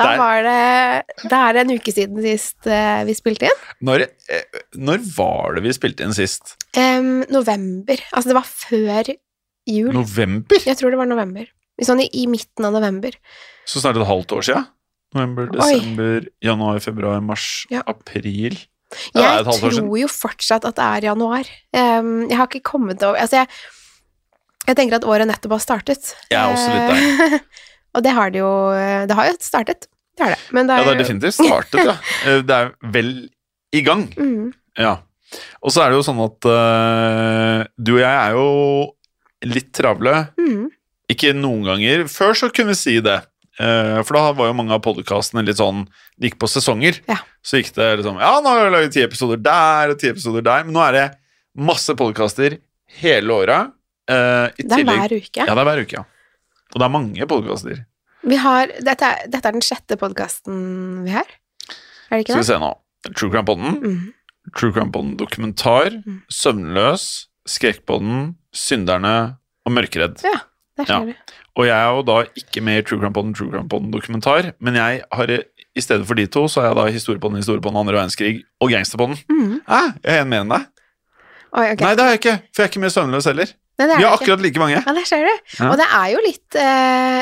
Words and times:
Da 0.00 0.06
Der. 0.08 0.18
var 0.20 0.42
det 0.46 1.28
Det 1.28 1.38
er 1.38 1.58
en 1.60 1.72
uke 1.76 1.92
siden 1.92 2.22
sist 2.24 2.66
uh, 2.70 3.02
vi 3.04 3.14
spilte 3.18 3.50
inn. 3.50 3.62
Når, 3.84 4.06
eh, 4.32 4.60
når 4.80 5.02
var 5.16 5.58
det 5.58 5.64
vi 5.66 5.74
spilte 5.76 6.06
inn 6.06 6.16
sist? 6.16 6.54
Um, 6.76 7.20
november. 7.28 8.00
Altså, 8.14 8.30
det 8.32 8.38
var 8.38 8.48
før 8.48 9.12
jul. 9.68 9.92
November? 9.94 10.62
Jeg 10.64 10.78
tror 10.80 10.94
det 10.94 11.00
var 11.00 11.10
november. 11.10 11.48
Sånn 11.84 12.02
i, 12.04 12.08
i 12.22 12.26
midten 12.30 12.66
av 12.68 12.74
november. 12.76 13.14
Så 13.68 13.80
snart 13.82 14.00
et 14.00 14.08
halvt 14.08 14.34
år 14.36 14.46
siden? 14.48 14.68
November, 15.16 15.48
Oi. 15.50 15.58
desember, 15.58 16.28
januar, 16.44 16.78
februar, 16.84 17.20
mars, 17.24 17.66
Ja. 17.70 17.82
april 17.90 18.56
Ja, 19.14 19.38
Jeg 19.38 19.44
tror 19.46 19.98
jo 19.98 20.08
fortsatt 20.10 20.64
at 20.66 20.76
det 20.78 20.84
er 20.86 21.06
januar. 21.10 21.46
Um, 21.74 22.28
jeg 22.28 22.36
har 22.38 22.48
ikke 22.50 22.62
kommet 22.72 23.02
over 23.06 23.18
Altså, 23.22 23.42
jeg, 23.42 23.48
jeg 24.66 24.76
tenker 24.78 24.98
at 24.98 25.06
året 25.06 25.28
nettopp 25.30 25.54
har 25.56 25.62
startet. 25.62 26.14
Jeg 26.30 26.38
er 26.38 26.54
også 26.54 26.70
litt 26.74 26.90
Eh, 26.90 27.38
Og 27.94 28.02
det 28.06 28.12
har 28.14 28.30
det 28.30 28.38
jo 28.42 28.50
Det 29.10 29.16
har 29.18 29.30
jo 29.30 29.36
startet. 29.42 29.86
Det 30.16 30.24
har 30.26 30.34
det. 30.36 30.40
Men 30.52 30.66
det 30.68 30.76
Ja, 30.78 30.82
er, 30.82 30.84
det 30.90 30.94
er 30.96 31.02
definitivt 31.04 31.36
startet, 31.38 31.84
ja. 31.86 31.96
Eh, 32.26 32.42
Det 32.46 32.56
er 32.56 32.72
vel 32.94 33.12
i 33.72 33.82
gang. 33.86 34.08
Mm, 34.18 34.52
Ja. 34.78 34.98
Og 35.62 35.70
så 35.70 35.84
er 35.84 35.90
det 35.92 35.98
jo 36.00 36.02
sånn 36.02 36.18
at 36.24 36.46
uh, 36.50 37.60
du 37.78 37.92
og 37.94 38.00
jeg 38.02 38.14
er 38.18 38.32
jo 38.34 38.46
litt 39.46 39.68
travle. 39.78 40.14
mm, 40.38 40.64
Ikke 41.14 41.30
noen 41.38 41.62
ganger. 41.68 42.02
Før 42.10 42.34
så 42.34 42.48
kunne 42.50 42.72
vi 42.74 42.80
si 42.80 42.96
det. 43.04 43.20
Uh, 43.60 44.00
for 44.02 44.16
da 44.16 44.32
var 44.32 44.48
jo 44.50 44.56
mange 44.58 44.72
av 44.74 44.80
podkastene 44.82 45.42
litt 45.44 45.58
sånn 45.60 45.82
De 46.18 46.26
gikk 46.30 46.38
på 46.40 46.48
sesonger. 46.50 46.98
Ja. 47.10 47.18
Så 47.44 47.60
gikk 47.60 47.70
det 47.76 47.88
liksom 48.00 48.18
Ja, 48.18 48.32
nå 48.40 48.48
har 48.54 48.64
vi 48.66 48.72
laget 48.74 48.94
ti 48.96 49.02
episoder 49.04 49.36
der 49.44 49.92
og 49.94 49.98
ti 50.02 50.08
episoder 50.10 50.42
der. 50.46 50.64
Men 50.66 50.74
nå 50.74 50.82
er 50.88 50.96
det 50.98 51.06
masse 51.60 51.94
podkaster 51.98 52.58
hele 53.00 53.30
året. 53.36 53.70
Uh, 54.10 54.48
I 54.58 54.64
det 54.64 54.66
er 54.66 54.76
tillegg 54.80 54.98
hver 55.04 55.14
uke. 55.20 55.44
Ja, 55.46 55.54
det 55.54 55.62
er 55.62 55.68
hver 55.70 55.82
uke, 55.86 56.00
ja. 56.00 56.04
Og 56.74 56.78
det 56.80 56.86
er 56.86 56.92
mange 56.94 57.26
podkaster. 57.30 57.84
Vi 58.30 58.36
har, 58.36 58.66
dette, 58.84 59.06
er, 59.06 59.26
dette 59.32 59.48
er 59.48 59.56
den 59.56 59.64
sjette 59.64 59.96
podkasten 60.00 61.04
vi 61.06 61.14
har. 61.14 61.28
Er 62.10 62.18
det 62.20 62.24
ikke 62.26 62.34
det? 62.36 62.44
Skal 62.44 62.44
vi 62.44 62.50
se 62.52 62.58
nå. 62.60 62.72
True 63.16 63.30
Crime 63.32 63.46
Podden, 63.48 63.78
Mm. 63.80 64.12
True 64.56 64.72
Crime 64.72 64.90
Podden 64.92 65.16
dokumentar, 65.20 65.90
Mm. 66.04 66.20
Søvnløs, 66.32 67.04
Skrekkpodden, 67.48 68.34
Synderne 68.52 69.36
og 69.66 69.72
Mørkeredd. 69.72 70.20
Der 70.22 70.28
Ja. 70.78 70.84
ser 70.86 71.04
du. 71.06 71.14
Og 71.56 71.66
jeg 71.66 71.76
er 71.76 71.90
jo 71.94 72.02
da 72.02 72.22
ikke 72.36 72.62
med 72.62 72.78
i 72.78 72.82
True 72.82 72.98
Crime 73.00 73.12
Podden, 73.12 73.34
True 73.34 73.50
Crime 73.50 73.68
Podden 73.68 73.90
dokumentar, 73.92 74.52
men 74.60 74.74
jeg 74.74 75.02
har 75.12 75.30
eh, 75.30 75.42
i 75.76 75.80
stedet 75.80 76.06
for 76.06 76.14
de 76.14 76.26
to, 76.26 76.44
så 76.48 76.60
har 76.62 76.68
jeg 76.68 76.76
da 76.76 76.86
Historiepodden, 76.92 77.36
Historiepodden, 77.36 77.76
andre 77.78 77.94
verdenskrig 77.94 78.42
og 78.60 78.70
Gangsterpodden. 78.70 79.16
Mm. 79.30 79.60
Hæ? 79.68 79.80
Jeg 80.04 80.16
er 80.18 80.22
en 80.22 80.32
enn 80.32 80.48
deg. 80.50 80.66
Oi, 81.50 81.64
okay. 81.72 81.82
Nei, 81.82 81.94
det 81.98 82.04
har 82.04 82.12
jeg 82.14 82.20
ikke, 82.20 82.36
for 82.54 82.62
jeg 82.62 82.68
er 82.68 82.72
ikke 82.72 82.82
mer 82.84 82.92
Søvnløs 82.94 83.26
heller. 83.26 83.52
Nei, 83.80 83.86
det 83.88 83.96
Vi 83.96 84.04
har 84.04 84.12
akkurat 84.18 84.42
like 84.44 84.60
mange. 84.60 84.76
Ja, 84.76 84.92
der 84.94 85.06
ser 85.08 85.24
du. 85.24 85.30
Ja. 85.56 85.70
Og 85.72 85.78
det 85.80 85.86
er 85.96 86.08
jo 86.12 86.18
litt 86.26 86.56
eh, 86.60 87.20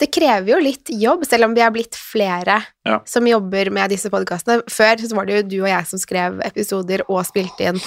Det 0.00 0.08
krever 0.16 0.48
jo 0.54 0.60
litt 0.64 0.88
jobb, 0.96 1.26
selv 1.28 1.44
om 1.50 1.54
vi 1.54 1.60
er 1.64 1.72
blitt 1.74 1.98
flere 1.98 2.56
Ja. 2.88 3.00
som 3.04 3.26
jobber 3.28 3.70
med 3.76 3.92
disse 3.92 4.08
podkastene. 4.10 4.62
Før 4.72 5.02
så 5.04 5.14
var 5.18 5.28
det 5.28 5.36
jo 5.36 5.42
du 5.50 5.56
og 5.60 5.68
jeg 5.68 5.86
som 5.90 6.00
skrev 6.00 6.40
episoder 6.46 7.04
og 7.06 7.20
spilte 7.28 7.68
inn. 7.68 7.82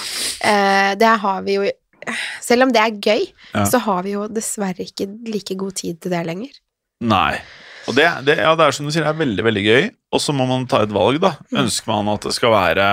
Eh, 0.46 0.94
det 1.00 1.10
har 1.24 1.42
vi 1.46 1.58
jo 1.58 1.70
Selv 2.44 2.66
om 2.66 2.72
det 2.72 2.80
er 2.82 2.96
gøy, 3.00 3.22
Ja. 3.54 3.64
så 3.64 3.78
har 3.80 4.02
vi 4.04 4.10
jo 4.12 4.26
dessverre 4.28 4.84
ikke 4.84 5.06
like 5.32 5.54
god 5.56 5.72
tid 5.80 6.00
til 6.02 6.10
det 6.12 6.20
lenger. 6.28 6.50
Nei. 7.00 7.38
Og 7.88 7.94
det, 7.96 8.04
det, 8.26 8.36
ja, 8.44 8.54
det 8.54 8.66
er 8.66 8.76
som 8.76 8.84
du 8.84 8.92
sier, 8.92 9.04
det 9.04 9.08
er 9.14 9.20
veldig, 9.26 9.44
veldig 9.44 9.62
gøy. 9.64 9.86
Og 10.12 10.20
så 10.20 10.34
må 10.36 10.44
man 10.46 10.66
ta 10.68 10.82
et 10.84 10.92
valg, 10.92 11.16
da. 11.20 11.30
Mm. 11.50 11.62
Ønsker 11.64 11.88
man 11.88 12.12
at 12.12 12.20
det 12.28 12.34
skal 12.36 12.52
være 12.52 12.86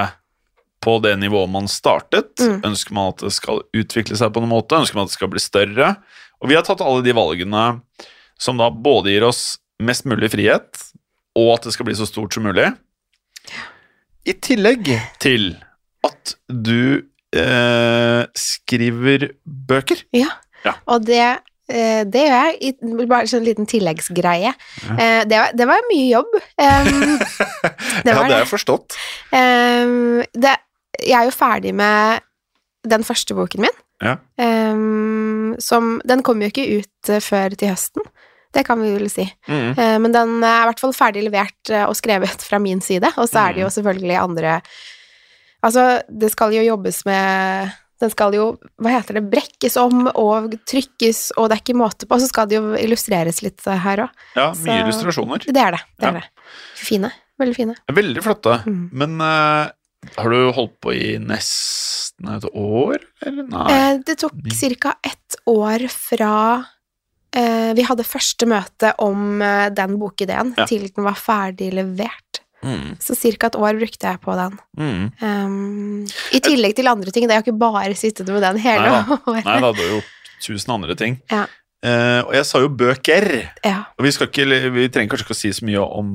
på 0.81 0.97
det 1.03 1.15
nivået 1.21 1.51
man 1.53 1.67
startet? 1.71 2.33
Mm. 2.41 2.61
Ønsker 2.71 2.95
man 2.97 3.11
at 3.13 3.23
det 3.25 3.33
skal 3.35 3.61
utvikle 3.77 4.17
seg 4.19 4.33
på 4.33 4.41
noen 4.43 4.53
måte? 4.55 4.79
Ønsker 4.81 4.97
man 4.99 5.07
at 5.07 5.13
det 5.13 5.19
skal 5.19 5.31
bli 5.33 5.41
større? 5.43 5.91
Og 6.41 6.49
vi 6.49 6.57
har 6.57 6.65
tatt 6.65 6.81
alle 6.81 7.03
de 7.05 7.13
valgene 7.15 7.65
som 8.41 8.57
da 8.57 8.71
både 8.73 9.13
gir 9.13 9.27
oss 9.27 9.59
mest 9.81 10.07
mulig 10.09 10.31
frihet, 10.33 10.81
og 11.37 11.53
at 11.55 11.67
det 11.67 11.73
skal 11.75 11.87
bli 11.87 11.95
så 11.97 12.07
stort 12.09 12.33
som 12.33 12.45
mulig. 12.45 12.67
I 14.29 14.33
tillegg 14.37 14.89
til 15.21 15.53
at 16.05 16.35
du 16.49 17.01
eh, 17.37 18.23
skriver 18.37 19.31
bøker. 19.45 20.03
Ja. 20.17 20.29
Ja. 20.65 20.75
Og 20.93 21.05
det, 21.07 21.21
eh, 21.73 22.01
det 22.05 22.25
gjør 22.27 22.51
jeg. 22.51 22.75
Bare 23.09 23.29
sånn 23.29 23.45
liten 23.45 23.69
tilleggsgreie. 23.69 24.51
Eh, 24.93 25.21
det, 25.29 25.37
var, 25.37 25.55
det 25.57 25.69
var 25.69 25.87
mye 25.93 26.09
jobb. 26.11 26.35
Um, 26.61 27.17
Det 28.01 28.11
ja, 28.13 28.13
det 28.13 28.13
har 28.17 28.39
jeg 28.43 28.49
forstått. 28.49 28.95
um, 29.33 30.21
det, 30.33 30.53
jeg 31.01 31.17
er 31.17 31.25
jo 31.29 31.33
ferdig 31.35 31.73
med 31.75 32.21
den 32.87 33.03
første 33.05 33.35
boken 33.37 33.61
min. 33.61 33.77
Ja. 34.01 34.15
Um, 34.41 35.55
som 35.61 35.99
Den 36.07 36.23
kommer 36.25 36.47
jo 36.47 36.51
ikke 36.53 36.79
ut 36.81 37.09
eh, 37.13 37.19
før 37.21 37.53
til 37.53 37.69
høsten. 37.69 38.05
Det 38.51 38.65
kan 38.67 38.81
vi 38.81 38.89
vel 38.95 39.09
si. 39.11 39.27
Mm. 39.47 39.75
Uh, 39.77 39.97
men 40.01 40.11
den 40.15 40.31
er 40.43 40.63
i 40.63 40.69
hvert 40.71 40.81
fall 40.81 40.95
ferdig 40.97 41.21
levert 41.27 41.69
eh, 41.71 41.85
og 41.85 41.93
skrevet 41.99 42.41
fra 42.43 42.57
min 42.59 42.81
side. 42.83 43.11
Og 43.17 43.29
så 43.29 43.45
er 43.47 43.53
det 43.53 43.61
jo 43.65 43.69
Mm. 43.69 43.75
selvfølgelig 43.77 44.17
andre 44.23 44.61
Altså, 45.63 46.01
det 46.09 46.31
skal 46.33 46.55
jo 46.55 46.63
jobbes 46.65 47.03
med 47.05 47.69
Den 48.01 48.09
skal 48.09 48.33
jo, 48.33 48.57
hva 48.81 48.89
heter 48.95 49.19
det, 49.19 49.27
brekkes 49.29 49.75
om 49.77 50.07
og 50.17 50.55
trykkes, 50.65 51.19
og 51.37 51.49
det 51.51 51.59
er 51.59 51.61
ikke 51.61 51.77
måte 51.77 52.07
på. 52.09 52.15
Og 52.17 52.21
så 52.23 52.27
skal 52.31 52.47
det 52.49 52.55
jo 52.57 52.71
illustreres 52.73 53.43
litt 53.45 53.61
her 53.69 54.07
òg. 54.07 54.09
Ja, 54.35 54.47
mye 54.49 54.55
Så- 54.57 54.79
illustrasjoner. 54.81 55.45
Det 55.45 55.55
er 55.61 55.71
det. 55.77 55.81
det, 55.99 56.01
Ja. 56.01 56.09
er 56.09 56.13
det. 56.13 56.23
Fine. 56.81 57.11
Veldig 57.39 57.55
fine. 57.55 57.75
Veldig 57.93 58.23
flotte. 58.25 58.55
Mm. 58.65 58.89
Men 58.91 59.21
har 60.17 60.33
du 60.33 60.51
holdt 60.55 60.77
på 60.83 60.93
i 60.97 61.15
nesten 61.21 62.29
et 62.35 62.45
år, 62.57 63.01
eller? 63.25 63.47
Nei. 63.51 63.65
Eh, 63.73 63.99
det 64.05 64.17
tok 64.21 64.33
ca. 64.81 64.95
ett 65.05 65.37
år 65.49 65.85
fra 65.93 66.33
eh, 67.35 67.71
vi 67.77 67.85
hadde 67.87 68.05
første 68.07 68.47
møte 68.49 68.93
om 69.03 69.41
eh, 69.45 69.69
den 69.69 69.97
bokideen, 70.01 70.55
Ja. 70.57 70.65
til 70.65 70.87
den 70.89 71.05
var 71.05 71.17
ferdig 71.19 71.71
levert. 71.77 72.41
Mm. 72.63 72.97
Så 73.01 73.15
ca. 73.17 73.47
et 73.47 73.55
år 73.57 73.77
brukte 73.79 74.09
jeg 74.09 74.21
på 74.21 74.35
den. 74.37 74.57
Mm. 74.77 75.05
Um, 75.21 76.05
I 76.33 76.41
tillegg 76.45 76.75
til 76.77 76.87
andre 76.91 77.11
ting. 77.13 77.25
Det 77.27 77.33
er 77.33 77.41
jo 77.41 77.47
ikke 77.47 77.61
bare 77.61 77.95
sittet 77.97 78.27
med 78.29 78.41
den 78.45 78.59
hele 78.61 78.91
året. 79.25 79.45
Nei 79.45 79.57
da, 79.63 79.71
du 79.71 79.81
har 79.81 79.95
gjort 79.95 80.11
tusen 80.41 80.75
andre 80.75 80.95
ting. 80.97 81.17
Ja. 81.31 81.45
Uh, 81.81 82.21
og 82.27 82.35
jeg 82.37 82.45
sa 82.45 82.61
jo 82.61 82.69
bøker. 82.69 83.27
Ja. 83.65 83.79
Og 83.97 84.05
vi, 84.05 84.13
ikke, 84.13 84.45
vi 84.75 84.89
trenger 84.93 85.13
kanskje 85.13 85.25
ikke 85.25 85.37
å 85.37 85.41
si 85.41 85.53
så 85.57 85.65
mye 85.65 85.81
om 85.81 86.11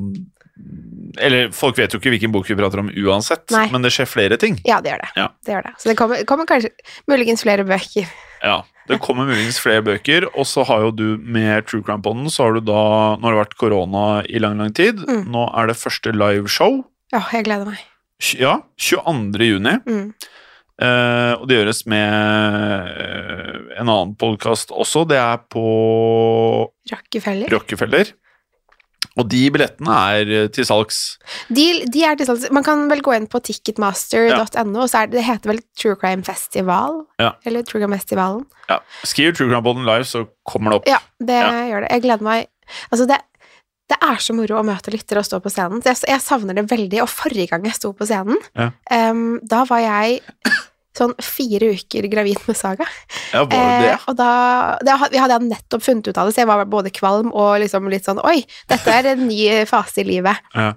Eller 1.19 1.51
folk 1.57 1.79
vet 1.79 1.93
jo 1.95 2.01
ikke 2.01 2.13
hvilken 2.15 2.33
bok 2.35 2.49
vi 2.51 2.57
prater 2.59 2.83
om 2.83 2.89
uansett, 2.91 3.45
Nei. 3.55 3.67
men 3.73 3.83
det 3.85 3.93
skjer 3.95 4.09
flere 4.11 4.37
ting. 4.41 4.59
ja, 4.67 4.81
det 4.85 4.93
gjør 4.93 5.03
det. 5.05 5.11
Ja. 5.17 5.27
det, 5.47 5.53
gjør 5.55 5.67
det. 5.69 5.75
Så 5.83 5.91
det 5.91 5.97
kommer, 5.99 6.25
kommer 6.29 6.49
kanskje 6.49 6.71
muligens 7.09 7.43
flere 7.47 7.65
bøker. 7.69 8.09
Ja, 8.45 8.63
Det 8.87 9.01
kommer 9.03 9.27
muligens 9.27 9.59
flere 9.59 9.83
bøker, 9.83 10.29
og 10.39 10.47
så 10.47 10.63
har 10.69 10.85
jo 10.85 10.91
du 10.95 11.07
med 11.19 11.67
True 11.67 11.83
Crime 11.83 12.03
Poden, 12.05 12.29
så 12.31 12.45
har 12.47 12.55
du 12.55 12.61
da 12.69 13.17
Nå 13.19 13.27
har 13.27 13.35
det 13.35 13.41
vært 13.41 13.57
korona 13.59 14.23
i 14.29 14.39
lang, 14.39 14.61
lang 14.61 14.71
tid. 14.77 15.01
Mm. 15.09 15.25
Nå 15.35 15.49
er 15.59 15.67
det 15.73 15.77
første 15.81 16.13
liveshow. 16.15 16.85
Ja, 17.13 17.25
jeg 17.33 17.49
gleder 17.49 17.67
meg. 17.67 17.81
Ja, 18.39 18.61
22. 18.79 19.43
juni. 19.45 19.75
Mm. 19.89 20.13
Eh, 20.77 21.33
og 21.41 21.47
det 21.49 21.57
gjøres 21.57 21.83
med 21.89 22.13
eh, 23.01 23.81
en 23.81 23.89
annen 23.89 24.15
podkast 24.21 24.71
også. 24.71 25.07
Det 25.09 25.19
er 25.19 25.41
på 25.51 25.65
Rockefeller. 26.93 27.49
Rockefeller. 27.53 28.13
Og 29.17 29.29
de 29.33 29.43
billettene 29.51 29.95
er 30.13 30.31
eh, 30.43 30.49
til 30.53 30.67
salgs. 30.69 30.99
De, 31.49 31.65
de 31.89 32.03
er 32.05 32.19
til 32.21 32.27
salgs. 32.29 32.51
Man 32.53 32.65
kan 32.67 32.83
vel 32.91 33.01
gå 33.05 33.15
inn 33.17 33.27
på 33.33 33.41
ticketmaster.no, 33.49 34.83
og 34.83 34.91
så 34.93 35.07
det, 35.07 35.17
det 35.17 35.25
heter 35.25 35.53
vel 35.55 35.63
True 35.79 35.97
Crime 36.01 36.25
Festival? 36.27 37.03
Ja. 37.23 37.33
Eller 37.49 37.65
True 37.65 37.81
Crime 37.83 37.97
Festivalen? 37.97 38.45
Ja, 38.69 38.81
Skriv 39.07 39.33
True 39.37 39.49
Crime 39.49 39.63
Bolden 39.65 39.87
live, 39.89 40.05
så 40.09 40.27
kommer 40.49 40.71
det 40.75 40.81
opp. 40.83 40.91
Ja, 40.91 40.99
det 41.23 41.41
Ja. 41.41 41.49
gjør 41.71 41.87
det. 41.87 41.91
Jeg 41.97 42.03
gleder 42.03 42.23
meg 42.29 42.47
Altså, 42.91 43.07
det, 43.07 43.21
det 43.89 43.97
er 44.03 44.17
så 44.19 44.35
moro 44.35 44.57
å 44.59 44.65
møte 44.67 44.91
lyttere 44.91 45.21
og 45.23 45.27
stå 45.29 45.39
på 45.41 45.53
scenen. 45.55 45.81
Jeg, 45.87 46.01
jeg 46.09 46.21
savner 46.25 46.57
det 46.59 46.65
veldig. 46.69 46.99
Og 47.05 47.09
forrige 47.09 47.47
gang 47.53 47.65
jeg 47.69 47.77
sto 47.79 47.93
på 47.95 48.09
scenen, 48.09 48.37
Ja. 48.59 48.73
em, 48.91 49.39
da 49.47 49.65
var 49.71 49.79
jeg 49.85 50.21
sånn 50.97 51.15
fire 51.23 51.73
uker 51.77 52.09
gravid 52.13 52.41
med 52.49 52.59
Saga. 52.59 52.87
Ja, 53.33 53.45
var 53.45 53.53
det? 53.83 53.93
Eh, 53.93 54.09
og 54.09 54.17
da 54.19 54.31
det, 54.85 54.97
Vi 55.13 55.21
hadde 55.21 55.39
nettopp 55.45 55.85
funnet 55.85 56.09
ut 56.09 56.17
av 56.17 56.29
det, 56.29 56.37
så 56.37 56.43
jeg 56.43 56.51
var 56.51 56.65
både 56.71 56.93
kvalm 56.95 57.33
og 57.35 57.61
liksom 57.63 57.89
litt 57.93 58.09
sånn 58.09 58.23
Oi, 58.27 58.41
dette 58.71 58.93
er 58.93 59.13
en 59.13 59.27
ny 59.29 59.41
fase 59.69 60.03
i 60.05 60.11
livet. 60.15 60.43
Ja. 60.57 60.73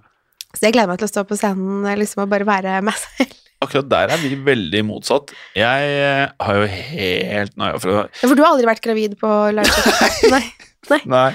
Så 0.50 0.66
jeg 0.66 0.74
gleder 0.74 0.90
meg 0.90 0.98
til 0.98 1.06
å 1.06 1.12
stå 1.12 1.22
på 1.30 1.36
scenen 1.38 1.86
liksom 2.00 2.24
og 2.24 2.32
bare 2.32 2.46
være 2.48 2.80
meg 2.82 2.96
selv. 2.98 3.36
Akkurat 3.62 3.90
der 3.92 4.14
er 4.16 4.22
vi 4.22 4.32
veldig 4.40 4.82
motsatt. 4.88 5.34
Jeg 5.58 5.90
eh, 6.00 6.32
har 6.42 6.58
jo 6.58 6.68
helt 6.72 7.58
nøye 7.60 7.82
for 7.84 7.92
å 7.92 7.98
Ja, 8.08 8.24
For 8.24 8.34
du 8.34 8.42
har 8.42 8.54
aldri 8.54 8.70
vært 8.70 8.82
gravid 8.86 9.18
på 9.20 9.30
liveshow? 9.54 10.00
Nei. 10.34 11.02
Nei. 11.12 11.30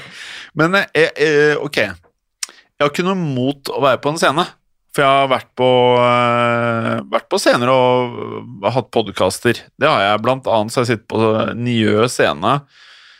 Men 0.58 0.80
eh, 0.80 1.10
eh, 1.12 1.54
ok. 1.60 1.78
Jeg 1.84 2.82
har 2.82 2.90
ikke 2.90 3.06
noe 3.06 3.18
mot 3.20 3.70
å 3.70 3.82
være 3.84 4.00
på 4.02 4.14
en 4.14 4.18
scene. 4.18 4.46
For 4.94 5.02
jeg 5.02 5.10
har 5.10 5.30
vært 5.32 5.48
på, 5.58 5.68
eh, 5.98 7.00
vært 7.10 7.26
på 7.32 7.38
scener 7.42 7.70
og 7.72 8.66
hatt 8.70 8.92
podkaster. 8.94 9.58
Det 9.74 9.88
har 9.90 10.00
jeg. 10.04 10.20
Blant 10.22 10.46
annet 10.46 10.70
så 10.70 10.84
jeg 10.84 10.92
sitter 10.92 11.06
på 11.10 11.54
Njø 11.58 12.04
scene 12.12 12.60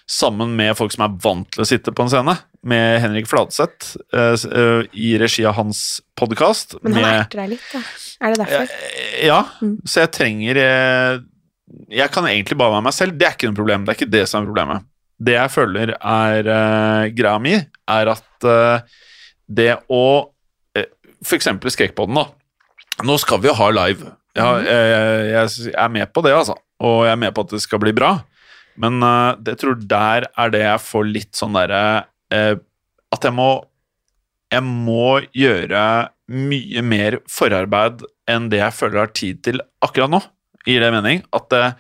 sammen 0.07 0.53
med 0.55 0.77
folk 0.79 0.93
som 0.93 1.07
er 1.07 1.17
vant 1.25 1.49
til 1.51 1.65
å 1.65 1.67
sitte 1.67 1.91
på 1.97 2.05
en 2.05 2.13
scene. 2.13 2.37
Med 2.65 3.01
Henrik 3.03 3.27
Fladseth 3.27 3.97
eh, 4.15 4.37
eh, 4.39 4.87
i 4.95 5.15
regi 5.19 5.43
av 5.49 5.57
hans 5.59 6.01
podkast. 6.17 6.77
Men 6.85 6.95
han 7.01 7.09
erter 7.25 7.43
deg 7.43 7.55
litt, 7.57 7.67
da. 7.73 7.83
Er 8.23 8.35
det 8.35 8.45
derfor? 8.45 8.75
Ja, 9.25 9.41
Mm. 9.61 9.79
så 9.85 10.01
jeg 10.05 10.13
trenger 10.13 10.61
Jeg 11.91 12.11
kan 12.13 12.25
egentlig 12.29 12.57
bare 12.61 12.71
være 12.77 12.85
meg 12.87 12.93
selv. 12.95 13.19
Det 13.19 13.27
er 13.27 13.33
ikke 13.35 13.49
noe 13.51 13.59
problem. 13.59 13.85
Det 13.85 13.91
er 13.95 13.99
ikke 13.99 14.13
det 14.13 14.29
som 14.31 14.45
er 14.45 14.47
problemet. 14.47 14.85
Det 15.19 15.35
jeg 15.35 15.51
føler 15.51 15.95
er 15.99 17.11
greia 17.11 17.41
mi, 17.41 17.55
er 17.89 18.11
at 18.13 18.47
det 19.49 19.73
å 19.91 20.29
For 21.25 21.39
eksempel 21.39 21.73
Skrekkpodden, 21.73 22.19
da. 22.19 22.29
Nå 23.07 23.17
skal 23.23 23.41
vi 23.43 23.51
jo 23.51 23.57
ha 23.59 23.71
live. 23.75 24.13
Mhm. 24.35 24.67
jeg, 24.67 24.67
jeg, 25.31 25.51
jeg 25.71 25.75
er 25.79 25.93
med 25.95 26.13
på 26.13 26.23
det, 26.27 26.35
altså. 26.35 26.57
Og 26.83 27.05
jeg 27.07 27.15
er 27.15 27.21
med 27.23 27.35
på 27.35 27.45
at 27.47 27.55
det 27.55 27.63
skal 27.63 27.81
bli 27.83 27.95
bra. 27.97 28.17
Men 28.81 29.03
uh, 29.03 29.37
det 29.39 29.59
tror 29.61 29.79
der 29.79 30.27
er 30.27 30.51
det 30.51 30.65
jeg 30.65 30.83
får 30.83 31.07
litt 31.07 31.39
sånn 31.39 31.55
derre 31.55 31.83
uh, 32.35 32.57
At 33.15 33.23
jeg 33.27 33.35
må 33.37 33.51
Jeg 34.51 34.65
må 34.67 35.21
gjøre 35.35 35.85
mye 36.35 36.81
mer 36.81 37.19
forarbeid 37.29 38.01
enn 38.33 38.49
det 38.49 38.63
jeg 38.63 38.75
føler 38.75 38.97
jeg 38.97 39.05
har 39.05 39.15
tid 39.19 39.41
til 39.45 39.59
akkurat 39.85 40.09
nå. 40.09 40.21
Gir 40.65 40.81
det 40.81 40.89
mening? 40.95 41.21
At 41.37 41.53
uh, 41.53 41.75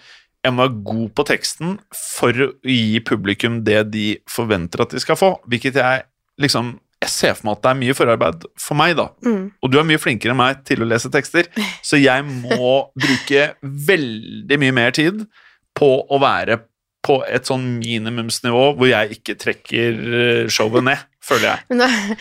jeg 0.44 0.52
må 0.52 0.66
være 0.66 0.82
god 0.90 1.12
på 1.16 1.24
teksten 1.30 1.78
for 1.96 2.42
å 2.44 2.50
gi 2.68 3.00
publikum 3.08 3.62
det 3.64 3.86
de 3.94 4.08
forventer 4.28 4.84
at 4.84 4.92
de 4.92 5.00
skal 5.00 5.16
få. 5.16 5.30
Hvilket 5.48 5.78
jeg 5.80 6.04
liksom 6.44 6.74
Jeg 7.04 7.12
ser 7.12 7.38
for 7.38 7.48
meg 7.48 7.58
at 7.58 7.64
det 7.64 7.72
er 7.72 7.80
mye 7.82 7.96
forarbeid 7.96 8.46
for 8.60 8.80
meg, 8.80 8.96
da. 8.98 9.08
Mm. 9.26 9.46
Og 9.60 9.72
du 9.72 9.80
er 9.80 9.88
mye 9.88 10.00
flinkere 10.00 10.34
enn 10.34 10.40
meg 10.40 10.62
til 10.68 10.84
å 10.84 10.88
lese 10.88 11.12
tekster, 11.12 11.50
så 11.88 12.00
jeg 12.00 12.26
må 12.28 12.76
bruke 12.96 13.50
veldig 13.62 14.60
mye 14.62 14.76
mer 14.82 14.94
tid 14.96 15.26
på 15.74 15.90
å 16.08 16.22
være 16.22 16.62
på 17.04 17.18
et 17.28 17.48
sånn 17.48 17.64
minimumsnivå 17.82 18.62
hvor 18.78 18.88
jeg 18.88 19.18
ikke 19.18 19.36
trekker 19.40 19.98
eh, 20.20 20.52
showet 20.52 20.86
ned, 20.86 21.02
føler 21.24 21.50
jeg. 21.50 21.66
Men, 21.68 21.82
nå, 21.82 22.16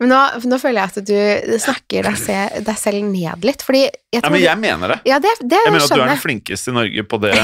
men 0.00 0.10
nå, 0.10 0.20
nå 0.50 0.58
føler 0.62 0.80
jeg 0.80 0.90
at 0.90 1.10
du 1.10 1.60
snakker 1.62 2.08
deg, 2.08 2.18
se, 2.18 2.38
deg 2.66 2.80
selv 2.80 3.06
ned 3.06 3.46
litt, 3.46 3.62
fordi 3.62 3.84
jeg 3.86 4.18
Ja, 4.18 4.32
men 4.34 4.42
jeg 4.42 4.60
mener 4.62 4.96
det. 4.96 4.98
Ja, 5.06 5.20
det, 5.22 5.36
det 5.42 5.60
Jeg 5.62 5.74
mener 5.76 5.86
at 5.86 5.94
du 5.94 6.02
er 6.02 6.14
den 6.16 6.22
flinkeste 6.22 6.74
i 6.74 6.78
Norge 6.80 7.06
på 7.06 7.22
det 7.22 7.34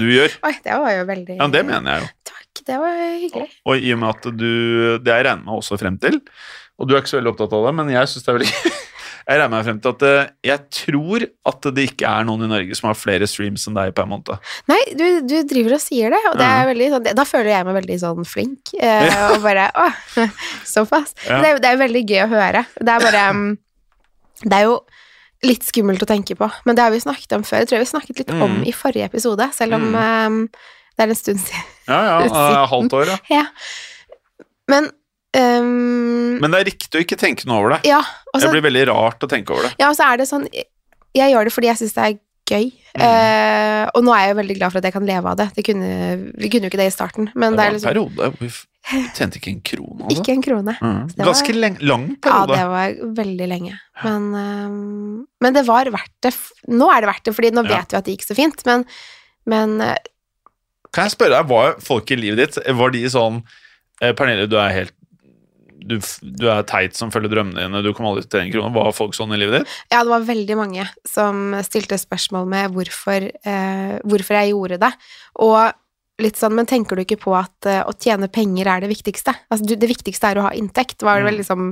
du 0.00 0.08
gjør. 0.08 0.38
Oi, 0.48 0.54
det 0.64 0.80
var 0.84 0.96
jo 0.96 1.04
veldig 1.12 1.38
Ja, 1.40 1.50
det 1.52 1.64
mener 1.68 1.98
jeg 1.98 2.06
jo. 2.06 2.37
Det 2.68 2.76
var 2.82 2.98
hyggelig. 3.00 3.48
Og 3.66 3.80
i 3.88 3.94
og 3.94 4.02
med 4.02 4.10
at 4.12 4.28
du 4.36 4.50
Det 5.00 5.14
jeg 5.14 5.24
regner 5.26 5.44
meg 5.48 5.56
også 5.62 5.78
frem 5.80 5.96
til, 6.02 6.20
og 6.78 6.86
du 6.86 6.94
er 6.94 7.00
ikke 7.02 7.10
så 7.10 7.18
veldig 7.18 7.32
opptatt 7.32 7.56
av 7.58 7.64
det, 7.66 7.74
men 7.80 7.88
jeg 7.96 8.10
syns 8.12 8.26
det 8.28 8.34
er 8.34 8.38
veldig 8.38 8.74
Jeg 9.28 9.36
regner 9.42 9.50
meg 9.52 9.64
frem 9.66 9.78
til 9.84 9.90
at 9.92 10.02
eh, 10.08 10.28
jeg 10.48 10.60
tror 10.72 11.24
at 11.50 11.66
det 11.76 11.82
ikke 11.90 12.08
er 12.08 12.22
noen 12.24 12.46
i 12.46 12.48
Norge 12.48 12.76
som 12.78 12.86
har 12.88 12.94
flere 12.96 13.26
streams 13.28 13.66
enn 13.68 13.74
deg 13.76 13.90
per 13.92 14.06
måned. 14.08 14.38
Nei, 14.72 14.78
du, 14.96 15.02
du 15.28 15.34
driver 15.50 15.74
og 15.76 15.82
sier 15.84 16.14
det, 16.14 16.20
og 16.30 16.38
det 16.40 16.46
er 16.48 16.68
veldig 16.70 16.86
sånn 16.94 17.08
Da 17.18 17.26
føler 17.28 17.50
jeg 17.52 17.66
meg 17.68 17.76
veldig 17.76 17.98
sånn 18.00 18.24
flink, 18.30 18.72
eh, 18.80 19.18
og 19.34 19.42
bare 19.44 19.66
Å, 19.84 19.84
såpass. 20.76 21.12
Ja. 21.26 21.42
Det, 21.44 21.50
det 21.66 21.74
er 21.74 21.82
veldig 21.82 22.04
gøy 22.08 22.22
å 22.24 22.30
høre. 22.32 22.64
Det 22.80 22.94
er 22.94 23.04
bare 23.04 23.26
Det 24.46 24.54
er 24.62 24.64
jo 24.70 24.78
litt 25.44 25.62
skummelt 25.68 26.02
å 26.02 26.08
tenke 26.08 26.34
på, 26.34 26.48
men 26.66 26.74
det 26.74 26.82
har 26.82 26.90
vi 26.96 26.98
snakket 27.04 27.36
om 27.36 27.44
før. 27.46 27.60
Jeg 27.62 27.68
tror 27.70 27.76
jeg 27.78 27.84
vi 27.84 27.92
snakket 27.92 28.18
litt 28.24 28.32
om 28.34 28.40
Mhm. 28.56 28.64
i 28.66 28.72
forrige 28.74 29.06
episode, 29.12 29.44
selv 29.54 29.76
om 29.76 29.84
um, 29.94 30.40
det 30.98 31.04
er 31.06 31.12
en 31.14 31.18
stund 31.18 31.40
siden. 31.46 31.66
Ja, 31.88 31.98
ja, 32.26 32.64
halvt 32.68 32.92
år, 32.98 33.12
ja. 33.14 33.18
Ja. 33.38 33.44
Men 34.68 34.90
um, 35.38 36.38
Men 36.42 36.52
det 36.52 36.60
er 36.60 36.68
riktig 36.72 36.98
å 37.00 37.04
ikke 37.04 37.18
tenke 37.20 37.46
noe 37.48 37.60
over 37.62 37.76
det. 37.76 37.80
Ja, 37.88 38.02
også, 38.34 38.44
Det 38.46 38.54
blir 38.56 38.66
veldig 38.68 38.86
rart 38.90 39.24
å 39.24 39.30
tenke 39.30 39.54
over 39.54 39.68
det. 39.68 39.74
Ja, 39.80 39.88
og 39.92 39.96
så 39.98 40.08
er 40.10 40.20
det 40.20 40.28
sånn 40.28 40.44
Jeg 40.52 41.32
gjør 41.32 41.48
det 41.48 41.54
fordi 41.54 41.70
jeg 41.70 41.80
syns 41.80 41.94
det 41.96 42.04
er 42.08 42.18
gøy. 42.48 42.66
Mm. 42.96 43.02
Uh, 43.04 43.84
og 43.96 44.04
nå 44.06 44.12
er 44.16 44.22
jeg 44.26 44.32
jo 44.32 44.36
veldig 44.40 44.54
glad 44.58 44.72
for 44.72 44.80
at 44.80 44.86
jeg 44.88 44.94
kan 44.94 45.06
leve 45.08 45.28
av 45.32 45.36
det. 45.40 45.46
det 45.56 45.64
kunne, 45.66 45.88
vi 46.40 46.48
kunne 46.52 46.64
jo 46.68 46.70
ikke 46.72 46.80
det 46.80 46.86
i 46.88 46.94
starten, 46.94 47.28
men 47.36 47.52
Det 47.52 47.58
det, 47.58 47.60
var 47.60 47.68
en 47.68 47.76
liksom 47.76 47.90
periode 47.92 48.28
hvor 48.32 48.40
vi 48.40 49.02
tjente 49.18 49.36
ikke 49.40 49.50
en 49.52 49.58
krone. 49.68 49.98
av 50.00 50.08
det. 50.08 50.16
ikke 50.16 50.32
en 50.32 50.44
krone. 50.46 50.74
Mm. 50.80 51.00
det 51.12 51.18
var- 51.20 51.28
Ganske 51.28 51.54
lang 51.84 52.06
periode. 52.24 52.56
Ja, 52.56 52.62
det 52.62 52.68
var 52.72 53.14
veldig 53.20 53.48
lenge. 53.52 53.74
Men, 54.04 54.28
eh, 54.40 55.26
men 55.44 55.58
det 55.58 55.64
var 55.68 55.90
verdt 55.92 56.14
det. 56.24 56.32
Nå 56.72 56.88
er 56.94 57.04
det 57.04 57.10
verdt 57.12 57.24
det, 57.28 57.34
fordi 57.36 57.50
nå 57.52 57.64
Ja. 57.68 57.76
vet 57.76 57.92
vi 57.92 57.98
at 58.00 58.04
det 58.08 58.16
gikk 58.16 58.24
så 58.30 58.36
fint, 58.38 58.64
men, 58.64 58.86
men 59.44 59.80
eh, 59.84 59.96
Kan 60.94 61.08
jeg 61.08 61.14
spørre 61.16 61.36
deg, 61.38 61.48
Var 61.50 61.74
folk 61.84 62.10
i 62.10 62.16
livet 62.16 62.38
ditt 62.56 62.58
Var 62.78 62.90
de 62.94 63.02
sånn 63.12 63.42
eh, 64.02 64.14
Pernille, 64.16 64.46
du 64.50 64.56
er 64.60 64.72
helt 64.76 64.94
du, 65.88 65.94
du 66.34 66.48
er 66.50 66.64
teit 66.68 66.96
som 66.98 67.08
følger 67.14 67.30
drømmene 67.32 67.62
dine, 67.62 67.80
du 67.86 67.92
kommer 67.94 68.10
aldri 68.10 68.26
til 68.28 68.40
en 68.42 68.50
krone. 68.52 68.72
Var 68.74 68.88
folk 68.92 69.14
sånn 69.16 69.30
i 69.32 69.38
livet 69.40 69.60
ditt? 69.62 69.74
ja, 69.94 70.00
det 70.02 70.10
var 70.10 70.24
veldig 70.26 70.56
mange 70.58 70.84
som 71.08 71.54
stilte 71.64 71.96
spørsmål 72.02 72.48
med 72.50 72.74
hvorfor, 72.74 73.28
eh, 73.46 73.94
hvorfor 74.04 74.36
jeg 74.40 74.50
gjorde 74.50 74.80
det. 74.82 74.90
Og 75.46 75.72
litt 76.20 76.36
sånn, 76.36 76.56
men 76.58 76.66
tenker 76.68 76.98
du 76.98 77.04
ikke 77.06 77.20
på 77.22 77.32
at 77.38 77.70
eh, 77.70 77.80
å 77.86 77.94
tjene 77.94 78.26
penger 78.28 78.68
er 78.74 78.82
det 78.84 78.90
viktigste? 78.90 79.32
Altså, 79.48 79.70
du, 79.70 79.76
det 79.78 79.88
viktigste 79.94 80.32
er 80.34 80.42
å 80.42 80.48
ha 80.48 80.52
inntekt, 80.58 81.06
var 81.06 81.22
Mm. 81.22 81.28
vel 81.30 81.38
liksom 81.40 81.70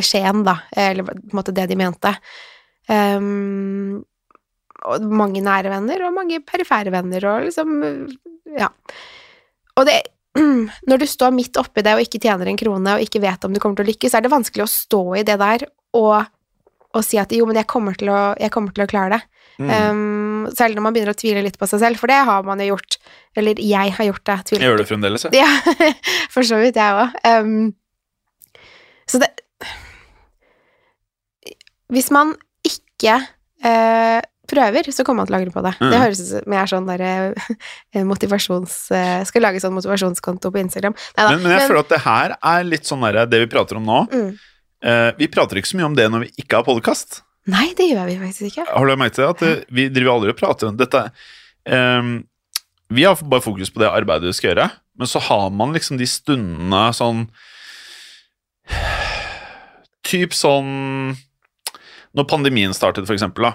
beskjeden, 0.00 0.42
da, 0.48 0.56
eller 0.74 1.06
på 1.06 1.18
en 1.20 1.38
måte 1.38 1.54
det 1.54 1.68
de 1.70 1.76
mente. 1.78 2.14
Ehm, 2.88 4.02
og 4.86 5.08
mange 5.10 5.42
nære 5.44 5.72
venner, 5.72 6.04
og 6.06 6.14
mange 6.16 6.40
perifere 6.46 6.92
venner, 6.94 7.24
og 7.30 7.48
liksom, 7.48 7.74
ja. 8.58 8.70
Og 9.78 9.86
det, 9.88 9.98
når 10.90 11.02
du 11.02 11.06
står 11.08 11.34
midt 11.34 11.58
oppi 11.60 11.84
det 11.86 11.96
og 11.96 12.04
ikke 12.04 12.20
tjener 12.22 12.50
en 12.50 12.60
krone, 12.60 12.96
og 12.96 13.04
ikke 13.04 13.22
vet 13.24 13.46
om 13.46 13.54
du 13.54 13.62
kommer 13.62 13.80
til 13.80 13.88
å 13.88 13.92
lykkes, 13.92 14.14
er 14.14 14.24
det 14.24 14.34
vanskelig 14.34 14.66
å 14.66 14.72
stå 14.72 15.02
i 15.20 15.24
det 15.26 15.38
der 15.40 15.66
og, 15.98 16.28
og 16.94 17.04
si 17.06 17.18
at 17.20 17.32
jo, 17.34 17.48
men 17.48 17.58
jeg 17.60 17.70
kommer 17.70 17.98
til 17.98 18.12
å, 18.12 18.20
kommer 18.54 18.76
til 18.76 18.86
å 18.86 18.90
klare 18.90 19.18
det. 19.18 19.22
Mm. 19.58 19.70
Um, 19.74 20.42
selv 20.54 20.76
når 20.78 20.84
man 20.84 20.94
begynner 20.94 21.16
å 21.16 21.18
tvile 21.18 21.42
litt 21.42 21.58
på 21.58 21.66
seg 21.66 21.82
selv, 21.82 21.98
for 21.98 22.10
det 22.10 22.20
har 22.28 22.44
man 22.46 22.60
jo 22.62 22.70
gjort. 22.72 22.98
Eller 23.38 23.58
jeg 23.58 23.94
har 23.96 24.06
gjort 24.06 24.24
det. 24.30 24.38
Tvil. 24.50 24.62
jeg 24.62 24.70
gjør 24.70 24.82
det 24.82 24.88
fremdeles, 24.90 25.26
jeg. 25.26 25.34
Ja, 25.42 25.94
for 26.30 26.46
så 26.46 26.60
vidt 26.62 26.78
jeg 26.78 27.02
òg. 27.02 27.18
Um, 27.26 27.74
så 29.08 29.20
det 29.22 29.32
Hvis 31.88 32.10
man 32.12 32.34
ikke 32.68 33.14
eh, 33.64 34.20
prøver, 34.50 34.88
så 34.94 35.04
kommer 35.06 35.22
man 35.22 35.28
til 35.30 35.36
å 35.36 35.40
angre 35.40 35.54
på 35.54 35.62
det. 35.66 35.74
Mm. 35.78 35.90
Det 35.92 36.00
høres 36.02 36.20
ut 36.22 36.30
som 36.32 36.54
jeg 36.56 36.60
er 36.62 36.70
sånn 36.72 36.88
der 36.88 37.04
eh, 37.06 38.04
motivasjons... 38.08 38.76
eh, 38.96 39.22
skal 39.28 39.44
lage 39.44 39.62
sånn 39.62 39.76
motivasjonskonto 39.76 40.52
på 40.54 40.62
Instagram. 40.64 40.96
Neida, 41.16 41.30
Men, 41.34 41.44
men 41.44 41.54
jeg 41.56 41.68
føler 41.70 41.84
at 41.84 41.92
det 41.94 42.02
her 42.04 42.36
er 42.52 42.68
litt 42.68 42.88
sånn 42.88 43.04
der, 43.06 43.20
det 43.30 43.42
vi 43.44 43.50
prater 43.52 43.80
om 43.80 43.88
nå. 43.88 44.04
mm. 44.12 44.30
Eh, 44.78 45.08
vi 45.18 45.26
prater 45.26 45.58
ikke 45.58 45.72
så 45.72 45.78
mye 45.80 45.88
om 45.88 45.94
det 45.98 46.04
når 46.06 46.20
vi 46.28 46.44
ikke 46.44 46.60
har 46.60 46.66
podkast. 46.66 47.16
Nei, 47.50 47.72
det 47.74 47.88
gjør 47.88 48.04
vi 48.06 48.18
faktisk 48.20 48.44
ikke. 48.52 48.66
Har 48.70 48.86
du 48.86 48.92
merket 49.00 49.18
det? 49.18 49.28
At 49.32 49.40
eh, 49.42 49.62
vi 49.74 49.88
driver 49.90 50.12
aldri 50.18 50.30
og 50.34 50.38
prater 50.38 50.68
om 50.68 50.76
dette. 50.78 51.00
ehm, 51.66 52.12
vi 52.94 53.02
har 53.04 53.18
bare 53.20 53.42
fokus 53.42 53.72
på 53.74 53.82
det 53.82 53.90
arbeidet 53.90 54.30
vi 54.30 54.36
skal 54.38 54.52
gjøre, 54.52 54.68
men 55.00 55.10
så 55.10 55.18
har 55.26 55.48
man 55.50 55.74
liksom 55.74 55.98
de 55.98 56.06
stundene 56.08 56.84
sånn 56.96 57.26
Typ 60.08 60.34
sånn 60.36 61.16
Når 62.16 62.26
pandemien 62.30 62.74
startet, 62.76 63.06
for 63.08 63.16
eksempel, 63.16 63.48
da, 63.48 63.52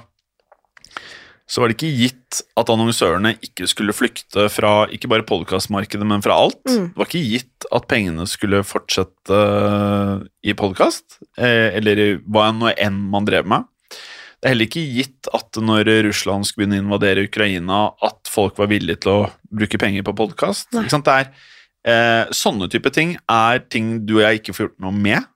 så 1.50 1.59
var 1.59 1.69
det 1.69 1.75
ikke 1.75 1.97
gitt 2.00 2.39
at 2.57 2.69
annonsørene 2.71 3.33
ikke 3.43 3.67
skulle 3.69 3.95
flykte 3.95 4.47
fra 4.51 4.85
ikke 4.95 5.09
bare 5.12 5.25
podkastmarkedet, 5.27 6.05
men 6.07 6.23
fra 6.23 6.38
alt. 6.45 6.62
Mm. 6.69 6.88
Det 6.93 7.01
var 7.01 7.09
ikke 7.09 7.25
gitt 7.27 7.67
at 7.75 7.88
pengene 7.91 8.25
skulle 8.31 8.63
fortsette 8.65 9.38
eh, 9.38 10.23
i 10.50 10.55
podkast, 10.57 11.19
eller 11.38 12.00
i 12.00 12.09
hva 12.23 12.50
enn 12.71 13.00
man 13.12 13.27
drev 13.27 13.50
med. 13.50 13.67
Det 14.43 14.50
er 14.50 14.55
heller 14.55 14.67
ikke 14.67 14.88
gitt 14.97 15.29
at 15.35 15.59
når 15.63 15.88
Russland 16.09 16.47
skulle 16.47 16.65
begynne 16.65 16.81
å 16.81 16.88
invadere 16.88 17.27
Ukraina, 17.29 17.83
at 18.03 18.27
folk 18.31 18.57
var 18.59 18.71
villige 18.71 19.05
til 19.05 19.13
å 19.13 19.19
bruke 19.47 19.79
penger 19.79 20.03
på 20.03 20.15
podkast. 20.19 20.71
Eh, 21.83 22.29
sånne 22.31 22.69
type 22.71 22.91
ting 22.95 23.17
er 23.27 23.62
ting 23.71 23.97
du 24.07 24.17
og 24.17 24.23
jeg 24.23 24.39
ikke 24.39 24.55
får 24.55 24.67
gjort 24.67 24.83
noe 24.85 24.95
med. 24.95 25.29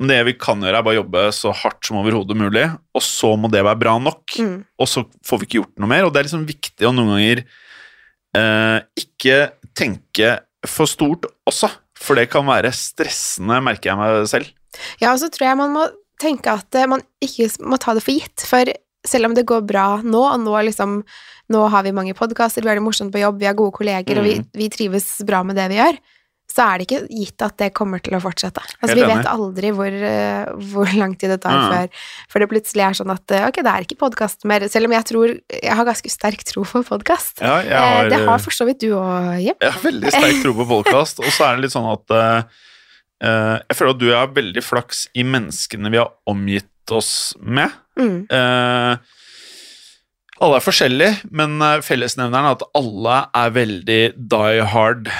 Men 0.00 0.10
det 0.12 0.18
vi 0.28 0.34
kan 0.36 0.60
gjøre, 0.60 0.76
er 0.76 0.84
bare 0.84 0.98
jobbe 0.98 1.20
så 1.32 1.52
hardt 1.56 1.86
som 1.88 1.96
overhodet 2.02 2.36
mulig, 2.36 2.66
og 2.92 3.02
så 3.04 3.30
må 3.40 3.48
det 3.52 3.62
være 3.64 3.80
bra 3.80 3.94
nok. 4.02 4.34
Mm. 4.36 4.58
Og 4.78 4.90
så 4.92 5.06
får 5.24 5.40
vi 5.40 5.48
ikke 5.48 5.60
gjort 5.62 5.78
noe 5.80 5.88
mer, 5.88 6.04
og 6.04 6.12
det 6.12 6.20
er 6.20 6.28
liksom 6.28 6.44
viktig 6.48 6.84
å 6.84 6.92
noen 6.92 7.14
ganger 7.14 7.44
eh, 8.36 8.78
ikke 9.00 9.38
tenke 9.76 10.34
for 10.66 10.90
stort 10.90 11.24
også, 11.48 11.70
for 11.96 12.18
det 12.18 12.28
kan 12.32 12.44
være 12.48 12.72
stressende, 12.76 13.60
merker 13.64 13.92
jeg 13.92 14.00
meg 14.00 14.26
selv. 14.28 14.50
Ja, 15.00 15.14
og 15.14 15.20
så 15.22 15.30
tror 15.32 15.48
jeg 15.48 15.60
man 15.62 15.72
må 15.72 15.86
tenke 16.20 16.52
at 16.58 16.76
eh, 16.76 16.88
man 16.90 17.04
ikke 17.24 17.48
må 17.64 17.78
ta 17.80 17.94
det 17.96 18.04
for 18.04 18.16
gitt, 18.16 18.44
for 18.48 18.68
selv 19.06 19.28
om 19.30 19.36
det 19.36 19.46
går 19.48 19.64
bra 19.68 19.86
nå, 20.04 20.26
og 20.34 20.44
nå 20.44 20.60
liksom 20.70 21.00
Nå 21.46 21.60
har 21.70 21.84
vi 21.86 21.92
mange 21.94 22.10
podkaster, 22.18 22.58
vi 22.64 22.66
har 22.72 22.74
det 22.74 22.82
morsomt 22.82 23.12
på 23.14 23.20
jobb, 23.20 23.36
vi 23.38 23.46
har 23.46 23.54
gode 23.54 23.70
kolleger, 23.76 24.18
og 24.18 24.24
vi, 24.26 24.32
Mm. 24.40 24.46
vi 24.50 24.66
trives 24.66 25.04
bra 25.22 25.44
med 25.46 25.54
det 25.54 25.68
vi 25.70 25.76
gjør, 25.78 25.94
så 26.50 26.62
er 26.64 26.78
det 26.78 26.86
ikke 26.86 27.00
gitt 27.10 27.42
at 27.44 27.56
det 27.60 27.68
kommer 27.76 28.00
til 28.00 28.14
å 28.16 28.20
fortsette. 28.22 28.62
Altså, 28.80 28.94
vi 28.96 29.04
vet 29.08 29.26
aldri 29.28 29.72
hvor, 29.76 29.92
uh, 29.92 30.52
hvor 30.72 30.92
lang 30.96 31.16
tid 31.18 31.34
det 31.34 31.40
tar 31.42 31.56
Mm. 31.56 31.66
før, 31.72 32.04
før 32.32 32.44
det 32.44 32.48
plutselig 32.52 32.84
er 32.86 32.96
sånn 32.96 33.12
at 33.12 33.34
uh, 33.34 33.46
ok, 33.48 33.58
det 33.66 33.72
er 33.72 33.86
ikke 33.86 33.98
podkast 34.00 34.46
mer, 34.48 34.64
selv 34.72 34.88
om 34.88 34.94
jeg 34.96 35.06
tror 35.08 35.34
Jeg 35.34 35.74
har 35.76 35.88
ganske 35.88 36.12
sterk 36.12 36.44
tro 36.48 36.64
på 36.64 36.82
podkast. 36.86 37.42
Ja, 37.42 37.58
har, 37.64 38.06
uh, 38.06 38.10
det 38.12 38.20
har 38.24 38.40
for 38.44 38.54
så 38.54 38.64
vidt 38.68 38.80
du 38.84 38.94
òg, 38.96 39.36
Jim. 39.42 39.58
jeg 39.60 39.72
har 39.74 39.84
veldig 39.84 40.14
sterk 40.14 40.40
tro 40.44 40.54
på 40.62 40.68
podkast, 40.70 41.20
og 41.20 41.28
så 41.34 41.48
er 41.50 41.56
det 41.58 41.66
litt 41.66 41.74
sånn 41.74 41.90
at 41.92 42.16
eh, 42.16 42.62
eh, 43.26 43.56
Jeg 43.66 43.76
føler 43.78 43.94
at 43.96 44.00
du 44.00 44.08
har 44.12 44.32
veldig 44.36 44.64
flaks 44.64 45.06
i 45.16 45.26
menneskene 45.26 45.92
vi 45.92 46.00
har 46.00 46.12
omgitt 46.30 46.94
oss 46.94 47.34
med. 47.42 47.72
Mm. 47.98 48.26
Eh, 48.30 48.96
alle 50.36 50.58
er 50.60 50.64
forskjellige, 50.64 51.30
men 51.32 51.56
eh, 51.64 51.80
fellesnevneren 51.84 52.50
er 52.50 52.58
at 52.58 52.64
alle 52.76 53.18
er 53.40 53.54
veldig 53.56 54.00
die 54.32 54.66
hard 54.72 55.10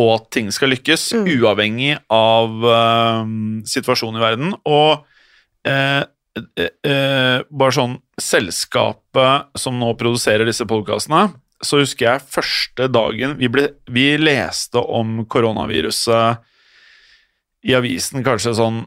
på 0.00 0.06
at 0.14 0.30
ting 0.32 0.48
skal 0.54 0.72
lykkes, 0.72 1.10
Mm. 1.20 1.26
uavhengig 1.36 1.98
av 2.08 2.64
uh, 2.64 3.20
situasjonen 3.68 4.16
i 4.16 4.24
verden. 4.24 4.54
Og 4.64 5.04
uh, 5.68 6.02
eh, 6.56 7.38
bare 7.50 7.74
sånn 7.76 7.98
Selskapet 8.20 9.56
som 9.58 9.78
nå 9.80 9.92
produserer 10.00 10.46
disse 10.48 10.64
podkastene, 10.68 11.34
så 11.60 11.80
husker 11.80 12.06
jeg 12.06 12.28
første 12.32 12.86
dagen 12.92 13.34
vi, 13.40 13.48
ble, 13.52 13.66
vi 13.92 14.14
leste 14.20 14.80
om 14.80 15.26
koronaviruset 15.28 16.40
i 17.68 17.74
avisen 17.76 18.24
kanskje 18.24 18.54
sånn 18.56 18.86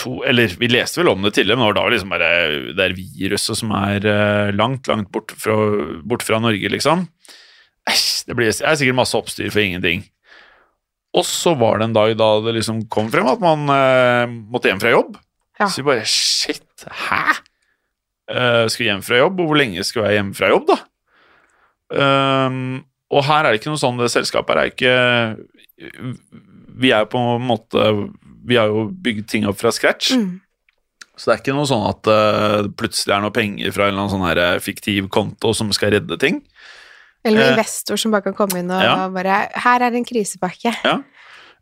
to 0.00 0.22
Eller 0.24 0.52
vi 0.56 0.68
leste 0.70 1.00
vel 1.02 1.10
om 1.12 1.24
det 1.24 1.34
tidligere, 1.34 1.58
men 1.58 1.66
det 1.66 1.72
var 1.72 1.78
da 1.80 1.92
liksom 1.92 2.12
bare 2.14 2.28
det 2.76 2.84
er 2.86 2.96
viruset 2.96 3.58
som 3.58 3.72
er 3.76 4.06
langt, 4.56 4.88
langt 4.88 5.10
bort 5.12 5.34
fra, 5.36 5.56
bort 6.06 6.24
fra 6.24 6.38
Norge, 6.40 6.70
liksom. 6.72 7.08
Æsj, 7.90 8.24
det 8.28 8.36
blir 8.38 8.50
det 8.50 8.64
er 8.66 8.78
sikkert 8.78 8.98
masse 9.00 9.18
oppstyr 9.18 9.50
for 9.52 9.62
ingenting. 9.62 10.06
Og 11.16 11.26
så 11.26 11.56
var 11.58 11.80
det 11.80 11.88
en 11.88 11.96
dag 11.96 12.12
da 12.18 12.28
det 12.44 12.54
liksom 12.60 12.84
kom 12.92 13.10
frem 13.10 13.26
at 13.26 13.42
man 13.42 13.66
eh, 13.74 14.30
måtte 14.30 14.70
hjem 14.70 14.82
fra 14.82 14.92
jobb. 14.94 15.16
Ja. 15.58 15.66
Så 15.66 15.82
vi 15.82 15.88
bare 15.90 16.06
Shit, 16.08 16.86
hæ? 16.86 17.24
Uh, 18.30 18.68
skal 18.70 18.86
hjem 18.86 19.02
fra 19.02 19.18
jobb, 19.18 19.40
og 19.42 19.50
hvor 19.50 19.58
lenge 19.58 19.82
skal 19.82 20.06
jeg 20.06 20.20
hjem 20.20 20.30
fra 20.38 20.52
jobb, 20.52 20.68
da? 20.70 20.76
Um, 21.90 22.84
og 23.10 23.24
her 23.26 23.42
er 23.42 23.50
det 23.50 23.58
ikke 23.58 23.72
noe 23.72 23.80
sånn, 23.82 23.98
det 23.98 24.12
selskapet 24.12 24.54
her 24.54 24.60
er 24.62 24.68
ikke 24.70 25.94
Vi 26.78 26.92
er 26.94 27.08
på 27.10 27.18
en 27.18 27.42
måte 27.42 27.82
Vi 28.46 28.54
har 28.54 28.70
jo 28.70 28.84
bygd 28.94 29.26
ting 29.32 29.48
opp 29.50 29.58
fra 29.58 29.72
scratch. 29.74 30.12
Mm. 30.14 30.38
Så 31.18 31.26
det 31.26 31.34
er 31.34 31.42
ikke 31.42 31.56
noe 31.56 31.68
sånn 31.68 31.82
at 31.88 32.08
uh, 32.08 32.60
det 32.68 32.76
plutselig 32.78 33.16
er 33.16 33.24
noe 33.24 33.34
penger 33.34 33.74
fra 33.74 33.88
en 33.88 33.92
eller 33.92 34.04
annen 34.04 34.14
sånn 34.14 34.28
her 34.28 34.40
eh, 34.40 34.62
fiktiv 34.62 35.10
konto 35.12 35.50
som 35.56 35.74
skal 35.74 35.92
redde 35.96 36.16
ting. 36.22 36.40
Eller 37.24 37.40
Eh, 37.40 37.52
investor 37.52 37.96
som 38.00 38.12
bare 38.14 38.24
kan 38.28 38.36
komme 38.36 38.62
inn 38.62 38.70
og 38.72 38.82
ja. 38.82 39.08
bare 39.12 39.48
'Her 39.52 39.82
er 39.82 39.96
en 39.96 40.04
krisepakke'. 40.04 41.04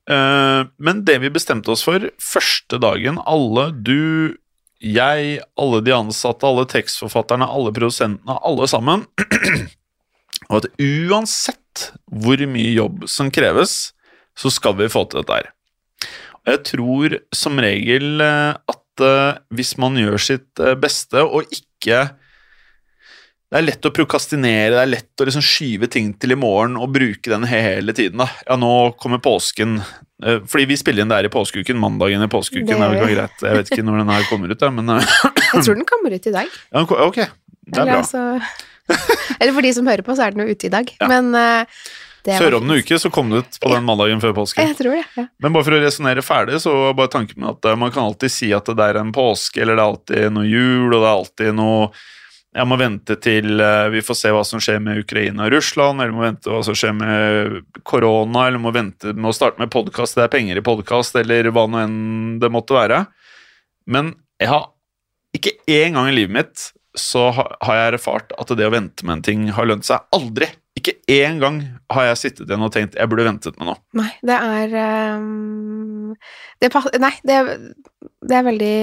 Eh, 0.09 0.65
men 0.79 1.05
det 1.05 1.19
vi 1.21 1.31
bestemte 1.31 1.69
oss 1.71 1.83
for 1.83 2.01
første 2.19 2.79
dagen, 2.79 3.19
alle, 3.27 3.73
du, 3.73 4.37
jeg, 4.81 5.41
alle 5.59 5.81
de 5.85 5.93
ansatte, 5.93 6.47
alle 6.47 6.65
tekstforfatterne, 6.65 7.45
alle 7.45 7.73
produsentene, 7.73 8.39
alle 8.43 8.69
sammen, 8.69 9.05
og 10.51 10.57
at 10.63 10.71
uansett 10.79 11.91
hvor 12.07 12.39
mye 12.47 12.73
jobb 12.73 13.09
som 13.11 13.31
kreves, 13.31 13.93
så 14.39 14.51
skal 14.51 14.79
vi 14.79 14.89
få 14.89 15.05
til 15.11 15.21
dette 15.21 15.35
her. 15.35 15.51
Og 16.47 16.55
jeg 16.55 16.65
tror 16.65 17.19
som 17.35 17.59
regel 17.59 18.23
eh, 18.23 18.55
at 18.55 18.85
hvis 19.55 19.77
man 19.79 19.95
gjør 19.95 20.19
sitt 20.19 20.59
beste 20.83 21.23
og 21.23 21.47
ikke 21.55 22.09
det 23.49 23.57
er 23.61 23.65
lett 23.65 23.87
å 23.89 23.93
prokastinere, 23.97 24.75
det 24.75 24.81
er 24.83 24.91
lett 24.93 25.23
å 25.23 25.27
liksom 25.29 25.45
skyve 25.45 25.89
ting 25.89 26.11
til 26.21 26.35
i 26.35 26.37
morgen 26.37 26.77
og 26.77 26.91
bruke 26.93 27.31
den 27.33 27.47
hele 27.49 27.95
tiden. 27.97 28.21
da. 28.21 28.27
Ja, 28.47 28.57
nå 28.61 28.73
kommer 29.01 29.23
påsken. 29.25 29.79
Eh, 30.23 30.41
Fordi 30.45 30.67
vi 30.69 30.77
spiller 30.77 31.03
inn 31.05 31.09
det 31.09 31.17
her 31.17 31.29
i 31.31 31.33
påskeuken. 31.33 31.79
Mandagen 31.81 32.23
i 32.25 32.29
påskeuken 32.29 32.67
Det 32.69 32.77
er 32.77 32.93
vel 32.93 33.15
greit. 33.15 33.41
Jeg 33.41 33.57
vet 33.61 33.71
ikke 33.73 33.87
når 33.87 34.03
den 34.03 34.13
her 34.13 34.27
kommer 34.29 34.53
ut, 34.53 34.61
da, 34.61 34.69
men 34.75 34.91
eh, 34.99 35.15
Jeg 35.55 35.63
tror 35.65 35.79
den 35.81 35.89
kommer 35.89 36.13
ut 36.19 36.27
i 36.29 36.35
dag. 36.35 36.51
ja, 36.75 36.83
ok. 36.85 37.23
Det 37.69 37.79
er 37.79 37.83
Eller, 37.83 37.93
bra. 37.93 38.03
altså, 38.03 38.43
eller 39.41 39.53
for 39.57 39.65
de 39.69 39.73
som 39.77 39.89
hører 39.89 40.05
på, 40.05 40.17
så 40.17 40.27
er 40.27 40.37
den 40.37 40.45
jo 40.45 40.53
ute 40.57 40.69
i 40.69 40.73
dag. 40.73 40.93
Ja. 41.01 41.09
Men 41.09 41.33
eh, 41.37 41.81
det 42.29 42.37
Så 42.37 42.45
hører 42.45 42.59
om 42.59 42.69
en 42.69 42.83
uke, 42.83 42.99
så 43.01 43.09
kom 43.15 43.31
det 43.33 43.41
ut 43.47 43.59
på 43.63 43.73
den 43.73 43.85
mandagen 43.89 44.21
før 44.21 44.35
påske. 44.37 44.61
Jeg 44.65 44.77
tror 44.77 44.97
det. 44.99 45.05
Ja. 45.17 45.25
Men 45.41 45.57
bare 45.57 45.65
for 45.65 45.77
å 45.77 45.81
resonnere 45.81 46.25
ferdig, 46.25 46.61
så 46.65 46.77
bare 46.99 47.13
tanken 47.13 47.41
med 47.41 47.55
at 47.55 47.69
eh, 47.73 47.79
man 47.81 47.93
kan 47.95 48.11
alltid 48.11 48.33
si 48.35 48.53
at 48.57 48.69
det 48.69 48.89
er 48.93 49.01
en 49.01 49.13
påske, 49.17 49.63
eller 49.65 49.79
det 49.79 49.85
er 49.85 49.93
alltid 49.95 50.37
noe 50.37 50.49
jul, 50.49 50.89
og 50.93 50.99
det 50.99 51.07
er 51.07 51.13
alltid 51.15 51.59
noe 51.63 51.91
Jeg 52.57 52.65
må 52.65 52.79
vente 52.81 53.15
til 53.21 53.61
eh, 53.61 53.91
vi 53.93 54.01
får 54.05 54.17
se 54.17 54.31
hva 54.33 54.41
som 54.47 54.63
skjer 54.63 54.81
med 54.81 55.03
Ukraina 55.03 55.45
og 55.47 55.53
Russland, 55.53 56.01
eller 56.01 56.15
må 56.17 56.25
vente 56.25 56.49
hva 56.49 56.63
som 56.65 56.77
skjer 56.79 56.95
med 56.97 57.59
korona, 57.87 58.47
eller 58.47 58.63
må 58.63 58.73
vente 58.75 59.13
med 59.13 59.31
å 59.31 59.37
starte 59.37 59.61
med 59.61 59.73
podkast, 59.75 60.17
det 60.17 60.25
er 60.25 60.33
penger 60.33 60.61
i 60.61 60.65
podkast, 60.65 61.19
eller 61.21 61.51
hva 61.53 61.67
nå 61.69 61.83
enn 61.85 62.01
det 62.41 62.51
måtte 62.53 62.79
være. 62.79 63.05
Men 63.89 64.15
jeg 64.41 64.53
har 64.55 64.71
ikke 65.37 65.59
én 65.69 65.99
gang 65.99 66.09
i 66.09 66.17
livet 66.17 66.35
mitt 66.39 66.71
så 66.99 67.29
har 67.31 67.77
jeg 67.77 67.93
erfart 67.95 68.33
at 68.41 68.51
det 68.59 68.67
å 68.67 68.73
vente 68.73 69.07
med 69.07 69.19
en 69.19 69.25
ting 69.25 69.45
har 69.55 69.69
lønt 69.69 69.87
seg. 69.87 70.03
Aldri! 70.17 70.49
Ikke 70.79 70.95
én 71.11 71.41
gang 71.43 71.61
har 71.91 72.11
jeg 72.11 72.21
sittet 72.21 72.47
igjen 72.47 72.63
og 72.63 72.73
tenkt 72.75 72.97
jeg 72.99 73.11
burde 73.11 73.27
ventet 73.27 73.57
med 73.59 73.71
noe. 73.71 73.81
Nei, 73.99 74.11
det 74.27 74.37
er 74.37 74.75
um, 75.19 76.13
det 76.63 76.71
Nei, 77.03 77.15
det, 77.27 77.39
det 78.23 78.39
er 78.39 78.47
veldig 78.47 78.77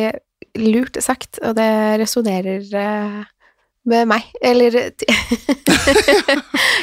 lurt 0.65 0.99
sagt, 1.03 1.39
og 1.43 1.55
det 1.57 1.69
resonnerer 2.01 2.67
eh, 2.79 3.21
med 3.85 4.07
meg. 4.09 4.23
Eller 4.41 4.75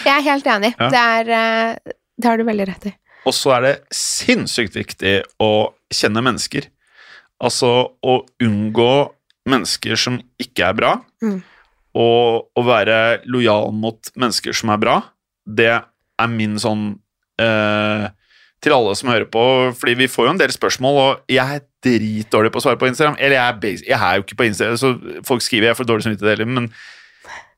Jeg 0.06 0.12
er 0.16 0.25
helt 0.26 0.47
enig. 0.47 0.73
Ja. 0.78 0.88
Det 0.92 1.02
er 1.02 1.32
eh, 1.38 1.94
Det 2.18 2.28
har 2.30 2.38
du 2.40 2.44
veldig 2.47 2.66
rett 2.68 2.87
i. 2.90 2.94
Og 3.26 3.35
så 3.37 3.52
er 3.56 3.62
det 3.66 3.75
sinnssykt 3.94 4.75
viktig 4.76 5.14
å 5.42 5.50
kjenne 5.94 6.23
mennesker. 6.26 6.66
Altså 7.42 7.71
å 8.02 8.16
unngå 8.42 8.90
mennesker 9.50 9.99
som 9.99 10.21
ikke 10.42 10.68
er 10.71 10.76
bra, 10.78 10.92
Mm. 11.23 11.40
og 11.94 12.49
å 12.59 12.62
være 12.66 13.21
lojal 13.30 13.71
mot 13.75 14.11
mennesker 14.18 14.52
som 14.54 14.71
er 14.75 14.78
bra. 14.82 14.97
Det 15.47 15.68
er 15.71 16.28
min 16.30 16.56
sånn 16.62 16.99
eh, 17.38 18.06
Til 18.62 18.75
alle 18.76 18.95
som 18.95 19.11
hører 19.11 19.26
på, 19.26 19.42
fordi 19.75 19.97
vi 19.99 20.11
får 20.11 20.28
jo 20.28 20.33
en 20.37 20.40
del 20.40 20.52
spørsmål, 20.54 20.99
og 21.02 21.33
jeg 21.33 21.59
er 21.59 21.64
dritdårlig 21.83 22.52
på 22.54 22.61
å 22.61 22.64
svare 22.64 22.78
på 22.78 22.87
Instagram. 22.87 23.16
Eller 23.19 23.37
jeg 23.40 23.45
er, 23.45 23.61
basic, 23.64 23.87
jeg 23.88 23.99
er 23.99 24.19
jo 24.19 24.26
ikke 24.26 24.38
på 24.38 24.47
Instagram, 24.47 24.78
så 24.78 25.23
folk 25.26 25.42
skriver 25.42 25.73
jeg 25.73 25.78
får 25.81 25.88
dårlig 25.90 26.07
samvittighet 26.07 26.37
heller, 26.37 26.52
men 26.61 26.69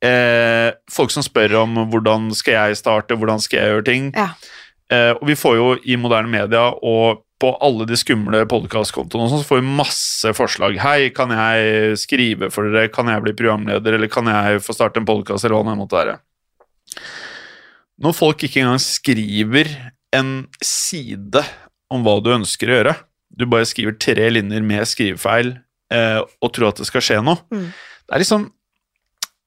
eh, 0.05 0.71
folk 0.93 1.13
som 1.13 1.27
spør 1.27 1.59
om 1.61 1.77
hvordan 1.93 2.31
skal 2.37 2.57
jeg 2.57 2.81
starte, 2.81 3.19
hvordan 3.21 3.43
skal 3.45 3.61
jeg 3.61 3.75
gjøre 3.75 3.89
ting, 3.91 4.13
Ja. 4.17 4.31
Eh, 4.93 5.15
og 5.17 5.23
vi 5.25 5.37
får 5.37 5.55
jo 5.57 5.69
i 5.89 5.95
moderne 5.97 6.29
media 6.29 6.67
og 6.85 7.23
på 7.41 7.51
alle 7.65 7.87
de 7.89 7.97
skumle 7.99 8.43
podkastkontoene 8.49 9.31
sånn, 9.31 9.41
så 9.43 9.49
får 9.49 9.61
vi 9.61 9.73
masse 9.81 10.33
forslag. 10.37 10.77
Hei, 10.81 11.09
kan 11.17 11.33
jeg 11.35 11.97
skrive 12.01 12.51
for 12.53 12.69
dere? 12.69 12.93
Kan 12.93 13.11
jeg 13.11 13.25
bli 13.25 13.35
programleder? 13.37 13.97
Eller 13.97 14.13
kan 14.13 14.29
jeg 14.31 14.63
få 14.65 14.77
starte 14.77 15.01
en 15.01 15.09
podkast, 15.09 15.45
eller 15.45 15.57
hva 15.59 15.73
det 15.73 15.81
måtte 15.81 15.99
være? 15.99 16.17
Når 18.05 18.17
folk 18.17 18.45
ikke 18.47 18.63
engang 18.63 18.81
skriver 18.83 19.73
en 20.15 20.33
side 20.65 21.43
om 21.93 22.05
hva 22.07 22.17
du 22.25 22.31
ønsker 22.35 22.71
å 22.71 22.77
gjøre, 22.79 22.95
du 23.35 23.45
bare 23.51 23.67
skriver 23.67 23.97
tre 23.99 24.29
linjer 24.31 24.63
med 24.67 24.87
skrivefeil 24.87 25.55
eh, 25.95 26.21
og 26.23 26.53
tror 26.55 26.71
at 26.71 26.81
det 26.83 26.87
skal 26.89 27.03
skje 27.05 27.21
noe, 27.27 27.41
Mm. 27.53 27.69
det 28.07 28.15
er 28.17 28.23
liksom 28.25 28.51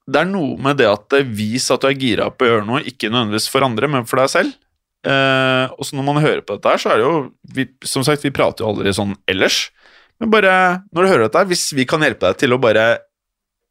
det 0.08 0.22
er 0.22 0.30
noe 0.30 0.56
med 0.64 0.78
det 0.80 0.86
at 0.88 1.10
det 1.12 1.26
vis 1.36 1.66
at 1.74 1.82
du 1.84 1.90
er 1.90 1.98
gira 2.00 2.30
på 2.32 2.46
å 2.46 2.48
gjøre 2.52 2.68
noe, 2.68 2.80
ikke 2.88 3.10
nødvendigvis 3.12 3.50
for 3.52 3.66
andre, 3.66 3.90
men 3.92 4.06
for 4.08 4.22
deg 4.22 4.30
selv. 4.32 4.54
Eh, 5.04 5.66
og 5.76 5.84
så 5.84 5.98
når 5.98 6.06
man 6.08 6.22
hører 6.24 6.46
på 6.48 6.56
dette 6.56 6.72
her, 6.72 6.80
så 6.80 6.94
er 6.94 7.02
det 7.02 7.04
jo 7.10 7.18
vi, 7.58 7.66
Som 7.84 8.06
sagt, 8.08 8.24
vi 8.24 8.32
prater 8.32 8.64
jo 8.64 8.70
aldri 8.72 8.94
sånn 8.96 9.18
ellers. 9.28 9.58
Men 10.20 10.32
bare 10.32 10.54
når 10.96 11.04
du 11.04 11.10
hører 11.12 11.26
dette 11.28 11.42
her, 11.44 11.50
hvis 11.52 11.66
vi 11.76 11.84
kan 11.86 12.00
hjelpe 12.08 12.24
deg 12.24 12.40
til 12.40 12.56
å 12.56 12.60
bare 12.64 12.86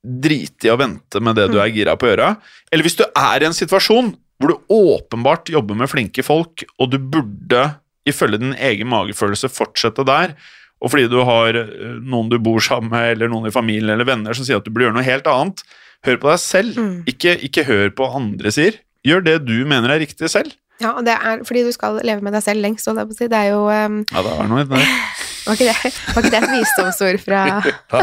drite 0.04 0.68
i 0.68 0.70
å 0.70 0.76
vente 0.78 1.20
med 1.24 1.34
det 1.40 1.48
du 1.50 1.56
er 1.58 1.72
gira 1.72 1.96
på 1.98 2.06
å 2.06 2.12
gjøre, 2.12 2.28
eller 2.70 2.86
hvis 2.86 2.98
du 3.00 3.04
er 3.08 3.42
i 3.42 3.48
en 3.48 3.56
situasjon 3.56 4.12
hvor 4.40 4.52
du 4.52 4.72
åpenbart 4.72 5.50
jobber 5.52 5.78
med 5.78 5.90
flinke 5.90 6.24
folk, 6.26 6.66
og 6.80 6.92
du 6.92 6.98
burde, 7.00 7.64
ifølge 8.06 8.42
din 8.42 8.54
egen 8.54 8.90
magefølelse, 8.90 9.50
fortsette 9.52 10.04
der, 10.06 10.36
og 10.84 10.92
fordi 10.92 11.08
du 11.08 11.18
har 11.24 11.56
eh, 11.56 11.96
noen 12.04 12.28
du 12.32 12.36
bor 12.42 12.60
sammen 12.64 12.92
med, 12.92 13.14
eller 13.14 13.32
noen 13.32 13.48
i 13.48 13.54
familien 13.54 13.94
eller 13.94 14.08
venner 14.08 14.36
som 14.36 14.44
sier 14.46 14.60
at 14.60 14.66
du 14.66 14.72
burde 14.72 14.90
gjøre 14.90 14.98
noe 14.98 15.06
helt 15.06 15.30
annet, 15.30 15.64
hør 16.06 16.20
på 16.20 16.30
deg 16.30 16.42
selv. 16.42 16.76
Mm. 16.76 16.96
Ikke, 17.10 17.36
ikke 17.48 17.64
hør 17.66 17.88
på 17.96 18.06
hva 18.06 18.20
andre 18.20 18.52
sier. 18.54 18.76
Gjør 19.06 19.24
det 19.24 19.38
du 19.46 19.56
mener 19.68 19.94
er 19.94 20.02
riktig 20.02 20.28
selv. 20.32 20.52
Ja, 20.82 20.92
og 20.92 21.06
det 21.06 21.14
er 21.16 21.40
fordi 21.48 21.62
du 21.64 21.72
skal 21.72 21.96
leve 22.04 22.24
med 22.24 22.36
deg 22.36 22.44
selv 22.44 22.60
lengst, 22.60 22.84
holdt 22.88 23.00
jeg 23.00 23.08
på 23.08 23.16
å 23.16 23.18
si. 23.22 23.30
Det 23.32 23.38
er 23.38 23.54
jo 23.54 23.62
um... 23.64 24.02
Ja, 24.12 24.24
det 24.26 24.34
er 24.34 24.50
noe 24.50 24.64
i 24.66 24.68
det. 24.68 24.82
Var 25.46 25.54
ikke 25.54 25.66
det, 25.70 25.90
var 26.10 26.24
ikke 26.24 26.30
det 26.34 26.38
et 26.40 26.52
visdomsord 26.56 27.18
fra 27.22 27.40
Ja, 27.94 28.00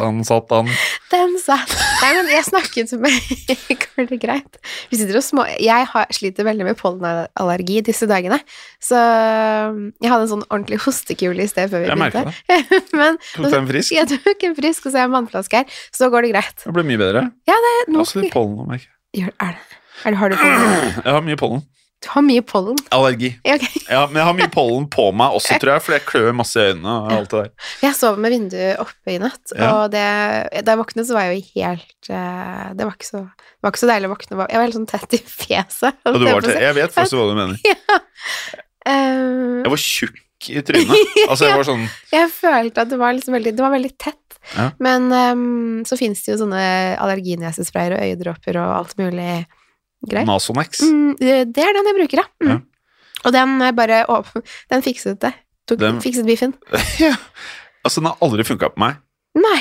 han 0.00 0.22
satt 0.24 0.52
han. 0.54 0.70
Den 1.12 1.34
satt 1.42 1.74
Nei, 2.00 2.10
men 2.16 2.30
jeg 2.32 2.46
snakket 2.48 2.94
med 3.02 3.12
Går 3.84 4.08
det 4.10 4.18
greit? 4.22 4.58
Vi 4.90 5.00
sitter 5.00 5.18
og 5.20 5.24
små 5.26 5.44
Jeg 5.60 5.88
har, 5.92 6.08
sliter 6.16 6.46
veldig 6.48 6.66
med 6.70 6.78
pollenallergi 6.80 7.82
disse 7.86 8.08
dagene, 8.08 8.38
så 8.82 8.96
jeg 8.98 10.10
hadde 10.10 10.24
en 10.24 10.32
sånn 10.32 10.44
ordentlig 10.48 10.80
hostekule 10.86 11.44
i 11.44 11.48
sted 11.50 11.70
før 11.72 11.84
vi 11.84 11.90
Jeg 11.90 12.00
begynte. 12.00 12.90
Men 13.00 13.20
Tok 13.34 13.48
du 13.52 13.58
en 13.60 13.68
frisk? 13.70 13.94
jeg 13.96 14.10
tok 14.16 14.46
en 14.48 14.56
frisk, 14.58 14.86
og 14.86 14.90
så 14.92 14.96
har 14.98 15.04
jeg 15.06 15.10
en 15.12 15.16
vannflaske 15.18 15.62
her, 15.62 15.78
så 15.94 16.08
går 16.12 16.26
det 16.26 16.32
greit. 16.34 16.64
Det 16.64 16.74
blir 16.76 16.88
mye 16.88 17.00
bedre. 17.00 17.24
Ja, 17.48 17.56
Nå 17.92 18.02
Også 18.04 18.22
litt 18.22 18.32
pollen. 18.34 18.58
om 18.64 18.72
jeg 18.74 18.84
ikke. 18.84 18.92
Gjør, 19.20 19.32
er 19.46 19.56
det? 19.56 19.80
Er 20.04 20.12
det, 20.12 20.18
har 20.20 20.32
du 20.32 20.36
pollen? 20.40 20.92
Jeg 21.06 21.12
har 21.16 21.24
mye 21.24 21.40
pollen. 21.40 21.62
Du 22.04 22.10
har 22.12 22.22
mye 22.22 22.42
pollen. 22.44 22.76
Allergi. 22.94 23.30
Ja, 23.46 23.54
ok. 23.56 23.64
Ja, 23.96 24.00
men 24.10 24.18
jeg 24.20 24.26
har 24.28 24.34
mye 24.36 24.50
pollen 24.52 24.84
på 24.92 25.06
meg 25.16 25.36
også, 25.38 25.56
tror 25.62 25.72
jeg, 25.76 25.82
for 25.86 25.94
jeg 25.96 26.04
klør 26.06 26.34
masse 26.36 26.58
i 26.60 26.72
øynene. 26.72 26.92
og 27.06 27.12
alt 27.16 27.30
det 27.32 27.40
der. 27.46 27.70
Jeg 27.86 27.96
sov 27.96 28.18
med 28.20 28.34
vinduet 28.34 28.82
oppe 28.82 29.14
i 29.14 29.18
natt, 29.22 29.54
Ja. 29.56 29.70
og 29.78 29.90
det, 29.94 30.02
da 30.66 30.74
jeg 30.74 30.80
våknet, 30.82 31.06
så 31.08 31.16
var 31.16 31.28
jeg 31.30 31.38
jo 31.40 31.62
helt 31.62 32.10
eh, 32.10 32.66
Det 32.76 32.84
var 32.88 32.92
ikke 32.98 33.08
så, 33.08 33.22
det 33.24 33.64
var 33.64 33.72
ikke 33.74 33.82
så 33.84 33.90
deilig 33.90 34.10
å 34.10 34.12
våkne. 34.12 34.38
Jeg 34.44 34.58
var 34.60 34.66
helt 34.66 34.78
sånn 34.78 34.90
tett 34.92 35.16
i 35.16 35.22
fjeset. 35.24 35.98
Og 36.04 36.20
du 36.20 36.26
var 36.28 36.44
si. 36.46 36.54
jeg 36.66 36.78
vet 36.82 36.94
faktisk 36.98 37.18
hva 37.20 37.28
du 37.32 37.36
mener. 37.40 37.58
Eh, 38.86 39.62
Jeg 39.64 39.70
var 39.72 39.80
tjukk 39.82 40.50
i 40.52 40.60
trynet. 40.62 41.14
Altså, 41.30 41.48
jeg 41.48 41.56
var 41.58 41.66
sånn 41.66 41.86
jeg 42.12 42.28
følte 42.30 42.84
at 42.84 42.90
det 42.92 42.98
var 43.00 43.16
liksom 43.16 43.34
veldig 43.34 43.52
Det 43.56 43.64
var 43.64 43.72
veldig 43.74 43.90
tett. 43.98 44.36
Ja. 44.54 44.68
Men 44.78 45.08
um, 45.10 45.80
så 45.88 45.96
finnes 45.98 46.20
det 46.22 46.36
jo 46.36 46.38
sånne 46.44 46.60
allerginesesprayer 47.02 47.96
og 47.96 48.04
øyedråper 48.04 48.58
og 48.62 48.74
alt 48.76 48.92
mulig 49.00 49.40
greier. 50.04 50.26
Nasonex. 50.28 50.80
Mm, 50.84 51.16
det 51.18 51.62
er 51.64 51.72
den 51.76 51.88
jeg 51.90 51.96
bruker, 52.00 52.22
ja. 52.22 52.26
Mm. 52.44 52.50
Ja. 52.52 52.58
Og 53.26 53.32
den 53.34 53.56
er 53.64 53.72
bare 53.72 54.02
å, 54.12 54.20
Den 54.70 54.82
fikset 54.84 55.20
det. 55.24 55.32
Tok, 55.66 55.80
Den- 55.80 56.00
Fikset 56.04 56.26
biffen. 56.28 56.52
ja. 57.02 57.14
Altså, 57.82 58.00
den 58.02 58.10
har 58.12 58.20
aldri 58.22 58.44
funka 58.46 58.68
på 58.74 58.82
meg. 58.82 59.00
Nei. 59.38 59.60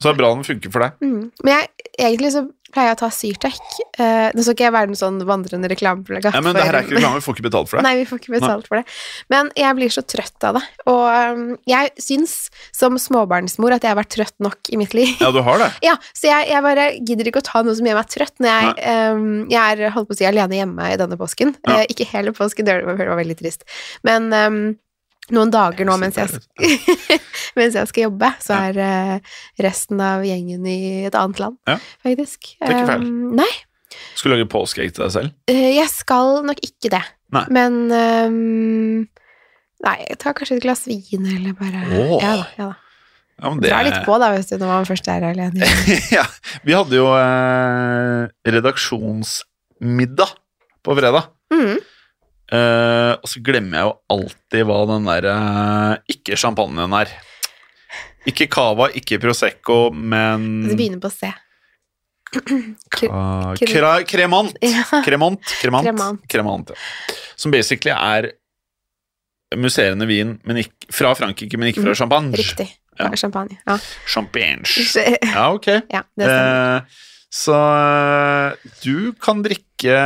Så 0.00 0.08
det 0.08 0.14
er 0.14 0.22
bra 0.22 0.32
den 0.32 0.46
funker 0.46 0.72
for 0.72 0.86
deg. 0.86 0.96
Mm. 1.04 1.28
Men 1.44 1.52
jeg, 1.58 1.90
egentlig 2.00 2.32
så 2.32 2.46
pleier 2.72 2.90
jeg 2.90 2.96
å 2.96 3.00
ta 3.00 3.08
Syrtec. 3.12 3.58
Uh, 3.98 4.30
nå 4.32 4.44
skal 4.44 4.54
ikke 4.54 4.64
jeg 4.64 4.74
være 4.74 4.88
en 4.88 4.98
sånn 4.98 5.18
vandrende 5.28 5.68
reklameplakat. 5.68 6.36
Ja, 6.36 6.42
men 6.44 6.56
det 6.56 6.64
her 6.64 6.78
er 6.78 6.86
ikke 6.86 6.96
reklame, 6.96 7.20
vi 7.20 7.24
får 7.26 7.36
ikke 7.36 7.46
betalt 7.48 7.70
for 7.70 7.80
det. 7.80 7.84
Nei, 7.84 7.92
vi 7.98 8.06
får 8.08 8.20
ikke 8.22 8.34
betalt 8.36 8.68
for 8.70 8.80
det. 8.80 8.96
Men 9.32 9.50
jeg 9.58 9.76
blir 9.76 9.94
så 9.94 10.04
trøtt 10.06 10.46
av 10.48 10.56
det. 10.56 10.64
Og 10.90 11.04
um, 11.36 11.46
jeg 11.68 11.92
syns 12.00 12.34
som 12.76 12.98
småbarnsmor 13.02 13.76
at 13.76 13.84
jeg 13.84 13.92
har 13.92 14.00
vært 14.00 14.12
trøtt 14.16 14.36
nok 14.40 14.72
i 14.72 14.80
mitt 14.80 14.96
liv. 14.96 15.12
Ja, 15.20 15.32
du 15.34 15.42
har 15.46 15.62
det. 15.62 15.72
Ja, 15.90 15.96
så 16.14 16.28
jeg, 16.30 16.50
jeg 16.52 16.62
bare 16.62 16.84
gidder 16.96 17.28
ikke 17.28 17.42
å 17.42 17.48
ta 17.50 17.64
noe 17.66 17.74
som 17.76 17.88
gjør 17.88 17.98
meg 17.98 18.12
trøtt 18.12 18.36
når 18.42 18.52
jeg, 18.52 18.92
um, 19.12 19.24
jeg 19.50 19.60
er 19.60 19.94
holdt 19.96 20.10
på 20.10 20.14
å 20.14 20.20
si 20.20 20.28
alene 20.28 20.60
hjemme 20.60 20.92
i 20.92 21.00
denne 21.00 21.18
påsken. 21.20 21.56
Ja. 21.66 21.80
Uh, 21.80 21.88
ikke 21.90 22.06
hele 22.12 22.34
påsken, 22.36 22.68
det 22.68 22.80
var, 22.86 23.00
det 23.00 23.10
var 23.10 23.20
veldig 23.20 23.36
trist. 23.40 23.66
Men 24.06 24.30
um, 24.30 24.62
noen 25.34 25.52
dager 25.52 25.86
nå 25.88 25.96
mens 26.00 26.18
jeg, 26.18 26.28
mens 27.58 27.78
jeg 27.78 27.90
skal 27.90 28.06
jobbe, 28.08 28.32
så 28.42 28.58
er 28.70 28.80
uh, 28.80 29.38
resten 29.62 30.00
av 30.04 30.24
gjengen 30.26 30.66
i 30.68 30.78
et 31.08 31.16
annet 31.18 31.40
land, 31.42 31.58
Ja. 31.70 31.78
faktisk. 32.06 32.52
Det 32.58 32.68
er 32.68 32.76
ikke 32.76 32.90
feil. 32.92 33.06
Um, 33.06 33.32
nei, 33.40 33.50
Skal 34.14 34.30
du 34.30 34.36
lage 34.36 34.50
påskeegg 34.52 34.92
til 34.94 35.06
deg 35.06 35.14
selv? 35.16 35.32
Uh, 35.50 35.70
jeg 35.78 35.88
skal 35.92 36.40
nok 36.46 36.60
ikke 36.66 36.92
det. 36.96 37.02
Nei. 37.34 37.46
Men 37.54 37.80
um, 37.94 39.08
Nei, 39.80 39.96
jeg 40.10 40.18
tar 40.20 40.34
kanskje 40.36 40.58
et 40.58 40.64
glass 40.66 40.82
vin, 40.90 41.24
eller 41.24 41.54
bare 41.56 41.86
Åh. 41.88 42.16
Ja 42.20 42.32
da. 42.36 42.46
ja 42.58 42.66
da. 42.68 42.76
Ja, 43.40 43.48
men 43.48 43.62
det 43.62 43.70
Dra 43.70 43.78
litt 43.86 44.02
på, 44.04 44.16
da, 44.20 44.26
hvis 44.34 44.50
du, 44.50 44.58
når 44.60 44.68
man 44.68 44.84
først 44.84 45.06
er 45.08 45.24
alene. 45.30 45.64
ja, 46.18 46.26
vi 46.66 46.74
hadde 46.76 46.98
jo 46.98 47.06
eh, 47.16 48.26
redaksjonsmiddag 48.52 50.34
på 50.84 50.96
fredag. 50.98 51.30
Mm. 51.52 51.78
Eh, 52.50 53.12
og 53.14 53.30
så 53.30 53.42
glemmer 53.46 53.78
jeg 53.78 53.86
jo 53.86 53.92
alltid 54.16 54.64
hva 54.66 54.78
den 54.90 55.06
der 55.06 55.28
uh, 55.30 55.92
ikke-champagnen 56.10 56.96
er. 56.98 57.12
Ikke 58.28 58.48
cava, 58.52 58.90
ikke 58.96 59.20
prosecco, 59.22 59.78
men 59.94 60.66
Det 60.66 60.76
begynner 60.76 61.00
på 61.00 61.12
C. 61.14 61.30
Cremant 62.30 63.58
Cremant 63.58 64.06
Kremant. 64.06 64.52
Kremant. 65.02 65.40
Kremant. 65.62 65.80
Kremant. 65.86 66.26
Kremant, 66.30 66.70
ja. 66.70 67.14
Som 67.40 67.54
basically 67.54 67.94
er 67.94 68.28
musserende 69.58 70.06
vin 70.06 70.36
men 70.46 70.60
ikke, 70.62 70.90
fra 70.94 71.14
Frankrike, 71.18 71.58
men 71.58 71.72
ikke 71.72 71.82
fra 71.82 71.94
champagne. 71.98 72.30
Mm. 72.30 72.38
Riktig. 72.38 72.68
Ja. 73.00 73.08
Champagne. 73.16 73.56
Ja. 73.66 73.78
Champagne. 74.06 74.68
ja, 75.34 75.46
ok. 75.54 75.68
Ja. 75.90 76.04
Eh, 76.26 76.98
så 77.30 77.56
du 78.84 79.12
kan 79.22 79.42
drikke 79.46 80.00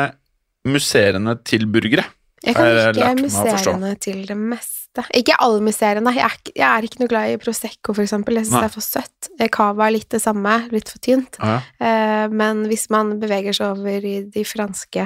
musserende 0.69 1.37
til 1.45 1.67
burgere. 1.69 2.07
Jeg 2.47 2.55
kan 2.55 3.19
ikke 3.19 3.31
forstå. 3.31 3.95
til 4.01 4.29
det 4.29 4.37
meste. 4.37 4.74
Ikke 5.15 5.35
all 5.43 5.61
musserende. 5.65 6.13
Jeg, 6.15 6.25
er 6.25 6.53
jeg 6.55 6.69
er 6.69 6.87
ikke 6.87 7.01
noe 7.03 7.11
glad 7.11 7.33
i 7.33 7.39
Prosecco, 7.43 7.93
for 7.95 8.05
eksempel. 8.05 8.39
Jeg 8.39 8.47
syns 8.47 8.61
det 8.61 8.69
er 8.69 8.75
for 8.75 8.85
søtt. 8.87 9.31
Eh, 9.41 9.49
Cava 9.53 9.89
er 9.89 9.95
litt 9.97 10.09
det 10.15 10.21
samme, 10.23 10.55
litt 10.75 10.93
for 10.95 11.03
tynt. 11.05 11.41
Ja, 11.43 11.61
Eh, 11.85 12.29
men 12.33 12.63
hvis 12.71 12.87
man 12.89 13.19
beveger 13.21 13.53
seg 13.53 13.75
over 13.75 14.05
i 14.09 14.15
de 14.33 14.45
franske 14.47 15.03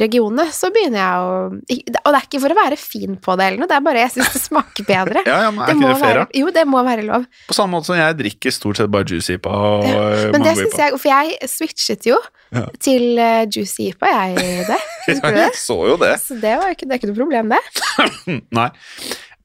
regionene, 0.00 0.46
så 0.54 0.70
begynner 0.72 1.00
jeg 1.00 1.24
å 1.24 1.32
Og 2.04 2.12
det 2.14 2.18
er 2.20 2.26
ikke 2.28 2.40
for 2.40 2.54
å 2.54 2.56
være 2.56 2.78
fin 2.80 3.16
på 3.20 3.34
det 3.36 3.46
eller 3.48 3.60
noe, 3.60 3.68
det 3.68 3.76
er 3.76 3.84
bare 3.84 4.04
jeg 4.04 4.12
syns 4.14 4.32
det 4.32 4.40
smaker 4.44 4.86
bedre. 4.88 5.22
ja, 5.28 5.40
ja 5.44 5.50
men 5.50 5.64
er 5.64 5.72
Det 5.72 5.76
ikke 5.76 5.90
det 5.90 6.00
fair, 6.00 6.20
da? 6.22 6.26
jo, 6.40 6.52
det 6.54 6.64
må 6.70 6.82
være 6.86 7.04
lov. 7.08 7.26
På 7.50 7.56
samme 7.58 7.76
måte 7.76 7.90
som 7.90 7.98
jeg 7.98 8.16
drikker 8.22 8.54
stort 8.54 8.80
sett 8.80 8.92
bare 8.94 9.04
juicy 9.10 9.36
IPA 9.36 9.52
og 9.58 9.84
ja. 9.90 10.06
Men 10.34 10.46
det 10.46 10.54
syns 10.60 10.78
jeg 10.80 10.96
For 11.02 11.10
jeg 11.10 11.50
switchet 11.50 12.08
jo 12.08 12.18
Ja. 12.54 12.64
til 12.78 13.18
uh, 13.18 13.42
Juicy 13.50 13.90
IPA, 13.90 14.06
jeg, 14.14 14.66
det. 14.70 14.80
Husker 15.08 15.28
du 15.34 15.36
det? 15.40 15.46
jeg 15.48 15.58
så 15.58 15.78
jo 15.90 15.96
det. 16.00 16.12
Så 16.22 16.36
det, 16.38 16.52
var 16.60 16.70
ikke, 16.74 16.86
det 16.86 16.94
er 16.96 17.00
ikke 17.02 17.10
noe 17.10 17.18
problem, 17.18 17.50
det. 17.50 17.62
Nei. 18.60 18.68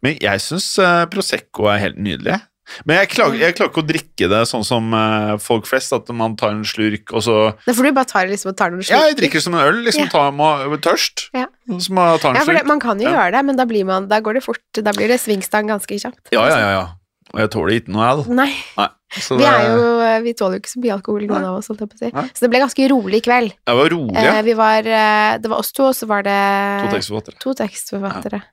Men 0.03 0.15
jeg 0.21 0.39
syns 0.39 0.67
Prosecco 1.11 1.67
er 1.71 1.79
helt 1.83 1.97
nydelig. 1.99 2.39
Men 2.85 2.99
jeg 2.99 3.09
klarer, 3.15 3.33
jeg 3.41 3.55
klarer 3.57 3.71
ikke 3.71 3.81
å 3.81 3.87
drikke 3.89 4.27
det 4.29 4.39
sånn 4.45 4.61
som 4.63 4.91
eh, 4.93 5.31
folk 5.41 5.65
flest, 5.65 5.89
at 5.95 6.07
man 6.13 6.35
tar 6.37 6.51
en 6.53 6.61
slurk, 6.69 7.09
og 7.17 7.23
så 7.25 7.37
Det 7.65 7.73
er 7.73 7.77
fordi 7.79 7.89
du 7.89 7.97
bare 7.97 8.05
tar, 8.11 8.27
liksom 8.29 8.51
og 8.51 8.57
ta 8.59 8.67
noen 8.69 8.85
Ja, 8.85 8.99
jeg 9.09 9.17
drikker 9.17 9.41
som 9.41 9.55
en 9.57 9.63
øl. 9.65 9.79
Liksom 9.87 10.05
Ja. 10.05 10.11
tar 10.13 10.29
må, 10.37 10.51
tørst. 10.77 11.29
Ja. 11.33 11.47
Så 11.81 11.89
må 11.97 12.05
jeg 12.11 12.21
ta 12.21 12.29
en 12.29 12.35
Ja, 12.37 12.43
for 12.45 12.53
det, 12.53 12.65
man 12.69 12.79
kan 12.79 13.01
jo 13.01 13.09
Ja. 13.09 13.15
gjøre 13.17 13.31
det, 13.39 13.45
men 13.45 13.55
da 13.57 13.65
blir 13.65 13.85
man 13.89 14.07
Da 14.07 14.19
går 14.21 14.35
det 14.37 14.43
fort. 14.45 14.61
Da 14.73 14.91
blir 14.93 15.07
det 15.09 15.17
svingstang 15.19 15.65
ganske 15.67 15.89
kjapt. 15.97 16.29
Ja, 16.31 16.45
ja, 16.45 16.59
ja, 16.59 16.69
ja. 16.77 16.85
Og 17.33 17.39
jeg 17.41 17.49
tåler 17.49 17.73
ikke 17.81 17.89
noe 17.93 18.05
øl. 18.05 18.23
Nei. 18.29 18.53
Nei. 18.77 18.87
Så 19.17 19.37
Vi 19.37 19.43
jo 19.49 20.21
Vi 20.23 20.33
tåler 20.37 20.59
jo 20.59 20.61
ikke 20.61 20.73
så 20.75 20.81
mye 20.85 20.93
alkohol, 20.93 21.25
noen 21.25 21.45
av 21.49 21.57
oss, 21.57 21.69
jeg 21.73 21.89
si. 21.97 22.11
Så 22.37 22.39
det 22.45 22.51
ble 22.53 22.59
ganske 22.61 22.89
rolig 22.93 23.17
i 23.17 23.25
kveld. 23.25 23.53
Det 23.65 23.75
var 23.81 23.89
rolig. 23.89 24.15
Eh, 24.15 24.41
vi 24.45 24.53
var 24.53 24.85
eh, 24.85 25.37
Det 25.41 25.49
var 25.49 25.57
oss 25.57 25.71
to, 25.73 25.89
og 25.89 25.95
så 25.97 26.05
var 26.05 26.21
det 26.21 26.37
To 26.85 26.95
tekstforfattere. 26.95 27.39
to 27.41 27.53
tekstforfattere. 27.55 28.43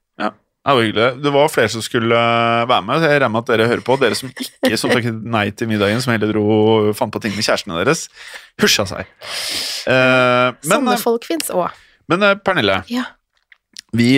Det 0.66 0.74
var 0.74 0.82
hyggelig. 0.82 1.08
Det 1.22 1.30
var 1.30 1.50
flere 1.54 1.70
som 1.70 1.82
skulle 1.84 2.16
eh, 2.18 2.64
være 2.66 2.82
med. 2.88 3.04
Jeg 3.06 3.20
regner 3.20 3.30
med 3.36 3.44
at 3.44 3.50
dere 3.52 3.68
hører 3.70 3.84
på. 3.86 3.96
Dere 4.02 4.16
som 4.18 4.32
ikke 4.34 4.78
som 4.80 4.90
takket 4.90 5.20
nei 5.22 5.44
til 5.54 5.68
middagen, 5.70 6.00
som 6.02 6.10
heller 6.16 6.32
dro 6.34 6.92
fant 6.98 7.14
på 7.14 7.20
ting 7.22 7.36
med 7.36 7.46
kjærestene 7.46 7.78
deres. 7.84 8.06
Husja 8.62 8.86
seg. 8.90 9.06
Eh, 9.86 10.48
men, 10.66 10.72
Sånne 10.72 10.96
eh, 10.96 11.02
folk 11.04 11.26
fins 11.28 11.52
òg. 11.54 11.70
men 12.10 12.26
eh, 12.26 12.34
Pernille, 12.42 12.80
Ja. 12.90 13.04
vi, 13.94 14.10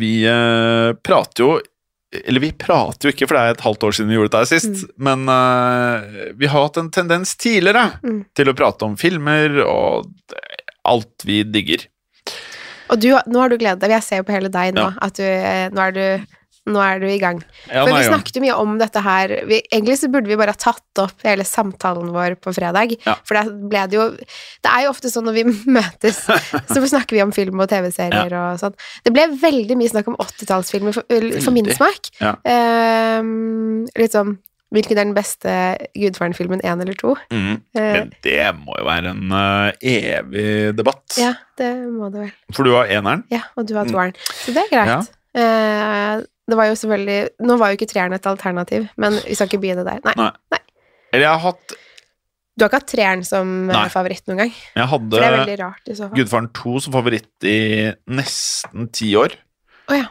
vi 0.00 0.12
prater 1.04 1.42
jo 1.44 1.50
Eller 2.16 2.40
vi 2.40 2.48
prater 2.56 3.08
jo 3.10 3.12
ikke, 3.12 3.26
for 3.28 3.36
det 3.36 3.42
er 3.42 3.54
et 3.58 3.64
halvt 3.66 3.84
år 3.84 3.92
siden 3.98 4.08
vi 4.08 4.16
gjorde 4.16 4.32
dette 4.32 4.48
sist. 4.56 4.84
Men 4.96 5.26
uh, 5.28 6.30
vi 6.38 6.46
har 6.48 6.62
hatt 6.68 6.78
en 6.80 6.88
tendens 6.94 7.34
tidligere 7.36 7.98
Mm. 8.00 8.22
til 8.32 8.48
å 8.48 8.54
prate 8.56 8.86
om 8.86 8.94
filmer 8.96 9.58
og 9.66 10.06
alt 10.86 11.26
vi 11.26 11.42
digger. 11.44 11.84
Og 12.90 13.00
du, 13.02 13.10
nå 13.26 13.42
har 13.42 13.52
du 13.52 13.58
gledet 13.60 13.80
deg. 13.82 13.96
Jeg 13.98 14.06
ser 14.06 14.22
jo 14.22 14.26
på 14.28 14.34
hele 14.36 14.50
deg 14.52 14.74
nå 14.76 14.88
Ja. 14.88 14.94
at 15.06 15.14
du 15.18 15.24
eh, 15.26 15.68
Nå 15.74 15.80
er 15.88 15.96
du 15.96 16.06
nå 16.66 16.80
er 16.82 16.98
du 16.98 17.04
i 17.06 17.20
gang. 17.22 17.36
Ja, 17.70 17.84
For 17.84 17.92
vi 17.94 18.00
ja. 18.02 18.08
snakket 18.10 18.34
jo 18.34 18.40
mye 18.42 18.54
om 18.58 18.72
dette 18.80 18.98
her 18.98 19.30
vi, 19.46 19.60
Egentlig 19.70 20.00
så 20.00 20.08
burde 20.10 20.26
vi 20.26 20.34
bare 20.34 20.50
ha 20.50 20.58
tatt 20.58 20.98
opp 20.98 21.22
hele 21.22 21.44
samtalen 21.46 22.08
vår 22.10 22.34
på 22.42 22.50
fredag. 22.56 22.96
Ja. 23.06 23.14
For 23.22 23.38
da 23.38 23.44
ble 23.70 23.84
det 23.86 23.94
jo 24.00 24.06
Det 24.18 24.72
er 24.72 24.82
jo 24.82 24.90
ofte 24.90 25.12
sånn 25.12 25.28
når 25.28 25.36
vi 25.38 25.44
møtes, 25.78 26.18
så 26.26 26.82
snakker 26.82 27.14
vi 27.14 27.22
om 27.22 27.30
film 27.36 27.62
og 27.62 27.70
TV-serier 27.70 28.34
og 28.34 28.58
sånn. 28.58 28.74
Det 29.06 29.14
ble 29.14 29.28
veldig 29.38 29.78
mye 29.78 29.92
snakk 29.94 30.10
om 30.10 30.18
80-tallsfilmer 30.26 30.96
for, 30.98 31.06
for 31.46 31.54
min 31.54 31.70
smak. 31.70 32.10
Ja. 32.18 32.34
Ehm, 32.42 33.86
litt 33.94 34.18
sånn 34.18 34.34
Hvilken 34.76 34.98
er 34.98 35.04
den 35.06 35.14
beste 35.16 35.52
Gudfaren-filmen, 35.96 36.60
én 36.68 36.80
eller 36.84 36.96
to? 37.00 37.14
Mhm. 37.32 37.56
Eh, 37.74 37.92
Men 37.96 38.12
det 38.26 38.38
må 38.60 38.76
jo 38.78 38.84
være 38.84 39.12
en 39.14 39.32
uh, 39.32 39.72
evig 39.80 40.76
debatt. 40.76 41.16
ja, 41.20 41.32
det 41.56 41.70
må 41.88 42.10
det 42.12 42.26
vel. 42.26 42.32
For 42.52 42.68
du 42.68 42.74
har 42.76 42.86
eneren. 42.92 43.24
Ja, 43.32 43.42
og 43.56 43.66
du 43.66 43.74
har 43.78 43.86
Mm. 43.88 43.92
toeren. 43.94 44.14
Så 44.44 44.52
det 44.52 44.64
er 44.66 44.72
greit. 44.74 45.10
Eh, 45.36 46.20
det 46.48 46.56
var 46.56 46.68
jo 46.70 46.74
selvfølgelig 46.78 47.28
Nå 47.44 47.56
var 47.58 47.68
jo 47.72 47.76
ikke 47.76 47.88
treeren 47.90 48.14
et 48.14 48.26
alternativ, 48.26 48.86
men 48.96 49.12
vi 49.26 49.34
skal 49.34 49.48
ikke 49.48 49.60
begynne 49.64 49.84
der. 49.84 50.00
Nei. 50.04 50.30
Nei. 50.52 50.60
Eller 51.12 51.24
jeg 51.26 51.32
har 51.32 51.44
hatt 51.50 51.74
Du 52.56 52.64
har 52.64 52.70
ikke 52.70 52.78
hatt 52.80 52.88
treeren 52.92 53.24
som 53.26 53.66
Nei. 53.68 53.88
favoritt 53.92 54.24
noen 54.28 54.38
gang? 54.44 54.52
Jeg 54.76 54.88
For 54.88 54.98
det 55.12 55.22
er 55.22 55.34
veldig 55.44 55.58
rart 55.60 55.88
i 55.88 55.92
så 55.98 56.06
fall. 56.08 56.16
Gudfaren 56.16 56.48
2 56.56 56.80
som 56.80 56.92
favoritt 56.94 57.44
i 57.44 57.92
nesten 58.08 58.88
ti 58.92 59.10
år. 59.14 59.34
Å 59.90 59.98
ja. 59.98 60.06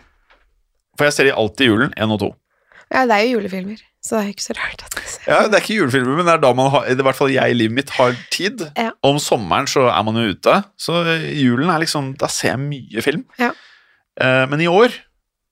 For 0.95 1.05
jeg 1.09 1.13
ser 1.13 1.23
de 1.25 1.31
alltid 1.33 1.65
i 1.65 1.69
julen, 1.71 1.93
én 1.97 2.11
og 2.13 2.19
to. 2.21 2.29
ja. 2.93 3.05
Det 3.09 3.11
er 3.17 3.25
jo 3.25 3.39
julefilmer, 3.39 3.81
så 4.05 4.19
det 4.19 4.21
er 4.21 4.33
ikke 4.35 4.45
så 4.45 4.55
rart 4.59 4.83
at 4.85 4.97
jeg 4.99 5.07
ser 5.09 5.31
Ja, 5.31 5.37
Det 5.49 5.57
er 5.57 5.63
ikke 5.63 5.77
julefilmer, 5.79 6.19
men 6.19 6.27
det 6.27 6.35
er 6.35 6.43
da 6.43 6.51
man 6.57 6.69
har, 6.73 6.89
i 6.91 6.97
hvert 7.07 7.17
fall 7.17 7.31
jeg 7.33 7.53
i 7.53 7.57
livet 7.57 7.77
mitt 7.79 7.93
har 7.97 8.13
tid. 8.33 8.67
Ja. 8.77 8.91
Om 9.05 9.17
sommeren 9.21 9.69
så 9.69 9.87
er 9.89 10.03
man 10.05 10.19
jo 10.21 10.27
ute, 10.35 10.59
så 10.77 11.01
julen 11.33 11.71
er 11.73 11.81
liksom 11.81 12.13
Da 12.21 12.29
ser 12.29 12.53
jeg 12.53 12.61
mye 12.67 13.05
film. 13.05 13.25
Ja. 13.41 13.49
Eh, 14.21 14.43
men 14.51 14.61
i 14.61 14.69
år 14.69 14.93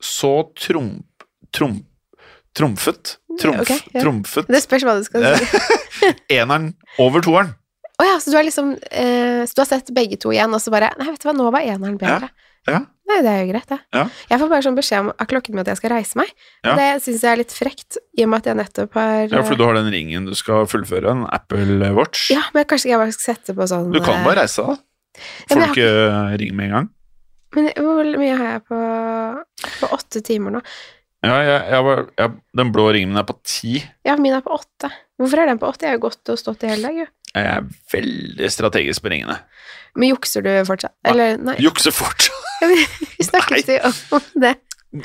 så 0.03 0.35
trump... 0.59 1.25
Trump... 1.53 1.87
Trumfet 2.53 3.15
Trumf, 3.41 3.61
okay, 3.63 3.79
ja. 3.93 4.01
Trumfet 4.03 4.49
Det 4.51 4.59
spørs 4.61 4.83
hva 4.85 4.93
du 4.99 5.03
skal 5.07 5.23
si. 5.41 5.47
eneren 6.37 6.73
over 7.01 7.23
toeren. 7.25 7.53
Å 7.97 8.05
ja, 8.05 8.17
så 8.21 8.33
du 8.33 8.37
liksom 8.45 8.73
eh, 8.91 9.41
Så 9.47 9.57
du 9.57 9.61
har 9.63 9.69
sett 9.69 9.89
begge 9.95 10.19
to 10.21 10.33
igjen, 10.33 10.53
og 10.53 10.61
så 10.61 10.73
bare 10.73 10.91
Nei, 10.99 11.09
vet 11.11 11.21
du 11.21 11.29
hva, 11.29 11.35
nå 11.37 11.49
var 11.53 11.65
eneren 11.65 11.97
bedre. 12.01 12.29
Ja. 12.29 12.52
Nei, 13.13 13.19
det 13.21 13.30
er 13.30 13.41
jo 13.43 13.49
greit, 13.52 13.67
det. 13.69 13.78
Ja. 13.93 14.04
Jeg 14.32 14.39
får 14.41 14.49
bare 14.49 14.63
sånn 14.65 14.78
beskjed 14.78 15.10
av 15.12 15.28
klokken 15.30 15.54
min 15.54 15.62
at 15.62 15.69
jeg 15.73 15.80
skal 15.82 15.91
reise 15.93 16.17
meg. 16.17 16.32
Ja. 16.63 16.73
Det 16.80 16.88
syns 17.04 17.26
jeg 17.26 17.30
er 17.34 17.41
litt 17.41 17.54
frekt, 17.54 17.99
i 18.15 18.23
og 18.26 18.32
med 18.32 18.41
at 18.41 18.49
jeg 18.49 18.60
nettopp 18.62 18.97
har 18.97 19.28
Ja, 19.28 19.43
for 19.45 19.60
du 19.60 19.65
har 19.67 19.78
den 19.78 19.91
ringen 19.93 20.30
du 20.30 20.34
skal 20.39 20.65
fullføre, 20.71 21.12
en 21.12 21.26
Apple 21.28 21.91
Watch. 21.97 22.30
Ja, 22.34 22.45
men 22.56 22.65
kanskje 22.69 22.93
jeg 22.93 23.02
bare 23.02 23.13
skal 23.13 23.36
sette 23.36 23.56
på 23.58 23.67
sånn 23.69 23.91
Du 23.93 23.99
kan 23.99 24.21
eh, 24.21 24.26
bare 24.26 24.45
reise, 24.45 24.65
da. 24.65 24.78
Ja, 25.13 25.45
Får 25.52 25.62
du 25.62 25.65
ikke 25.67 25.89
ring 26.41 26.56
med 26.58 26.69
en 26.69 26.76
gang? 26.78 26.91
Men 27.54 27.69
hvor 27.86 28.08
mye 28.17 28.38
har 28.39 28.47
jeg 28.56 28.63
på 28.65 28.78
På 29.78 29.89
åtte 29.93 30.23
timer 30.26 30.56
nå? 30.56 30.62
Ja, 31.23 31.36
jeg, 31.45 31.60
jeg 31.76 31.86
var, 31.86 31.99
jeg, 32.19 32.32
den 32.60 32.71
blå 32.76 32.88
ringen 32.91 33.13
min 33.13 33.21
er 33.21 33.28
på 33.28 33.36
ti. 33.47 33.78
Ja, 34.04 34.17
min 34.19 34.34
er 34.36 34.41
på 34.43 34.56
åtte. 34.58 34.89
Hvorfor 35.21 35.39
er 35.39 35.47
den 35.52 35.60
på 35.62 35.69
åtte? 35.69 35.86
Jeg 35.86 35.93
har 35.93 35.99
jo 36.02 36.08
gått 36.10 36.32
og 36.34 36.39
stått 36.41 36.65
i 36.65 36.71
hele 36.73 36.89
dag, 36.89 36.97
jo. 37.04 37.06
Jeg 37.34 37.47
er 37.47 37.69
veldig 37.93 38.49
strategisk 38.52 39.06
på 39.06 39.13
ringene. 39.13 39.38
Men 39.95 40.12
jukser 40.12 40.43
du 40.43 40.52
fortsatt? 40.67 40.97
Eller, 41.08 41.38
nei. 41.39 41.56
Jukser 41.63 41.95
fortsatt. 41.95 42.49
Vi 42.71 43.26
snakket 43.30 43.71
jo 43.76 43.91
om 44.17 44.28
det. 44.43 44.56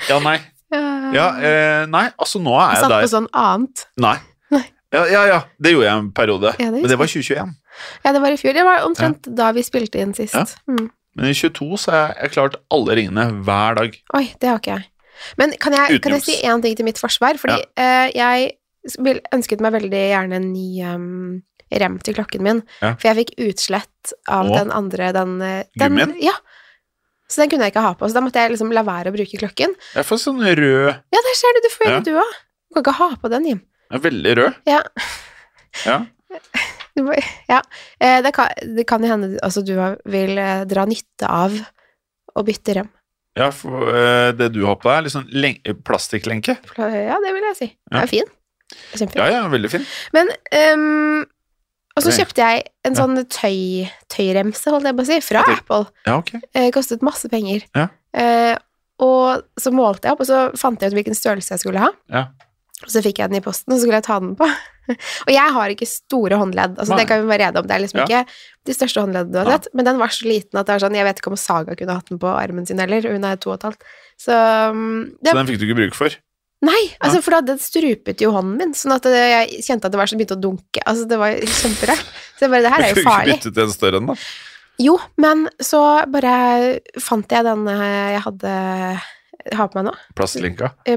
Ja, 0.09 0.19
nei. 0.25 0.39
Ja, 0.69 1.29
eh, 1.41 1.85
nei, 1.89 2.09
altså 2.21 2.41
nå 2.45 2.53
er 2.53 2.75
Jeg 2.75 2.77
jeg 2.77 2.83
satt 2.83 2.93
der 2.93 3.07
på 3.07 3.13
sånn 3.15 3.31
annet. 3.33 3.87
Nei. 4.05 4.19
Nei. 4.53 4.65
Ja, 4.93 5.07
ja, 5.09 5.23
ja, 5.29 5.39
det 5.61 5.73
gjorde 5.73 5.89
jeg 5.89 6.03
en 6.03 6.13
periode. 6.17 6.53
Ja, 6.61 6.69
det 6.73 6.83
Men 6.83 6.93
det 6.93 6.99
var 7.01 7.09
2021. 7.09 7.57
Ja, 8.05 8.13
det 8.13 8.23
var 8.25 8.35
i 8.35 8.39
fjor. 8.41 8.55
Det 8.57 8.65
var 8.67 8.85
omtrent 8.85 9.29
da 9.39 9.51
vi 9.57 9.65
spilte 9.65 10.01
inn 10.03 10.15
sist. 10.17 10.57
Mm. 10.69 10.89
Men 11.19 11.33
i 11.33 11.35
22 11.35 11.81
så 11.81 11.95
har 11.95 12.15
jeg 12.23 12.35
klart 12.37 12.57
alle 12.75 12.97
ringene 12.99 13.27
hver 13.47 13.79
dag. 13.81 13.99
Oi, 14.19 14.25
det 14.41 14.51
har 14.51 14.61
ikke 14.61 14.77
jeg. 14.77 14.89
Men 15.41 15.53
kan 15.59 15.75
jeg, 15.75 15.99
kan 16.03 16.15
jeg 16.15 16.25
si 16.25 16.37
én 16.47 16.63
ting 16.63 16.77
til 16.79 16.87
mitt 16.87 17.01
forsvar? 17.01 17.41
Fordi 17.43 17.59
eh, 17.81 18.09
jeg 18.15 18.53
ønsket 19.35 19.63
meg 19.65 19.75
veldig 19.75 20.03
gjerne 20.13 20.39
en 20.39 20.51
ny 20.53 20.69
um, 20.87 21.33
rem 21.83 21.99
til 22.05 22.17
klokken 22.17 22.45
min. 22.47 22.63
For 22.81 23.09
jeg 23.11 23.19
fikk 23.23 23.35
utslett 23.49 24.15
av 24.31 24.47
Åh. 24.47 24.55
den 24.61 24.73
andre 24.75 25.11
den, 25.17 25.35
eh, 25.43 25.65
den 25.75 25.99
Gummien? 25.99 26.15
Ja. 26.23 26.37
Så 27.29 27.43
den 27.43 27.51
kunne 27.53 27.67
jeg 27.67 27.75
ikke 27.75 27.85
ha 27.85 27.95
på. 27.99 28.09
Så 28.09 28.17
da 28.17 28.23
måtte 28.25 28.41
jeg 28.41 28.55
liksom 28.55 28.71
la 28.73 28.83
være 28.87 29.11
å 29.13 29.15
bruke 29.17 29.39
klokken. 29.41 29.75
Jeg 29.95 30.07
får 30.09 30.21
sånn 30.23 30.39
rød 30.41 30.89
Ja, 30.89 31.21
der 31.27 31.35
ser 31.37 31.57
du, 31.59 31.61
du 31.67 31.71
får 31.75 31.91
Ja. 31.93 31.99
du 32.07 32.13
òg. 32.23 32.37
Du 32.69 32.79
kan 32.79 32.85
ikke 32.87 32.97
ha 32.99 33.09
på 33.21 33.31
den, 33.33 33.47
Jim. 33.51 33.61
Den 33.91 33.99
er 33.99 34.05
veldig 34.11 34.37
rød. 34.39 34.55
Ja. 34.69 34.83
Ja. 35.87 35.99
Må, 36.99 37.15
ja. 37.49 37.61
Eh, 38.03 38.19
det, 38.25 38.33
kan, 38.35 38.49
det 38.75 38.85
kan 38.91 39.05
jo 39.05 39.11
hende 39.13 39.29
altså, 39.45 39.63
du 39.63 39.75
vil 40.11 40.33
eh, 40.43 40.65
dra 40.67 40.83
nytte 40.89 41.29
av 41.31 41.55
å 42.35 42.43
bytte 42.45 42.75
rem. 42.81 42.89
ja, 43.39 43.51
for 43.55 43.93
eh, 43.95 44.33
det 44.35 44.49
du 44.57 44.65
har 44.67 44.75
på 44.81 44.89
deg, 44.91 44.97
er 44.99 45.07
litt 45.07 45.15
sånn 45.15 45.29
len- 45.31 45.61
plastikklenke. 45.87 46.57
Ja, 46.75 47.21
det 47.23 47.31
vil 47.37 47.47
jeg 47.53 47.57
si. 47.61 47.69
Den 47.93 48.01
er 48.03 48.11
fin. 48.11 48.27
Kjempefin. 48.99 49.21
Ja, 49.23 49.29
ja, 49.37 49.45
veldig 49.49 49.71
fin. 49.73 49.85
Men 50.13 50.29
ehm, 50.53 51.23
Og 51.99 52.07
så 52.07 52.15
kjøpte 52.15 52.47
jeg 52.47 52.65
en 52.87 52.97
sånn 52.97 53.19
tøy, 53.27 53.89
tøyremse, 54.13 54.71
holdt 54.73 54.89
jeg 54.89 54.99
på 54.99 55.05
å 55.05 55.09
si, 55.09 55.21
fra 55.27 55.45
Apple. 55.57 55.85
Ja, 56.07 56.19
ok. 56.21 56.35
Eh, 56.55 56.71
kostet 56.75 57.05
masse 57.07 57.31
penger. 57.33 57.67
Ja. 57.77 57.89
Eh, 58.15 58.55
og 59.05 59.45
så 59.61 59.73
målte 59.75 60.09
jeg 60.09 60.17
opp, 60.17 60.23
og 60.25 60.29
så 60.31 60.43
fant 60.59 60.83
jeg 60.83 60.93
ut 60.93 60.99
hvilken 60.99 61.19
størrelse 61.19 61.55
jeg 61.55 61.63
skulle 61.63 61.83
ha. 61.83 61.93
Ja. 62.11 62.29
Og 62.87 62.91
så 62.95 63.03
fikk 63.03 63.19
jeg 63.19 63.31
den 63.33 63.41
i 63.41 63.43
posten, 63.43 63.73
og 63.73 63.79
så 63.79 63.85
skulle 63.85 63.99
jeg 63.99 64.07
ta 64.07 64.19
den 64.23 64.35
på. 64.39 64.47
og 65.27 65.31
jeg 65.35 65.55
har 65.55 65.75
ikke 65.75 65.89
store 65.91 66.39
håndledd, 66.39 66.77
altså 66.79 66.95
Nei. 66.95 67.01
det 67.03 67.09
kan 67.11 67.23
vi 67.23 67.31
være 67.33 67.49
rede 67.49 67.61
om. 67.61 67.67
Det 67.69 67.75
er 67.75 67.83
liksom 67.85 68.03
ikke 68.05 68.23
de 68.69 68.77
største 68.77 69.03
håndleddene 69.03 69.35
du 69.35 69.41
har 69.41 69.51
sett, 69.57 69.69
men 69.75 69.89
den 69.89 69.99
var 70.01 70.15
så 70.15 70.29
liten 70.29 70.61
at 70.61 70.69
det 70.69 70.77
var 70.77 70.85
sånn, 70.87 70.99
jeg 70.99 71.09
vet 71.09 71.23
ikke 71.23 71.33
om 71.33 71.41
Saga 71.41 71.77
kunne 71.79 71.99
hatt 71.99 72.13
den 72.13 72.23
på 72.23 72.31
armen 72.31 72.69
sin 72.69 72.83
heller, 72.83 73.11
hun 73.11 73.27
er 73.27 73.41
to 73.43 73.53
og 73.53 73.59
et 73.59 73.67
halvt. 73.69 73.91
Så 74.19 74.39
um, 74.71 74.87
det, 75.19 75.33
Så 75.33 75.39
den 75.41 75.51
fikk 75.51 75.61
du 75.61 75.67
ikke 75.69 75.81
bruk 75.83 75.99
for? 75.99 76.19
Nei, 76.67 76.81
altså 76.99 77.21
for 77.23 77.37
da 77.37 77.41
det 77.53 77.61
strupet 77.63 78.19
jo 78.25 78.33
hånden 78.35 78.57
min, 78.59 78.73
sånn 78.75 78.97
at 78.97 79.05
det, 79.07 79.15
jeg 79.15 79.61
kjente 79.63 79.87
at 79.87 79.95
det 79.95 79.99
var 80.01 80.11
så 80.11 80.17
begynte 80.19 80.35
å 80.35 80.43
dunke. 80.43 80.83
Altså 80.83 81.05
det 81.07 81.19
var 81.21 81.37
kjemperart. 81.39 82.09
Så 82.35 82.47
jeg 82.47 82.51
bare, 82.51 82.65
det 82.67 82.73
her 82.75 82.83
er 82.87 82.95
jo 82.95 83.05
farlig. 83.07 83.37
ikke 83.37 83.45
bytte 83.45 83.55
til 83.55 83.63
en 83.69 83.75
større 83.77 84.01
en, 84.03 84.09
da? 84.11 84.17
Jo, 84.83 84.97
men 85.23 85.45
så 85.63 85.83
bare 86.11 86.33
fant 87.03 87.31
jeg 87.35 87.47
den 87.47 87.65
eh, 87.71 87.85
jeg 88.17 88.25
hadde 88.27 88.53
har 89.55 89.69
på 89.71 89.79
meg 89.79 89.87
nå. 89.89 89.93
Plastlinka. 90.19 90.73
i 90.87 90.97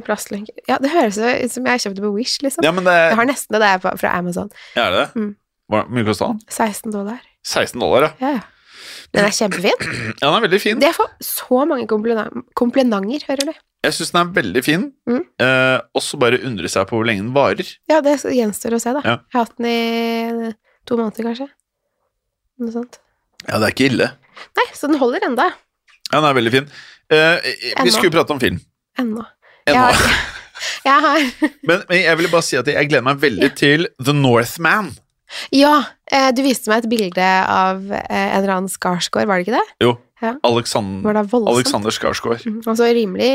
Ja, 0.67 0.77
det 0.81 0.89
høres 0.93 1.17
ut 1.45 1.53
som 1.53 1.69
jeg 1.69 1.83
kjøpte 1.85 2.03
på 2.03 2.11
Wish, 2.15 2.39
liksom. 2.41 2.65
Ja, 2.65 2.71
men 2.73 2.83
det 2.89 2.95
Jeg 2.97 3.19
har 3.21 3.29
nesten 3.29 3.53
det 3.55 3.61
det 3.61 3.69
er 3.69 3.97
fra 4.01 4.15
Amazon. 4.17 4.49
ja, 4.75 4.87
er 4.89 4.97
det. 4.97 5.05
Mm. 5.15 5.35
Hvor 5.71 5.85
mye 5.93 6.05
kosta 6.09 6.31
den? 6.33 6.41
16 6.49 6.91
dollar. 6.91 7.21
16 7.45 7.79
dollar, 7.79 8.09
ja. 8.09 8.11
Ja, 8.19 8.31
ja. 8.39 8.41
Den 9.13 9.25
er 9.27 9.33
kjempefin. 9.35 9.85
Ja, 10.21 10.25
den 10.25 10.35
er 10.37 10.43
veldig 10.47 10.59
fin. 10.63 10.79
Det 10.81 10.89
får 10.95 11.09
så 11.25 11.61
mange 11.67 11.85
komplina- 11.87 12.29
komplimenter, 12.55 13.23
hører 13.29 13.51
du. 13.51 13.53
Jeg 13.81 13.95
syns 13.97 14.11
den 14.13 14.21
er 14.21 14.33
veldig 14.35 14.61
fin, 14.63 14.83
Mm. 15.09 15.21
eh, 15.41 15.79
og 15.97 16.01
så 16.05 16.19
bare 16.21 16.37
undre 16.45 16.69
seg 16.69 16.85
på 16.89 16.99
hvor 16.99 17.07
lenge 17.07 17.23
den 17.23 17.33
varer. 17.33 17.65
Ja, 17.89 18.01
det 18.05 18.19
gjenstår 18.21 18.75
å 18.77 18.81
se, 18.83 18.93
da. 18.93 19.01
Ja. 19.03 19.15
Jeg 19.25 19.33
har 19.33 19.45
hatt 19.47 19.55
den 19.57 19.65
i 19.71 20.51
to 20.85 20.97
måneder, 20.99 21.23
kanskje. 21.31 21.47
Noe 22.61 22.71
sånt. 22.75 22.99
Ja, 23.47 23.57
det 23.57 23.65
er 23.71 23.73
ikke 23.73 23.87
ille. 23.89 24.11
Nei, 24.59 24.67
så 24.77 24.87
den 24.91 24.99
holder 25.01 25.25
enda. 25.25 25.47
Ja, 26.11 26.19
den 26.19 26.29
er 26.29 26.37
veldig 26.37 26.51
fin. 26.53 26.67
Eh, 27.09 27.49
vi 27.83 27.89
skulle 27.95 28.13
prate 28.13 28.35
om 28.35 28.39
film. 28.43 28.59
Ennå. 29.01 29.25
Ennå. 29.65 29.87
Jeg 30.85 30.93
har, 31.01 31.01
jeg 31.01 31.01
har 31.05 31.55
Men, 31.65 31.81
men 31.89 31.97
jeg 32.03 32.17
ville 32.19 32.29
bare 32.29 32.45
si 32.45 32.57
at 32.59 32.67
jeg 32.69 32.87
gleder 32.89 33.03
meg 33.05 33.17
veldig 33.21 33.47
til 33.57 33.87
The 33.97 34.13
Northman. 34.13 34.91
Ja, 35.55 35.71
eh, 36.11 36.29
du 36.37 36.43
viste 36.45 36.69
meg 36.69 36.83
et 36.83 36.89
bilde 36.91 37.25
av 37.49 37.81
eh, 37.89 38.03
en 38.11 38.35
eller 38.43 38.53
annen 38.59 38.69
Skarsgård, 38.69 39.25
var 39.29 39.39
det 39.41 39.47
ikke 39.47 39.57
det? 39.57 39.75
Jo. 39.81 39.95
Ja. 40.21 40.35
Alexand 40.45 41.01
Var? 41.03 41.17
Alexander 41.49 41.89
Skarsgård. 41.93 42.43
Mm, 42.45 42.59
Han 42.67 42.77
så 42.77 42.85
rimelig 42.93 43.31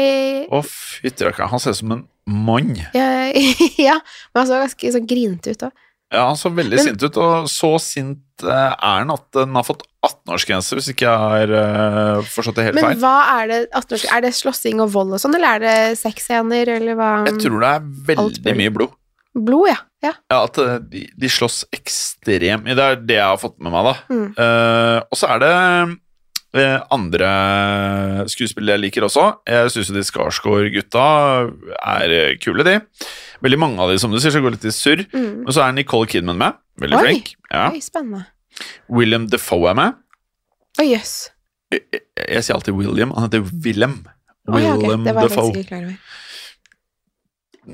Å, 0.55 0.61
fytti 0.63 1.27
rakkeren, 1.27 1.51
han 1.51 1.63
ser 1.63 1.75
ut 1.75 1.81
som 1.81 1.93
en 1.97 2.05
mann. 2.27 2.77
ja, 2.95 3.09
ja, 3.89 3.97
men 4.33 4.41
han 4.43 4.47
så 4.51 4.61
ganske 4.63 4.93
sånn 4.95 5.09
grinete 5.11 5.57
ut 5.57 5.67
òg. 5.69 5.83
Ja, 6.15 6.29
han 6.29 6.37
så 6.39 6.53
veldig 6.55 6.79
Men- 6.79 6.87
sint 6.87 7.03
ut, 7.03 7.17
og 7.19 7.49
så 7.51 7.73
sint 7.83 8.45
eh, 8.47 8.71
er 8.79 9.01
han 9.03 9.11
at 9.11 9.25
den 9.35 9.57
har 9.59 9.65
fått 9.67 9.83
18-årsgrense, 10.07 10.77
hvis 10.79 10.93
ikke 10.93 11.09
jeg 11.09 11.19
har 11.19 11.51
uh, 11.51 12.21
forstått 12.31 12.61
det 12.61 12.67
helt 12.69 12.79
Men 12.79 12.85
feil. 12.93 13.01
hva 13.03 13.15
er 13.41 13.49
det 13.51 13.59
18 13.75 13.97
år, 13.97 14.05
Er 14.15 14.23
det 14.23 14.31
slåssing 14.39 14.83
og 14.85 14.93
vold 14.95 15.17
og 15.17 15.19
sånn, 15.19 15.35
eller 15.35 15.57
er 15.59 15.65
det 15.65 15.99
sexscener, 15.99 16.71
eller 16.77 16.95
hva? 16.95 17.11
Jeg 17.27 17.41
tror 17.43 17.59
det 17.65 17.73
er 17.75 17.91
veldig 18.13 18.55
mye 18.63 18.75
blod. 18.79 18.95
Blod, 19.37 19.67
ja. 19.69 19.77
ja. 20.07 20.13
Ja, 20.31 20.39
at 20.47 20.57
eh, 20.63 20.79
de, 20.95 21.03
de 21.19 21.29
slåss 21.29 21.65
ekstremt 21.75 22.71
Det 22.71 22.79
er 22.87 22.95
det 23.03 23.19
jeg 23.19 23.27
har 23.27 23.37
fått 23.43 23.59
med 23.59 23.75
meg, 23.75 23.91
da. 23.91 23.97
Mm. 24.15 24.29
Uh, 24.39 24.99
og 25.11 25.19
så 25.19 25.29
er 25.35 25.43
det 25.43 25.51
eh, 25.59 25.97
andre 26.95 27.29
skuespillere 28.31 28.77
jeg 28.77 28.85
liker 28.87 29.07
også. 29.07 29.27
Jeg 29.49 29.73
syns 29.75 29.93
de 29.95 30.05
Skarsgård-gutta 30.07 31.05
er 31.77 32.15
eh, 32.17 32.35
kule, 32.43 32.65
de. 32.67 32.79
Veldig 33.45 33.61
mange 33.61 33.83
av 33.83 33.93
de, 33.93 33.99
som 34.01 34.13
du 34.13 34.19
sier, 34.21 34.33
så 34.35 34.43
går 34.45 34.57
litt 34.57 34.67
i 34.69 34.75
surr. 34.75 35.05
Mm. 35.13 35.45
Men 35.45 35.55
så 35.55 35.65
er 35.67 35.77
Nicole 35.77 36.09
Kidman 36.11 36.41
med. 36.41 36.59
Veldig 36.81 36.99
Oi. 36.99 37.05
flink. 37.07 37.33
Ja. 37.51 37.69
Oi, 37.71 37.81
spennende. 37.85 38.27
William 38.93 39.29
Defoe 39.31 39.71
er 39.73 39.79
med. 39.79 39.97
Å, 40.81 40.85
jøss. 40.87 41.17
Jeg, 41.73 41.83
jeg, 41.93 42.05
jeg 42.23 42.47
sier 42.47 42.57
alltid 42.59 42.77
William, 42.79 43.13
han 43.17 43.27
heter 43.27 43.45
Willem. 43.65 43.99
Oh, 44.47 44.61
ja, 44.63 44.77
okay. 44.77 44.95
Jeg 44.95 45.17
Defoe. 45.17 45.97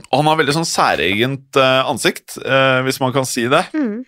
han 0.08 0.30
har 0.30 0.38
veldig 0.40 0.54
sånn 0.56 0.68
særegent 0.68 1.58
eh, 1.60 1.80
ansikt, 1.84 2.38
eh, 2.40 2.80
hvis 2.86 3.00
man 3.02 3.12
kan 3.14 3.28
si 3.28 3.44
det. 3.52 3.66
Mm. 3.76 4.00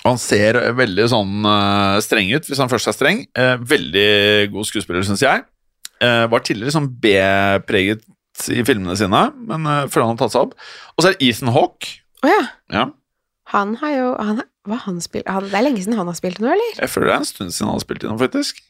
Og 0.00 0.14
han 0.14 0.20
ser 0.20 0.56
veldig 0.78 1.06
sånn 1.12 1.44
eh, 1.44 1.96
streng 2.04 2.30
ut, 2.32 2.46
hvis 2.48 2.60
han 2.62 2.70
først 2.72 2.88
er 2.88 2.96
streng. 2.96 3.18
Eh, 3.36 3.56
veldig 3.60 4.50
god 4.54 4.68
skuespiller, 4.68 5.04
syns 5.04 5.24
jeg. 5.24 5.44
Eh, 6.00 6.24
var 6.32 6.44
tidligere 6.46 6.72
sånn 6.72 6.88
B-preget 7.02 8.06
i 8.54 8.62
filmene 8.64 8.96
sine, 8.96 9.26
men 9.44 9.68
før 9.92 10.06
han 10.06 10.14
har 10.14 10.22
tatt 10.22 10.32
seg 10.32 10.46
opp. 10.46 10.54
Og 10.96 11.04
så 11.04 11.10
er 11.10 11.18
det 11.18 11.28
Ethan 11.28 11.52
Hawke. 11.52 11.92
Å 12.24 12.30
ja. 12.30 12.40
Ja, 12.72 12.86
Han 13.52 13.74
har 13.80 13.92
jo 13.92 14.08
han, 14.16 14.42
han 14.86 14.98
spil, 15.04 15.24
han, 15.26 15.46
Det 15.50 15.56
er 15.58 15.64
lenge 15.66 15.80
siden 15.82 15.96
han 15.98 16.08
har 16.08 16.16
spilt 16.16 16.40
noe, 16.40 16.52
eller? 16.54 16.74
jeg 16.78 16.92
føler 16.92 17.10
det 17.10 17.14
er 17.14 17.22
en 17.24 17.28
stund 17.28 17.54
siden 17.56 17.68
han 17.68 17.76
har 17.76 17.84
spilt 17.84 18.04
i 18.04 18.08
noe, 18.08 18.20
faktisk. 18.20 18.60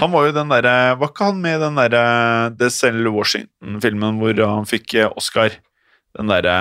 Han 0.00 0.12
var 0.12 0.24
jo 0.24 0.32
den 0.32 0.48
derre 0.48 0.74
Var 0.96 1.10
ikke 1.10 1.26
han 1.28 1.40
med 1.44 1.58
i 1.58 1.60
den 1.60 1.76
derre 1.76 2.68
Cell 2.72 3.04
Washington-filmen 3.12 4.20
hvor 4.22 4.38
han 4.40 4.68
fikk 4.68 4.94
Oscar? 5.10 5.58
Den 6.16 6.32
derre 6.32 6.54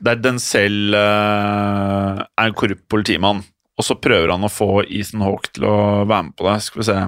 Der 0.00 0.16
Denzel 0.16 0.94
uh, 0.96 2.22
er 2.24 2.46
en 2.48 2.54
korrupt 2.56 2.86
politimann, 2.88 3.42
og 3.76 3.84
så 3.86 3.96
prøver 4.00 4.32
han 4.34 4.46
å 4.46 4.52
få 4.52 4.82
Ethan 4.86 5.24
Hawke 5.26 5.52
til 5.52 5.66
å 5.68 5.76
være 6.06 6.28
med 6.30 6.36
på 6.38 6.48
det. 6.48 6.56
Skal 6.64 6.82
vi 6.82 6.88
se 6.88 6.98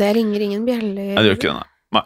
Det 0.00 0.10
ringer 0.16 0.44
ingen 0.48 0.66
bjeller. 0.68 1.14
det 1.16 1.24
gjør 1.30 1.38
ikke 1.38 1.48
det, 1.48 1.56
nei. 1.56 1.68
Nei, 2.00 2.04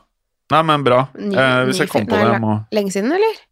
nei 0.54 0.62
men 0.70 0.86
bra. 0.86 1.00
Ny- 1.18 1.34
uh, 1.34 1.64
hvis 1.68 1.82
jeg 1.82 1.92
kom 1.92 2.06
på 2.06 2.16
det, 2.20 2.30
jeg 2.36 2.44
må 2.44 2.60
Lenge 2.74 2.94
siden, 2.94 3.12
eller? 3.16 3.42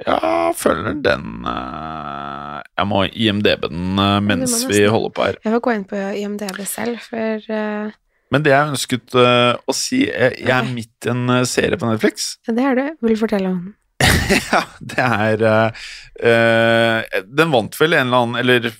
Ja, 0.00 0.52
følger 0.56 0.94
føler 0.94 1.00
den 1.04 1.44
uh, 1.44 2.62
Jeg 2.64 2.88
må 2.88 3.02
IMDb 3.12 3.66
den 3.68 3.98
uh, 4.00 4.16
mens 4.24 4.62
vi 4.70 4.86
holder 4.88 5.12
på 5.12 5.26
her. 5.26 5.36
Jeg 5.44 5.52
får 5.54 5.62
gå 5.66 5.74
inn 5.76 5.84
på 5.90 6.00
IMDb 6.22 6.62
selv, 6.68 7.02
for 7.04 7.52
uh, 7.52 7.92
Men 8.32 8.46
det 8.46 8.54
jeg 8.54 8.72
ønsket 8.72 9.14
eh, 9.20 9.52
å 9.68 9.74
si 9.76 10.06
Jeg, 10.06 10.38
jeg 10.40 10.54
er 10.56 10.70
midt 10.72 11.04
i 11.04 11.12
en 11.12 11.28
eh, 11.36 11.44
serie 11.44 11.76
på 11.76 11.84
Netflix. 11.90 12.38
det 12.48 12.64
er 12.64 12.78
det. 12.78 12.88
Vil 13.04 13.12
du 13.12 13.20
fortelle 13.20 13.50
om 13.52 13.58
den? 13.66 13.74
ja, 14.52 14.62
det 14.80 15.04
er 15.04 15.42
eh, 15.46 17.20
Den 17.28 17.52
vant 17.52 17.76
vel 17.78 17.94
en 17.96 18.08
eller 18.08 18.24
annen 18.24 18.40
Eller 18.40 18.70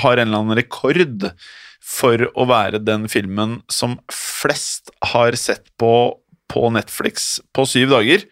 har 0.00 0.16
en 0.16 0.28
eller 0.28 0.42
annen 0.42 0.58
rekord 0.58 1.28
for 1.92 2.24
å 2.38 2.46
være 2.48 2.80
den 2.82 3.08
filmen 3.10 3.58
som 3.70 3.98
flest 4.12 4.92
har 5.12 5.36
sett 5.38 5.66
på 5.80 5.92
på 6.52 6.68
Netflix 6.68 7.38
på 7.56 7.64
syv 7.64 7.94
dager, 7.94 8.24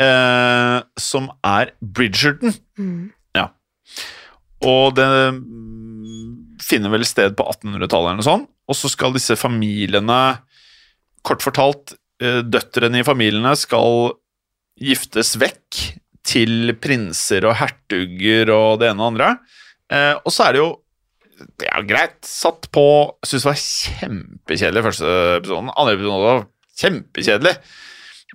eh, 0.00 0.76
som 0.96 1.26
er 1.44 1.74
Bridgerton. 1.80 2.54
Mm. 2.80 3.10
Og 4.66 4.94
det 4.96 5.08
mm, 5.36 6.58
finner 6.64 6.92
vel 6.92 7.06
sted 7.08 7.36
på 7.36 7.46
1800-tallet 7.48 8.10
eller 8.10 8.20
noe 8.20 8.26
sånt. 8.26 8.48
Og 8.68 8.76
så 8.78 8.90
skal 8.92 9.14
disse 9.16 9.36
familiene, 9.40 10.20
kort 11.26 11.44
fortalt, 11.44 11.94
døtrene 12.20 13.00
i 13.00 13.06
familiene 13.06 13.54
skal 13.56 14.12
giftes 14.80 15.34
vekk 15.40 15.80
til 16.30 16.72
prinser 16.80 17.46
og 17.48 17.56
hertuger 17.60 18.50
og 18.54 18.78
det 18.82 18.90
ene 18.92 19.02
og 19.02 19.12
andre. 19.14 19.30
Eh, 19.90 20.14
og 20.24 20.32
så 20.32 20.48
er 20.48 20.52
det 20.56 20.62
jo 20.64 20.70
Det 21.58 21.68
er 21.72 21.86
greit, 21.88 22.18
satt 22.28 22.66
på 22.70 22.82
Jeg 23.24 23.30
syns 23.30 23.44
det 23.46 23.48
var 23.48 23.60
kjempekjedelig 23.64 24.82
første 24.84 25.12
episoden. 25.38 25.70
Andre 25.72 25.94
episoden 25.96 26.24
var 26.26 26.42
kjempekjedelig. 26.82 27.54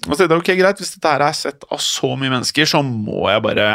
Og 0.08 0.16
så 0.16 0.18
tenkte 0.26 0.34
jeg 0.34 0.42
ok, 0.42 0.50
greit, 0.60 0.82
hvis 0.82 0.94
dette 0.96 1.12
her 1.14 1.22
er 1.28 1.36
sett 1.38 1.68
av 1.72 1.80
så 1.86 2.10
mye 2.18 2.34
mennesker, 2.34 2.66
så 2.68 2.82
må 2.84 3.28
jeg 3.30 3.44
bare 3.46 3.68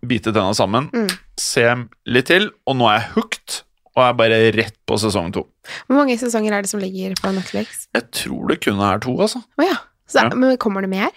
bite 0.00 0.32
tenna 0.32 0.54
sammen 0.56 0.88
Mm. 0.96 1.10
se 1.36 1.66
litt 2.08 2.26
til, 2.32 2.48
og 2.66 2.76
nå 2.80 2.88
er 2.88 2.96
jeg 3.02 3.10
hooked, 3.18 3.58
og 3.94 4.02
er 4.06 4.16
bare 4.16 4.40
rett 4.56 4.76
på 4.88 4.96
sesong 4.98 5.28
to. 5.36 5.44
Hvor 5.86 6.00
mange 6.00 6.16
sesonger 6.18 6.56
er 6.56 6.62
det 6.64 6.70
som 6.72 6.80
ligger 6.80 7.12
på 7.20 7.32
Netflix? 7.36 7.84
Jeg 7.94 8.08
tror 8.16 8.48
det 8.48 8.60
kun 8.64 8.80
er 8.80 8.98
to, 8.98 9.12
altså. 9.20 9.44
Oh, 9.60 9.64
ja. 9.68 9.76
Så, 10.08 10.24
Ja. 10.24 10.28
Men 10.34 10.56
kommer 10.56 10.80
det 10.80 10.88
mer? 10.90 11.12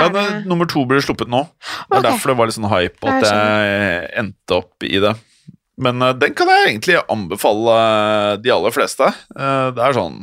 Eller 0.00 0.20
Ja, 0.22 0.28
det 0.30 0.50
nummer 0.50 0.68
to 0.70 0.84
blir 0.88 1.02
sluppet 1.04 1.30
nå. 1.32 1.44
Det 1.90 2.00
er 2.00 2.06
derfor 2.10 2.32
det 2.32 2.38
var 2.40 2.50
litt 2.50 2.58
sånn 2.58 2.70
hype 2.70 3.10
at 3.10 3.26
jeg 3.26 3.66
jeg 3.66 4.12
endte 4.22 4.60
opp 4.60 4.86
i 4.86 5.00
det. 5.02 5.16
Men 5.76 6.00
uh, 6.00 6.12
den 6.16 6.32
kan 6.36 6.48
jeg 6.48 6.70
egentlig 6.70 6.96
anbefale 7.12 7.74
eh, 7.76 8.30
de 8.40 8.52
aller 8.54 8.72
fleste. 8.72 9.10
Uh, 9.36 9.68
det 9.76 9.82
er 9.84 9.96
sånn 9.96 10.22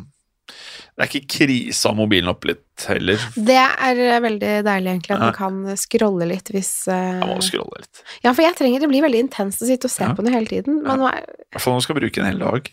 Det 0.93 1.01
er 1.01 1.09
ikke 1.09 1.29
krise 1.39 1.89
av 1.89 1.95
mobilen 1.97 2.29
oppe 2.29 2.51
litt 2.51 2.83
heller. 2.87 3.17
Det 3.33 3.55
er 3.57 3.97
eh, 4.03 4.19
veldig 4.21 4.51
deilig, 4.67 4.91
egentlig, 4.91 5.15
at 5.15 5.23
man 5.23 5.33
kan 5.33 5.77
scrolle 5.79 6.27
litt 6.29 6.51
hvis 6.53 6.69
uh... 6.85 6.93
Jeg 7.23 7.29
må 7.31 7.37
scrolle 7.41 7.79
litt. 7.81 8.01
Ja, 8.21 8.29
for 8.33 8.43
jeg 8.45 8.53
trenger 8.59 8.83
det 8.83 8.89
blir 8.91 9.01
veldig 9.01 9.21
intenst 9.25 9.63
å 9.65 9.69
sitte 9.69 9.89
og 9.89 9.93
se 9.95 10.03
Ja. 10.05 10.11
på 10.13 10.21
noe 10.25 10.33
hele 10.35 10.45
tiden. 10.51 10.77
Men 10.85 11.01
er, 11.09 11.23
I 11.25 11.55
hvert 11.55 11.65
fall 11.65 11.73
når 11.73 11.81
du 11.81 11.85
skal 11.87 11.97
bruke 11.97 12.21
en 12.21 12.29
hel 12.29 12.43
dag. 12.45 12.69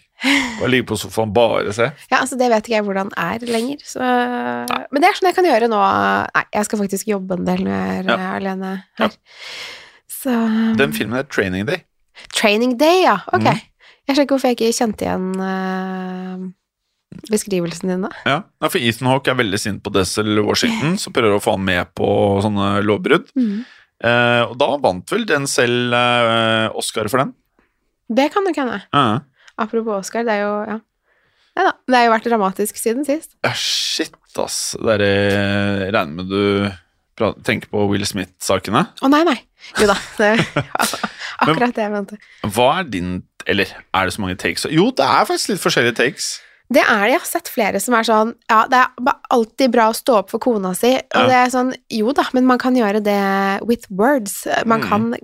Og 0.61 0.69
ligge 0.69 0.87
på 0.91 0.99
sofaen 1.01 1.33
bare 1.33 1.73
se. 1.73 1.89
ja, 2.11 2.19
altså, 2.21 2.37
det 2.37 2.51
vet 2.53 2.67
ikke 2.69 2.77
jeg 2.77 2.85
hvordan 2.91 3.13
er 3.17 3.47
lenger. 3.49 3.81
Så, 3.89 4.05
men 4.05 5.01
det 5.01 5.09
er 5.09 5.17
sånn 5.17 5.31
jeg 5.33 5.39
kan 5.41 5.49
gjøre 5.49 5.71
nå. 5.73 5.81
Nei, 6.37 6.45
jeg 6.61 6.69
skal 6.69 6.83
faktisk 6.85 7.09
jobbe 7.09 7.41
en 7.41 7.49
del 7.49 7.65
når 7.65 7.73
jeg 7.79 7.99
er 8.05 8.11
Ja. 8.13 8.19
eh, 8.21 8.31
alene 8.37 8.73
Ja. 9.01 9.09
her. 9.09 9.17
Så 10.21 10.37
Den 10.77 10.93
filmen 10.93 11.17
er 11.17 11.25
Training 11.25 11.65
Day. 11.73 11.87
Training 12.37 12.77
Day, 12.77 13.05
ja. 13.09 13.17
Ok. 13.33 13.49
Mm. 13.49 13.65
Jeg 14.05 14.17
skjønner 14.17 14.27
ikke 14.29 14.35
hvorfor 14.37 14.51
jeg 14.53 14.59
ikke 14.61 14.77
kjente 14.77 15.07
igjen 15.09 15.31
eh, 15.41 16.49
beskrivelsen 17.31 17.91
din 17.91 18.07
da. 18.07 18.11
Ja, 18.27 18.39
ja 18.63 18.71
for 18.71 18.81
Ethan 18.81 19.11
Hawke 19.11 19.33
er 19.33 19.39
veldig 19.41 19.61
sint 19.61 19.83
på 19.85 19.93
Dessel 19.95 20.41
Washington, 20.47 20.97
som 21.01 21.15
prøver 21.15 21.37
å 21.37 21.43
få 21.43 21.57
han 21.57 21.67
med 21.67 21.93
på 21.99 22.09
sånne 22.45 22.73
lovbrudd. 22.87 23.31
Eh, 24.01 24.43
og 24.47 24.55
da 24.61 24.71
vant 24.81 25.13
vel 25.13 25.27
den 25.29 25.49
selv 25.51 25.97
eh, 25.97 26.69
Oscar 26.79 27.11
for 27.13 27.25
den. 27.25 27.35
Det 28.11 28.31
kan 28.35 28.47
nok 28.47 28.59
hende. 28.59 28.79
Ja. 28.95 29.05
Apropos 29.61 30.07
Oscar, 30.07 30.25
det 30.27 30.39
er 30.39 30.47
jo 30.47 30.55
Ja. 30.77 30.79
Nei 31.59 31.65
da. 31.67 31.73
Det 31.83 31.99
har 31.99 32.05
jo 32.07 32.13
vært 32.13 32.29
dramatisk 32.31 32.79
siden 32.79 33.05
sist. 33.05 33.35
Ja, 33.45 33.51
shit, 33.59 34.15
ass. 34.39 34.77
Det 34.79 35.01
er 35.01 35.03
jeg 35.03 35.91
regner 35.97 36.21
med 36.21 36.31
du 36.31 36.71
tenker 37.45 37.69
på 37.69 37.83
Will 37.91 38.07
Smith-sakene. 38.07 38.85
Å 39.03 39.11
nei, 39.13 39.23
nei. 39.27 39.37
Jo 39.81 39.89
da. 39.91 39.97
Det, 40.17 40.31
akkurat 41.43 41.75
det 41.77 41.85
jeg 41.85 41.93
mente. 41.93 42.21
Hva 42.47 42.71
er 42.79 42.89
din 42.89 43.11
Eller 43.51 43.73
er 43.97 44.07
det 44.07 44.15
så 44.15 44.23
mange 44.23 44.39
takes? 44.41 44.67
Jo, 44.71 44.91
det 44.97 45.05
er 45.05 45.27
faktisk 45.29 45.55
litt 45.55 45.63
forskjellige 45.63 45.99
takes. 45.99 46.31
Det 46.73 46.83
er 46.85 47.01
det. 47.03 47.11
Jeg 47.17 47.21
har 47.21 47.27
sett 47.27 47.49
flere 47.51 47.81
som 47.83 47.95
er 47.99 48.07
sånn 48.07 48.35
Ja, 48.51 48.61
det 48.71 48.79
er 48.79 49.15
alltid 49.35 49.73
bra 49.75 49.89
å 49.91 49.97
stå 49.97 50.21
opp 50.21 50.31
for 50.31 50.39
kona 50.39 50.71
si, 50.79 50.93
og 50.97 51.17
Ja. 51.19 51.27
det 51.27 51.39
er 51.41 51.51
sånn 51.51 51.73
Jo 51.91 52.13
da, 52.15 52.25
men 52.33 52.47
man 52.47 52.59
kan 52.63 52.75
gjøre 52.79 53.03
det 53.03 53.67
with 53.67 53.87
words. 53.91 54.47
Man 54.65 54.81
Mm. 54.83 54.89
kan 54.89 55.15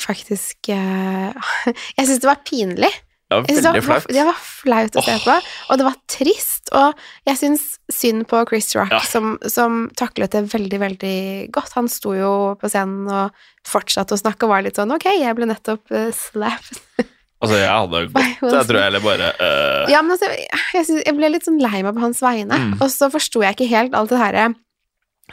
faktisk 0.00 0.70
uh, 0.72 1.32
Jeg 1.98 2.06
syns 2.08 2.20
det 2.22 2.30
var 2.30 2.40
pinlig. 2.46 2.92
Ja, 3.32 3.40
det, 3.40 3.54
veldig 3.56 3.80
var, 3.88 4.00
flaut. 4.00 4.08
det 4.12 4.24
var 4.28 4.36
flaut 4.38 4.96
å 4.96 5.02
se 5.02 5.14
på. 5.18 5.24
på, 5.24 5.36
og 5.72 5.78
det 5.80 5.84
var 5.86 5.94
trist. 6.12 6.68
Og 6.76 6.92
jeg 7.26 7.38
syns 7.40 7.62
synd 7.90 8.26
på 8.30 8.42
Chris 8.46 8.68
Rock, 8.76 8.92
Ja. 8.92 9.00
som, 9.00 9.38
som 9.48 9.88
taklet 9.96 10.30
det 10.36 10.42
veldig, 10.52 10.78
veldig 10.78 11.16
godt. 11.50 11.72
Han 11.74 11.88
sto 11.88 12.12
jo 12.14 12.54
på 12.60 12.68
scenen 12.70 13.08
og 13.10 13.32
fortsatte 13.66 14.14
å 14.14 14.20
snakke 14.20 14.44
og 14.44 14.50
var 14.52 14.62
litt 14.62 14.76
sånn 14.76 14.92
Ok, 14.94 15.08
jeg 15.18 15.34
ble 15.34 15.48
nettopp 15.50 15.90
uh, 15.90 16.12
slapped. 16.14 16.78
Altså, 17.44 17.60
jeg 17.60 17.70
hadde 17.70 18.02
gått 18.10 18.54
Jeg 18.54 18.66
tror 18.68 18.78
jeg 18.80 18.88
heller 18.88 19.04
bare 19.04 19.30
uh... 19.38 19.92
Ja, 19.92 20.02
men 20.02 20.16
altså, 20.16 20.30
jeg, 20.32 21.00
jeg 21.04 21.16
ble 21.16 21.30
litt 21.30 21.46
sånn 21.46 21.60
lei 21.62 21.80
meg 21.84 21.94
på 21.96 22.04
hans 22.04 22.20
vegne. 22.24 22.58
Mm. 22.58 22.76
Og 22.80 22.90
så 22.92 23.10
forsto 23.12 23.44
jeg 23.44 23.56
ikke 23.56 23.70
helt 23.70 23.96
alt 23.96 24.12
det 24.12 24.20
herre 24.20 24.50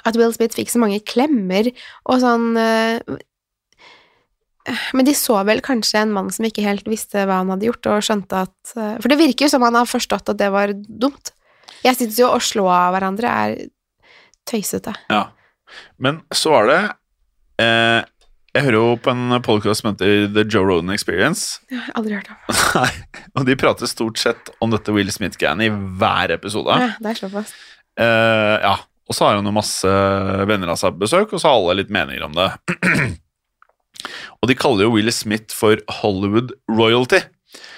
at 0.08 0.16
Will 0.16 0.32
Smith 0.34 0.56
fikk 0.56 0.72
så 0.72 0.80
mange 0.82 1.02
klemmer 1.04 1.68
og 2.08 2.22
sånn 2.24 2.56
uh, 2.56 3.20
Men 4.96 5.08
de 5.08 5.14
så 5.18 5.36
vel 5.48 5.60
kanskje 5.66 6.00
en 6.00 6.14
mann 6.16 6.32
som 6.34 6.48
ikke 6.48 6.64
helt 6.64 6.88
visste 6.90 7.26
hva 7.26 7.42
han 7.42 7.52
hadde 7.52 7.68
gjort, 7.68 7.90
og 7.92 8.06
skjønte 8.08 8.46
at 8.48 8.74
uh, 8.78 8.96
For 9.02 9.12
det 9.12 9.20
virker 9.20 9.48
jo 9.48 9.54
som 9.56 9.66
han 9.68 9.78
har 9.78 9.90
forstått 9.90 10.32
at 10.32 10.40
det 10.40 10.52
var 10.54 10.74
dumt. 10.76 11.34
Jeg 11.82 11.98
syns 11.98 12.20
jo 12.22 12.30
å 12.32 12.40
slå 12.44 12.68
av 12.72 12.96
hverandre 12.96 13.36
er 13.44 13.56
tøysete. 14.48 14.94
Ja. 15.12 15.28
Men 16.02 16.22
så 16.34 16.52
var 16.54 16.68
det 16.70 16.80
eh, 17.64 18.02
Jeg 18.52 18.66
hører 18.66 18.76
jo 18.76 18.88
på 19.00 19.14
en 19.14 19.38
podcast 19.46 19.80
som 19.82 19.94
heter 19.94 20.26
The 20.36 20.44
Joe 20.44 20.66
Roden 20.68 20.92
Experience. 20.92 21.62
Jeg 21.72 21.80
har 21.86 21.94
aldri 21.96 22.18
hørt 22.18 22.28
om. 22.34 22.40
Nei, 22.82 22.90
og 23.40 23.46
de 23.48 23.56
prater 23.60 23.88
stort 23.88 24.20
sett 24.20 24.52
om 24.60 24.74
dette 24.74 24.92
Will 24.92 25.08
Smith-greiene 25.14 25.70
i 25.70 25.72
hver 25.72 26.34
episode. 26.36 26.76
Ja, 26.84 26.90
det 27.00 27.14
er 27.14 27.22
såpass. 27.22 27.54
Uh, 27.96 28.58
ja, 28.60 28.74
og 29.08 29.16
så 29.16 29.30
har 29.30 29.40
han 29.40 29.48
jo 29.48 29.54
masse 29.56 29.94
venner 30.52 30.74
av 30.74 30.80
seg 30.82 30.98
på 30.98 31.06
besøk, 31.06 31.32
og 31.32 31.40
så 31.40 31.48
har 31.48 31.62
alle 31.62 31.78
litt 31.80 31.94
meninger 31.96 32.28
om 32.28 32.36
det. 32.36 32.50
og 34.42 34.52
de 34.52 34.60
kaller 34.60 34.88
jo 34.90 34.94
Will 34.98 35.12
Smith 35.16 35.56
for 35.56 35.80
Hollywood 36.02 36.52
royalty. 36.68 37.22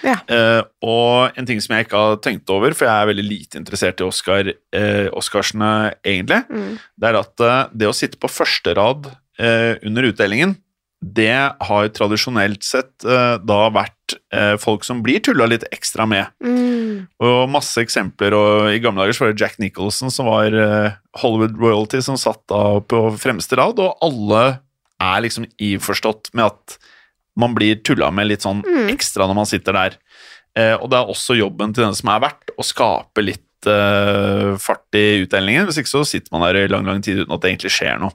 Ja. 0.06 0.18
Uh, 0.26 0.62
og 0.86 1.38
en 1.38 1.46
ting 1.50 1.62
som 1.62 1.78
jeg 1.78 1.86
ikke 1.86 2.02
har 2.02 2.18
tenkt 2.26 2.50
over, 2.54 2.74
for 2.78 2.90
jeg 2.90 2.98
er 2.98 3.12
veldig 3.14 3.28
lite 3.30 3.62
interessert 3.62 4.02
i 4.02 4.10
Oscar, 4.10 4.50
uh, 4.50 5.08
Oscarsene 5.22 5.70
egentlig, 6.02 6.42
Mm. 6.50 6.80
det 6.98 7.10
er 7.14 7.22
at 7.22 7.46
uh, 7.46 7.58
det 7.78 7.90
å 7.90 7.94
sitte 7.98 8.18
på 8.22 8.34
første 8.42 8.74
rad 8.82 9.14
under 9.44 10.06
utdelingen, 10.06 10.52
det 11.04 11.36
har 11.68 11.88
tradisjonelt 11.96 12.64
sett 12.64 13.04
eh, 13.04 13.36
da 13.44 13.60
vært 13.76 14.16
eh, 14.34 14.54
folk 14.62 14.86
som 14.88 15.02
blir 15.04 15.20
tulla 15.26 15.48
litt 15.52 15.66
ekstra 15.76 16.06
med. 16.10 16.32
Mm. 16.44 17.06
Og 17.24 17.50
masse 17.52 17.82
eksempler, 17.84 18.36
og 18.38 18.70
i 18.72 18.80
gamle 18.84 19.04
dager 19.04 19.18
så 19.18 19.26
var 19.26 19.34
det 19.34 19.44
Jack 19.44 19.60
Nicholson 19.60 20.14
som 20.14 20.30
var 20.32 20.56
eh, 20.56 20.96
Hollywood 21.22 21.58
royalty, 21.60 22.02
som 22.06 22.20
satt 22.20 22.42
da 22.52 22.80
på 22.80 23.06
fremste 23.20 23.60
rad, 23.60 23.82
og 23.84 23.98
alle 24.06 24.44
er 25.04 25.24
liksom 25.26 25.50
iforstått 25.60 26.32
med 26.38 26.48
at 26.52 26.78
man 27.40 27.56
blir 27.58 27.80
tulla 27.82 28.12
med 28.14 28.30
litt 28.30 28.46
sånn 28.46 28.62
Mm. 28.64 28.92
ekstra 28.94 29.26
når 29.28 29.36
man 29.42 29.50
sitter 29.50 29.74
der. 29.74 29.98
Eh, 30.56 30.76
og 30.78 30.90
det 30.94 31.00
er 31.00 31.10
også 31.10 31.36
jobben 31.36 31.74
til 31.74 31.84
den 31.88 31.96
som 31.98 32.12
er 32.14 32.22
verdt, 32.22 32.54
å 32.56 32.64
skape 32.66 33.24
litt 33.26 33.68
eh, 33.68 34.54
fart 34.62 34.94
i 34.96 35.24
utdelingen. 35.26 35.66
Hvis 35.66 35.82
ikke 35.82 35.94
så 35.96 36.04
sitter 36.06 36.30
man 36.36 36.46
der 36.46 36.62
i 36.64 36.68
lang, 36.70 36.86
lang 36.86 37.02
tid 37.02 37.24
uten 37.24 37.34
at 37.34 37.42
det 37.42 37.50
egentlig 37.56 37.74
skjer 37.74 37.98
noe. 38.04 38.14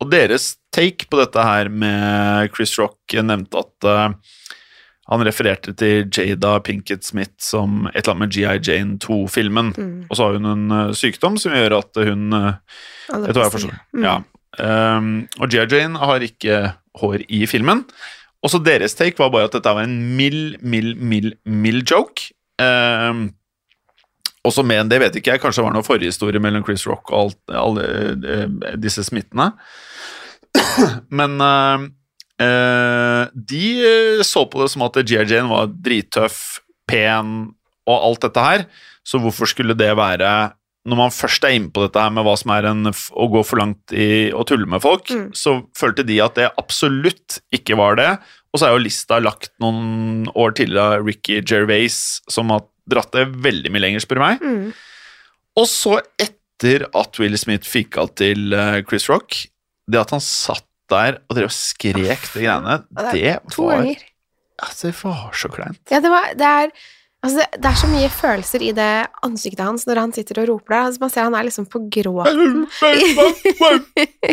Og 0.00 0.10
deres 0.12 0.54
take 0.74 1.08
på 1.10 1.20
dette 1.20 1.44
her 1.44 1.70
med 1.70 2.54
Chris 2.54 2.74
Rock 2.80 3.16
nevnte 3.22 3.62
at 3.62 3.88
uh, 3.88 4.40
han 5.12 5.24
refererte 5.26 5.74
til 5.76 6.08
Jada 6.08 6.56
Pinkett 6.64 7.04
Smith 7.04 7.36
som 7.44 7.84
et 7.90 8.00
eller 8.00 8.14
annet 8.14 8.22
med 8.24 8.36
GI 8.36 8.54
Jane 8.70 8.96
2-filmen. 9.04 9.72
Mm. 9.76 9.98
Og 10.08 10.16
så 10.16 10.28
har 10.28 10.38
hun 10.38 10.48
en 10.48 10.64
uh, 10.72 10.94
sykdom 10.96 11.36
som 11.40 11.56
gjør 11.56 11.78
at 11.82 12.04
hun 12.08 12.32
uh, 12.32 12.54
Jeg 13.12 13.34
tror 13.34 13.42
jeg 13.44 13.54
forstår? 13.58 13.76
Mm. 13.92 14.06
Ja. 14.06 14.16
Um, 14.54 15.14
og 15.42 15.50
G.I. 15.50 15.66
Jane 15.66 15.98
har 15.98 16.24
ikke 16.24 16.60
hår 17.00 17.24
i 17.28 17.44
filmen. 17.50 17.84
Og 18.44 18.52
så 18.52 18.60
deres 18.62 18.94
take 18.96 19.18
var 19.18 19.32
bare 19.34 19.48
at 19.48 19.56
dette 19.56 19.72
var 19.76 19.84
en 19.84 20.16
mild, 20.16 20.60
mild, 20.62 20.96
mild, 21.00 21.34
mild 21.44 21.84
joke. 21.90 22.30
Um, 22.60 23.32
også 24.44 24.64
med 24.66 24.90
det 24.92 25.00
vet 25.00 25.16
ikke 25.18 25.34
jeg, 25.34 25.42
kanskje 25.42 25.62
det 25.62 25.66
var 25.68 25.76
noe 25.76 25.86
forhistorie 25.86 26.42
mellom 26.42 26.64
Chris 26.66 26.84
Rock 26.88 27.12
og 27.12 27.18
alt, 27.20 27.38
alle 27.56 27.84
eh, 28.14 28.74
disse 28.80 29.04
smittene. 29.06 29.50
Men 31.18 31.38
eh, 31.44 31.86
de 33.34 33.64
så 34.26 34.44
på 34.50 34.60
det 34.62 34.70
som 34.74 34.84
at. 34.86 35.00
Jane 35.08 35.48
var 35.50 35.72
drittøff, 35.72 36.60
pen 36.90 37.54
og 37.88 37.96
alt 37.96 38.26
dette 38.26 38.44
her. 38.44 38.66
Så 39.04 39.20
hvorfor 39.20 39.48
skulle 39.48 39.76
det 39.76 39.90
være 39.98 40.28
Når 40.88 40.96
man 40.96 41.12
først 41.12 41.44
er 41.44 41.54
inne 41.56 41.72
på 41.72 41.80
dette 41.80 42.00
her 42.00 42.12
med 42.12 42.24
hva 42.26 42.34
som 42.36 42.50
er 42.52 42.66
en, 42.68 42.90
å 42.92 43.26
gå 43.32 43.40
for 43.48 43.56
langt 43.56 43.92
i 43.96 44.28
å 44.36 44.44
tulle 44.44 44.68
med 44.68 44.82
folk, 44.84 45.08
Mm. 45.08 45.30
så 45.32 45.62
følte 45.76 46.04
de 46.04 46.18
at 46.20 46.36
det 46.36 46.50
absolutt 46.60 47.38
ikke 47.56 47.78
var 47.80 47.96
det. 47.96 48.10
Og 48.52 48.60
så 48.60 48.68
er 48.68 48.74
jo 48.74 48.84
lista 48.84 49.16
lagt 49.18 49.48
noen 49.64 50.28
år 50.36 50.52
tidligere 50.52 51.00
av 51.00 51.06
Ricky 51.08 51.40
Gervais, 51.40 52.20
som 52.28 52.52
har 52.52 52.66
dratt 52.90 53.12
det 53.16 53.28
veldig 53.44 53.72
mye 53.72 53.84
lenger, 53.86 54.04
spør 54.04 54.20
du 54.20 54.24
meg. 54.24 54.44
Mm. 54.44 54.72
Og 55.60 55.68
så, 55.70 55.98
etter 56.20 56.86
at 56.96 57.20
Will 57.22 57.36
Smith 57.38 57.68
fikk 57.68 57.98
av 58.00 58.14
til 58.18 58.54
eh, 58.56 58.80
Chris 58.88 59.08
Rock, 59.10 59.44
det 59.90 60.00
at 60.00 60.14
han 60.14 60.22
satt 60.24 60.66
der 60.92 61.20
og 61.28 61.38
drev 61.38 61.48
og 61.48 61.54
skrek 61.54 62.26
de 62.34 62.42
greiene, 62.42 62.80
det 63.14 63.38
var, 63.56 63.86
altså, 64.60 64.90
det 64.90 64.98
var 65.00 65.32
så 65.38 65.50
kleint. 65.52 65.80
Ja, 65.90 66.00
det, 66.04 66.12
var, 66.12 66.28
det, 66.36 66.50
er, 66.50 66.72
altså 67.24 67.40
det, 67.40 67.46
det 67.62 67.70
er 67.70 67.80
så 67.80 67.90
mye 67.90 68.10
følelser 68.12 68.64
i 68.66 68.70
det 68.76 68.90
ansiktet 69.26 69.64
hans 69.64 69.86
når 69.88 70.02
han 70.02 70.14
sitter 70.16 70.42
og 70.42 70.50
roper 70.52 70.76
der. 70.76 70.88
Altså 70.90 71.04
man 71.04 71.14
ser 71.14 71.28
han 71.28 71.38
er 71.38 71.48
liksom 71.48 71.68
på 71.72 71.82
gråten. 71.96 72.64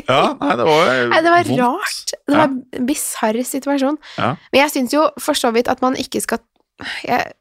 Ja, 0.07 0.23
nei, 0.39 0.53
det 0.59 0.67
var 0.67 0.93
Nei, 1.11 1.21
det 1.23 1.35
var 1.35 1.51
rart. 1.61 2.15
Det 2.15 2.35
var 2.35 2.47
en 2.47 2.87
bisarr 2.89 3.41
situasjon. 3.47 3.99
Ja. 4.17 4.33
Men 4.51 4.65
jeg 4.65 4.75
syns 4.75 4.97
jo 4.97 5.07
for 5.21 5.39
så 5.39 5.53
vidt 5.55 5.71
at 5.71 5.83
man 5.83 5.99
ikke 5.99 6.23
skal 6.23 6.43
Jeg, 7.05 7.35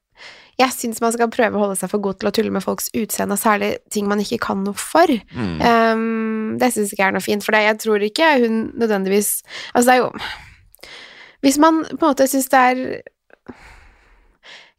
jeg 0.61 0.75
syns 0.75 1.01
man 1.03 1.15
skal 1.15 1.31
prøve 1.33 1.57
å 1.57 1.63
holde 1.65 1.79
seg 1.79 1.91
for 1.93 2.03
god 2.05 2.21
til 2.21 2.29
å 2.29 2.33
tulle 2.37 2.53
med 2.53 2.65
folks 2.65 2.91
utseende, 2.93 3.37
og 3.37 3.41
særlig 3.41 3.71
ting 3.93 4.09
man 4.11 4.21
ikke 4.23 4.41
kan 4.45 4.61
noe 4.67 4.77
for. 4.77 5.11
Mm. 5.33 5.57
Um, 5.65 6.59
det 6.61 6.73
syns 6.75 6.93
ikke 6.93 7.05
jeg 7.05 7.09
er 7.09 7.17
noe 7.17 7.25
fint, 7.25 7.47
for 7.47 7.57
det, 7.57 7.65
jeg 7.67 7.81
tror 7.85 8.05
ikke 8.05 8.35
hun 8.43 8.61
nødvendigvis 8.81 9.31
Altså, 9.73 9.87
det 9.87 9.95
er 9.95 10.01
jo 10.03 10.11
Hvis 11.47 11.59
man 11.63 11.83
på 11.87 11.97
en 11.97 12.11
måte 12.11 12.27
syns 12.29 12.51
det 12.53 12.61
er 12.61 12.81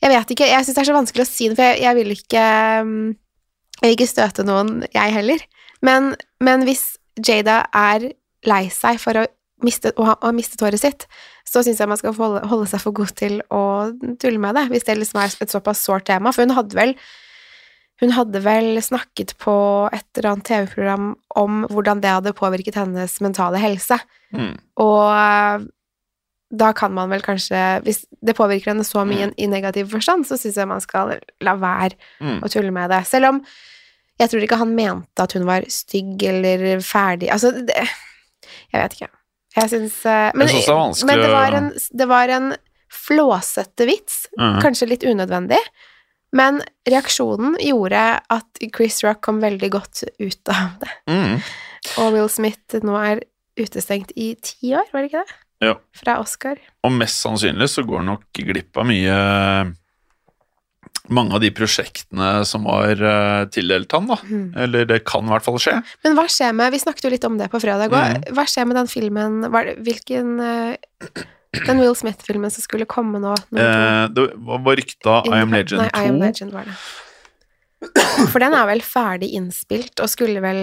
Jeg 0.04 0.12
vet 0.12 0.34
ikke, 0.36 0.50
jeg 0.52 0.66
syns 0.66 0.76
det 0.76 0.84
er 0.84 0.90
så 0.92 0.98
vanskelig 0.98 1.26
å 1.26 1.30
si 1.32 1.50
det, 1.50 1.58
for 1.58 1.70
jeg, 1.70 1.82
jeg 1.86 2.00
vil 2.00 2.16
ikke 2.16 2.46
Jeg 2.46 3.88
vil 3.88 3.96
ikke 3.96 4.10
støte 4.12 4.46
noen, 4.46 4.82
jeg 4.94 5.16
heller. 5.16 5.46
Men, 5.82 6.14
men 6.44 6.68
hvis 6.68 7.00
Jada 7.18 7.64
er 7.74 8.12
lei 8.46 8.66
seg 8.74 9.00
for 9.02 9.18
å 9.18 9.26
miste, 9.66 9.94
å 9.98 10.06
ha, 10.06 10.18
å 10.22 10.30
ha 10.30 10.36
mistet 10.36 10.62
håret 10.62 10.82
sitt, 10.82 11.08
så 11.52 11.64
syns 11.66 11.82
jeg 11.84 11.90
man 11.92 12.00
skal 12.00 12.16
holde, 12.16 12.46
holde 12.48 12.70
seg 12.72 12.80
for 12.84 12.96
god 12.96 13.12
til 13.20 13.42
å 13.52 13.62
tulle 14.22 14.40
med 14.40 14.56
det, 14.56 14.70
hvis 14.72 14.86
det 14.88 14.96
liksom 15.02 15.20
er 15.20 15.34
et 15.44 15.52
såpass 15.52 15.82
sårt 15.84 16.06
tema. 16.08 16.32
For 16.32 16.48
hun 16.48 16.56
hadde 16.56 16.78
vel 16.80 16.96
Hun 18.02 18.10
hadde 18.16 18.40
vel 18.42 18.80
snakket 18.82 19.36
på 19.38 19.54
et 19.94 20.08
eller 20.18 20.32
annet 20.32 20.48
TV-program 20.48 21.12
om 21.38 21.60
hvordan 21.70 22.00
det 22.02 22.10
hadde 22.10 22.32
påvirket 22.34 22.80
hennes 22.80 23.14
mentale 23.22 23.60
helse. 23.62 24.00
Mm. 24.34 24.56
Og 24.82 25.04
eh, 25.14 25.68
da 26.52 26.72
kan 26.74 26.96
man 26.98 27.12
vel 27.14 27.22
kanskje 27.22 27.60
Hvis 27.86 28.02
det 28.26 28.34
påvirker 28.36 28.72
henne 28.74 28.84
så 28.88 29.06
mye 29.06 29.30
i 29.38 29.46
negativ 29.52 29.92
forstand, 29.94 30.26
så 30.26 30.40
syns 30.42 30.58
jeg 30.58 30.68
man 30.72 30.82
skal 30.82 31.14
la 31.46 31.54
være 31.62 31.94
Mm. 32.20 32.42
å 32.42 32.50
tulle 32.50 32.72
med 32.74 32.90
det. 32.90 33.04
Selv 33.06 33.30
om 33.30 33.44
jeg 34.20 34.30
tror 34.30 34.44
ikke 34.48 34.58
han 34.64 34.76
mente 34.76 35.22
at 35.24 35.34
hun 35.38 35.46
var 35.46 35.64
stygg 35.70 36.24
eller 36.24 36.80
ferdig 36.82 37.30
Altså, 37.30 37.52
det 37.54 37.76
Jeg 38.74 38.82
vet 38.82 38.94
ikke. 38.98 39.12
Jeg 39.56 39.72
syns 39.72 39.96
eh, 40.08 40.30
Men, 40.36 40.48
Jeg 40.48 40.56
synes 40.56 40.68
det 40.68 40.74
er 40.74 40.80
vanskelig 40.80 41.08
men 41.10 41.24
det, 41.24 41.32
var 41.34 41.56
en, 41.58 41.72
det 42.02 42.08
var 42.08 42.36
en 42.38 42.52
flåsete 42.92 43.88
vits. 43.88 44.22
Mm. 44.40 44.60
Kanskje 44.64 44.90
litt 44.92 45.04
unødvendig. 45.08 45.60
Men 46.36 46.62
reaksjonen 46.88 47.58
gjorde 47.60 48.02
at 48.32 48.62
Chris 48.76 49.02
Rock 49.04 49.20
kom 49.28 49.42
veldig 49.44 49.70
godt 49.74 50.04
ut 50.20 50.52
av 50.54 50.78
det. 50.80 50.92
Mm. 51.12 51.38
Og 52.00 52.16
Will 52.16 52.32
Smith 52.32 52.80
nå 52.86 52.96
er 53.00 53.24
utestengt 53.60 54.14
i 54.16 54.34
ti 54.40 54.72
år, 54.78 54.88
var 54.94 55.04
det 55.04 55.12
ikke 55.12 55.26
det? 55.26 55.40
Ja. 55.62 55.76
Fra 55.98 56.18
Oscar. 56.24 56.58
Og 56.88 56.94
mest 56.96 57.20
sannsynlig 57.22 57.68
så 57.70 57.84
går 57.86 58.02
han 58.02 58.14
nok 58.14 58.42
glipp 58.48 58.80
av 58.82 58.88
mye 58.90 59.18
Mange 61.10 61.34
av 61.34 61.42
de 61.42 61.50
prosjektene 61.56 62.30
som 62.46 62.68
var 62.70 63.00
uh, 63.02 63.50
tildelt 63.50 63.92
han, 63.96 64.08
da. 64.12 64.18
Mm. 64.22 64.46
Eller 64.66 64.86
det 64.90 65.02
kan 65.10 65.26
i 65.26 65.34
hvert 65.34 65.46
fall 65.46 65.58
skje. 65.62 65.74
Men 66.06 66.18
hva 66.18 66.28
skjer 66.30 66.54
med 66.56 66.74
Vi 66.76 66.82
snakket 66.84 67.08
jo 67.08 67.14
litt 67.14 67.26
om 67.28 67.40
det 67.40 67.50
på 67.52 67.62
fredag 67.64 67.90
òg. 67.90 67.98
Mm. 68.22 68.28
Hva 68.38 68.46
skjer 68.50 68.68
med 68.70 68.78
den 68.78 68.92
filmen 68.92 69.40
hva, 69.50 69.66
Hvilken 69.82 70.34
uh, 70.38 71.24
Den 71.68 71.82
Will 71.82 71.98
Smith-filmen 71.98 72.54
som 72.54 72.64
skulle 72.64 72.88
komme 72.88 73.20
nå? 73.20 73.34
Eh, 73.58 74.04
det 74.14 74.28
var 74.38 74.78
rykta 74.78 75.18
I 75.28 75.42
Am 75.42 75.52
Legend 75.52 75.82
Nei, 75.84 75.90
I 75.92 76.08
Am 76.08 76.22
2. 76.22 76.24
Legend 76.24 76.56
var 76.56 76.70
det. 76.70 76.78
For 78.32 78.40
den 78.40 78.56
er 78.56 78.70
vel 78.70 78.84
ferdig 78.86 79.34
innspilt 79.36 80.00
og 80.00 80.08
skulle 80.12 80.40
vel 80.44 80.62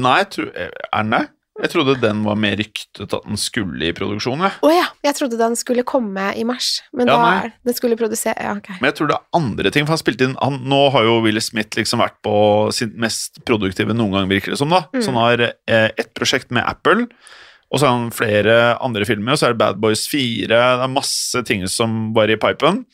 Nei, 0.00 0.14
jeg 0.22 0.30
tror, 0.32 0.48
er 0.56 1.02
den 1.02 1.12
det? 1.12 1.22
Jeg 1.56 1.72
trodde 1.72 1.94
den 2.02 2.20
var 2.26 2.36
mer 2.36 2.56
ryktet 2.60 3.06
at 3.06 3.24
den 3.24 3.38
skulle 3.40 3.88
i 3.88 3.94
produksjon, 3.96 4.42
jeg. 4.44 4.58
Å 4.60 4.72
ja, 4.74 4.84
jeg 5.06 5.16
trodde 5.16 5.38
den 5.40 5.56
skulle 5.56 5.86
komme 5.88 6.28
i 6.36 6.44
mars, 6.48 6.82
men 6.92 7.08
Ja, 7.08 7.16
da 7.16 7.30
nei. 7.46 7.52
den 7.64 7.76
skulle 7.78 7.96
produsere 7.96 8.36
Ja, 8.36 8.52
ok. 8.58 8.74
Men 8.76 8.90
jeg 8.90 8.98
tror 8.98 9.10
det 9.10 9.16
er 9.16 9.40
andre 9.40 9.72
ting, 9.72 9.86
for 9.86 9.96
han 9.96 10.02
spilte 10.02 10.28
inn 10.28 10.36
han, 10.42 10.60
Nå 10.68 10.82
har 10.92 11.08
jo 11.08 11.16
Will 11.24 11.40
Smith 11.40 11.78
liksom 11.78 12.02
vært 12.04 12.18
på 12.26 12.36
sin 12.76 12.92
mest 13.00 13.40
produktive 13.48 13.96
noen 13.96 14.12
gang, 14.12 14.28
virker 14.28 14.52
det 14.52 14.60
som, 14.60 14.72
da. 14.72 14.84
Mm. 14.92 15.00
Så 15.00 15.14
han 15.14 15.22
har 15.22 15.46
eh, 15.48 15.88
ett 15.96 16.12
prosjekt 16.18 16.52
med 16.52 16.66
Apple, 16.68 17.08
og 17.72 17.80
så 17.80 17.88
har 17.88 17.96
han 17.96 18.12
flere 18.14 18.58
andre 18.84 19.08
filmer, 19.08 19.32
og 19.34 19.40
så 19.40 19.48
er 19.48 19.56
det 19.56 19.62
Bad 19.64 19.80
Boys 19.82 20.04
4, 20.12 20.52
det 20.52 20.60
er 20.60 20.92
masse 20.92 21.42
ting 21.48 21.64
som 21.72 22.12
var 22.14 22.30
i 22.30 22.38
pipen. 22.38 22.84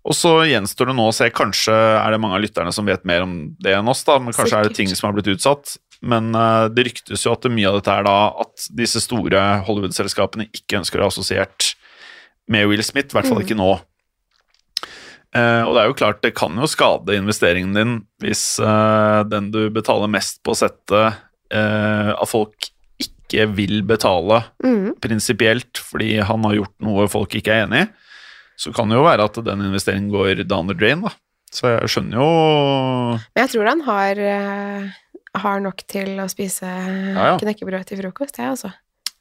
Og 0.00 0.16
så 0.16 0.30
gjenstår 0.48 0.88
det 0.88 0.96
nå 0.96 1.10
å 1.10 1.12
se, 1.12 1.28
kanskje 1.34 1.74
er 1.74 2.14
det 2.14 2.20
mange 2.22 2.38
av 2.38 2.40
lytterne 2.40 2.72
som 2.72 2.86
vet 2.88 3.02
mer 3.08 3.26
om 3.26 3.34
det 3.60 3.74
enn 3.76 3.90
oss, 3.92 4.00
da, 4.06 4.16
men 4.22 4.32
kanskje 4.32 4.62
er 4.62 4.70
det 4.70 4.78
ting 4.78 4.88
som 4.88 5.10
har 5.10 5.18
blitt 5.18 5.28
utsatt. 5.34 5.74
Men 6.02 6.30
eh, 6.34 6.68
det 6.72 6.86
ryktes 6.88 7.26
jo 7.26 7.34
at 7.34 7.44
mye 7.52 7.68
av 7.68 7.76
dette 7.80 7.92
er 7.92 8.06
da 8.06 8.16
at 8.46 8.66
disse 8.72 9.02
store 9.04 9.40
Hollywood-selskapene 9.66 10.48
ikke 10.56 10.78
ønsker 10.80 10.98
å 10.98 11.04
være 11.04 11.12
assosiert 11.12 11.74
med 12.50 12.66
Will 12.70 12.82
Smith, 12.82 13.12
i 13.12 13.18
hvert 13.18 13.28
fall 13.28 13.42
Mm. 13.42 13.46
ikke 13.46 13.58
nå. 13.60 13.70
Uh, 15.30 15.62
og 15.62 15.76
det 15.76 15.82
er 15.82 15.86
jo 15.92 15.94
klart, 16.00 16.22
det 16.24 16.32
kan 16.34 16.56
jo 16.58 16.66
skade 16.66 17.14
investeringen 17.14 17.76
din 17.76 17.92
hvis 18.18 18.58
uh, 18.58 19.22
den 19.30 19.52
du 19.54 19.60
betaler 19.70 20.10
mest 20.10 20.40
på 20.42 20.56
settet, 20.58 21.20
uh, 21.54 22.10
at 22.16 22.26
folk 22.26 22.66
ikke 22.98 23.46
vil 23.54 23.84
betale 23.86 24.40
Mm. 24.64 24.96
prinsipielt 24.98 25.78
fordi 25.78 26.16
han 26.18 26.42
har 26.48 26.56
gjort 26.58 26.74
noe 26.82 27.06
folk 27.12 27.36
ikke 27.38 27.52
er 27.54 27.68
enig 27.68 27.84
i. 27.84 27.90
Så 28.58 28.74
kan 28.74 28.90
det 28.90 28.98
jo 28.98 29.06
være 29.06 29.28
at 29.30 29.38
den 29.46 29.62
investeringen 29.68 30.10
går 30.10 30.42
down 30.50 30.66
the 30.66 30.74
drain, 30.74 31.00
da. 31.06 31.14
Så 31.54 31.70
jeg 31.78 31.88
skjønner 31.94 32.18
jo 32.18 32.26
Men 33.34 33.46
jeg 33.46 33.52
tror 33.54 33.70
han 33.70 33.80
har, 33.86 34.18
har 35.38 35.60
nok 35.60 35.82
til 35.86 36.16
å 36.18 36.28
spise 36.28 36.66
ja. 36.66 37.36
knekkebrød 37.38 37.84
til 37.86 38.00
frokost, 38.02 38.36
jeg, 38.38 38.50
altså. 38.50 38.72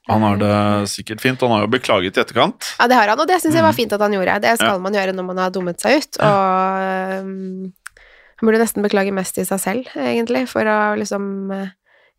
Han 0.09 0.23
har 0.25 0.37
det 0.41 0.53
sikkert 0.89 1.21
fint. 1.21 1.41
Han 1.41 1.51
har 1.53 1.61
jo 1.67 1.69
beklaget 1.69 2.17
i 2.17 2.21
etterkant. 2.23 2.65
Ja, 2.79 2.87
det 2.89 2.95
har 2.97 3.11
han, 3.11 3.19
og 3.19 3.27
det 3.29 3.35
syns 3.43 3.53
jeg 3.53 3.61
var 3.61 3.73
Mm. 3.75 3.77
fint 3.77 3.93
at 3.93 4.01
han 4.01 4.11
gjorde. 4.13 4.41
Det 4.41 4.55
skal 4.57 4.71
Ja. 4.73 4.77
man 4.79 4.93
gjøre 4.93 5.13
når 5.13 5.25
man 5.25 5.37
har 5.37 5.51
dummet 5.51 5.79
seg 5.79 5.99
ut, 6.01 6.17
og 6.17 7.21
um, 7.21 7.73
han 8.39 8.47
burde 8.47 8.61
nesten 8.63 8.81
beklage 8.81 9.13
mest 9.13 9.35
til 9.35 9.45
seg 9.45 9.59
selv, 9.59 9.85
egentlig, 9.95 10.47
for 10.49 10.63
å 10.63 10.95
liksom 10.97 11.51
eh, 11.53 11.67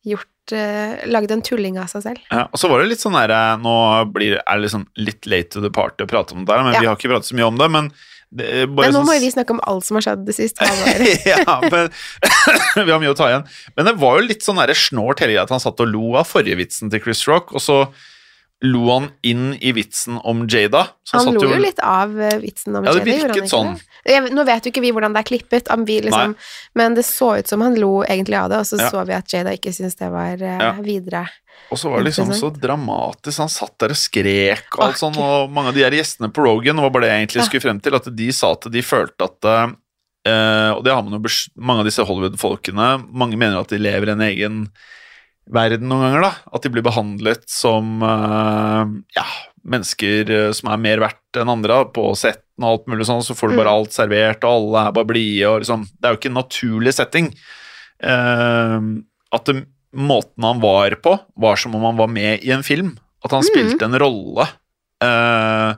gjort 0.07 0.53
uh, 0.55 1.07
Lagd 1.11 1.31
en 1.33 1.43
tulling 1.43 1.79
av 1.79 1.87
seg 1.91 2.03
selv. 2.03 2.19
Ja, 2.31 2.45
og 2.53 2.59
så 2.59 2.69
var 2.71 2.81
det 2.81 2.89
litt 2.93 3.03
sånn 3.03 3.15
der, 3.19 3.31
eh, 3.35 3.57
Nå 3.59 3.75
blir, 4.13 4.39
er 4.39 4.57
det 4.61 4.69
liksom 4.69 4.87
litt 4.97 5.27
late 5.27 5.51
to 5.51 5.61
the 5.61 5.71
party 5.71 6.05
å 6.05 6.09
prate 6.11 6.33
om 6.37 6.45
det 6.45 6.53
der, 6.55 6.63
men 6.63 6.75
Ja. 6.75 6.81
vi 6.81 6.87
har 6.87 6.97
ikke 6.97 7.11
pratet 7.11 7.27
så 7.33 7.35
mye 7.39 7.47
om 7.49 7.59
det. 7.59 7.71
Men 7.71 7.91
det, 8.31 8.69
bare 8.71 8.87
Men 8.87 8.95
nå 8.95 9.01
sånn 9.01 9.09
må 9.09 9.17
jo 9.17 9.23
vi 9.25 9.33
snakke 9.35 9.55
om 9.57 9.61
alt 9.67 9.87
som 9.87 9.99
har 9.99 10.05
skjedd 10.07 10.23
det 10.29 10.37
siste 10.37 10.67
halvåret. 10.67 11.27
ja, 11.33 11.57
men 11.67 11.91
Vi 12.87 12.93
har 12.93 13.03
mye 13.03 13.11
å 13.11 13.19
ta 13.19 13.27
igjen. 13.33 13.49
Men 13.75 13.91
det 13.91 13.97
var 13.99 14.21
jo 14.21 14.29
litt 14.29 14.47
sånn 14.47 14.61
snålt 14.61 15.25
hele 15.25 15.35
greia 15.35 15.43
at 15.49 15.51
han 15.51 15.63
satt 15.63 15.83
og 15.83 15.91
lo 15.91 16.15
av 16.21 16.31
forrige 16.31 16.61
vitsen 16.61 16.93
til 16.93 17.03
Chris 17.03 17.27
Rock, 17.27 17.51
og 17.57 17.65
så 17.65 17.83
lo 18.61 18.83
han 18.93 19.09
inn 19.25 19.55
i 19.61 19.73
vitsen 19.73 20.19
om 20.21 20.45
Jada. 20.49 20.85
Så 21.05 21.17
Han 21.17 21.31
satt 21.31 21.39
lo 21.39 21.49
jo 21.49 21.61
litt 21.63 21.81
av 21.81 22.13
eh, 22.21 22.37
vitsen 22.43 22.77
om 22.77 22.85
Ja, 22.85 22.93
det 22.93 23.07
Jedi, 23.07 23.15
det 23.17 23.29
virket 23.31 23.53
sånn. 23.53 23.73
Jeg, 24.05 24.33
nå 24.37 24.45
vet 24.49 24.67
jo 24.67 24.73
ikke 24.73 24.83
vi 24.85 24.91
hvordan 24.93 25.17
det 25.17 25.23
er 25.23 25.29
klippet, 25.31 25.71
om 25.73 25.87
vi 25.89 26.01
liksom, 26.05 26.35
men 26.77 26.97
det 26.97 27.07
så 27.09 27.33
ut 27.41 27.49
som 27.49 27.65
han 27.65 27.79
lo 27.81 28.03
egentlig 28.05 28.37
av 28.37 28.51
det, 28.53 28.61
og 28.61 28.69
så 28.69 28.81
Ja. 28.81 28.91
så 28.93 29.05
vi 29.09 29.17
at 29.17 29.33
Jada 29.33 29.57
ikke 29.57 29.73
syntes 29.73 29.97
det 29.97 30.11
var 30.13 30.37
uh, 30.37 30.59
Ja. 30.61 30.73
videre. 30.85 31.25
Og 31.71 31.79
så 31.79 31.91
var 31.91 32.01
det 32.01 32.09
liksom 32.11 32.33
så 32.35 32.49
dramatisk. 32.51 33.39
Han 33.45 33.53
satt 33.53 33.77
der 33.79 33.93
og 33.95 33.99
skrek 34.01 34.73
og 34.79 34.85
alt 34.89 34.99
sånn, 34.99 35.19
og 35.23 35.53
mange 35.55 35.71
av 35.71 35.77
de 35.77 35.85
her 35.85 35.95
gjestene 35.95 36.31
på 36.35 36.43
Rogan, 36.43 36.81
var 36.83 36.91
bare 36.91 37.07
det 37.07 37.11
jeg 37.13 37.23
egentlig 37.27 37.45
skulle 37.47 37.67
frem 37.69 37.81
til, 37.85 37.95
at 38.01 38.09
de 38.17 38.31
sa 38.35 38.53
at 38.57 38.67
de 38.75 38.83
følte 38.83 39.29
at 39.29 39.51
eh, 39.51 40.71
Og 40.75 40.83
det 40.85 40.93
har 40.97 41.05
man 41.07 41.15
jo 41.19 41.35
Mange 41.57 41.85
av 41.85 41.87
disse 41.91 42.03
Hollywood-folkene, 42.09 42.89
mange 43.13 43.39
mener 43.39 43.61
at 43.61 43.71
de 43.71 43.79
lever 43.79 44.11
i 44.11 44.17
en 44.17 44.27
egen 44.27 44.59
verden 45.51 45.89
noen 45.91 46.05
ganger, 46.09 46.27
da. 46.27 46.33
At 46.55 46.63
de 46.63 46.71
blir 46.75 46.85
behandlet 46.87 47.47
som 47.51 48.03
eh, 48.07 48.93
ja, 49.17 49.25
mennesker 49.67 50.31
eh, 50.31 50.51
som 50.55 50.71
er 50.71 50.83
mer 50.83 51.01
verdt 51.03 51.39
enn 51.41 51.51
andre, 51.51 51.85
på 51.95 52.05
setten 52.19 52.67
og 52.67 52.69
alt 52.75 52.91
mulig 52.93 53.07
sånn, 53.09 53.23
så 53.25 53.35
får 53.39 53.51
du 53.55 53.57
bare 53.63 53.71
Mm. 53.73 53.79
alt 53.81 53.95
servert, 53.95 54.45
og 54.45 54.51
alle 54.53 54.83
er 54.89 54.93
bare 54.99 55.09
blide, 55.09 55.47
og 55.49 55.61
liksom 55.63 55.87
Det 55.87 56.05
er 56.07 56.13
jo 56.13 56.19
ikke 56.19 56.31
en 56.35 56.41
naturlig 56.43 56.93
setting. 56.95 57.31
Eh, 58.03 58.79
at 59.33 59.45
det, 59.47 59.65
måten 59.97 60.47
han 60.47 60.61
var 60.63 60.95
på, 61.03 61.17
var 61.35 61.61
som 61.61 61.75
om 61.75 61.85
han 61.89 61.99
var 61.99 62.11
med 62.13 62.45
i 62.47 62.53
en 62.55 62.65
film. 62.67 62.95
At 63.25 63.35
han 63.35 63.45
mm. 63.45 63.51
spilte 63.51 63.89
en 63.89 63.99
rolle. 64.01 64.47
Uh, 65.01 65.77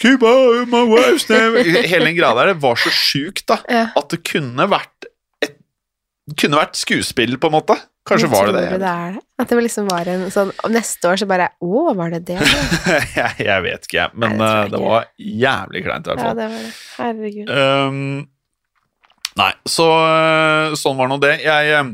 Cuba, 0.00 0.32
my 0.66 0.82
wife's 0.88 1.28
name 1.30 1.60
Hele 1.62 2.08
den 2.08 2.16
greia 2.16 2.34
der, 2.34 2.54
det 2.54 2.62
var 2.62 2.78
så 2.80 2.90
sjukt, 2.94 3.44
da. 3.50 3.60
Ja. 3.68 3.86
At 3.98 4.10
det 4.12 4.22
kunne 4.26 4.66
vært 4.70 5.08
et, 5.44 5.58
kunne 6.40 6.60
vært 6.60 6.78
skuespill, 6.80 7.36
på 7.40 7.50
en 7.50 7.58
måte. 7.58 7.76
Kanskje 8.08 8.26
Jeg 8.26 8.32
var 8.32 8.48
det 8.48 8.54
det. 8.56 8.78
det 8.80 8.90
er 8.90 9.16
det. 9.18 9.22
At 9.42 9.50
det 9.50 9.58
liksom 9.60 9.88
var 9.90 10.08
en 10.08 10.22
sånn 10.32 10.50
neste 10.72 11.10
år 11.10 11.20
så 11.20 11.28
bare 11.28 11.50
Å, 11.60 11.82
var 11.96 12.14
det 12.14 12.22
det? 12.32 12.38
jeg, 13.18 13.34
jeg 13.44 13.64
vet 13.66 13.86
ikke, 13.86 13.98
jeg. 13.98 14.14
Men 14.16 14.38
Nei, 14.40 14.48
det 14.48 14.60
eh, 14.64 14.70
det 14.72 14.82
var 14.84 15.08
jævlig 15.44 15.82
kleint, 15.84 16.06
i 16.06 16.12
hvert 16.12 16.24
Ja, 16.24 16.34
det 16.38 16.48
var 16.48 16.62
det. 16.64 16.72
Herregud. 16.96 17.52
Um, 17.52 17.98
nei, 19.40 19.50
så 19.68 19.88
eh, 20.06 20.78
sånn 20.80 20.96
var 20.98 21.12
nå 21.12 21.20
det. 21.22 21.36
Jeg 21.44 21.74
eh, 21.76 21.92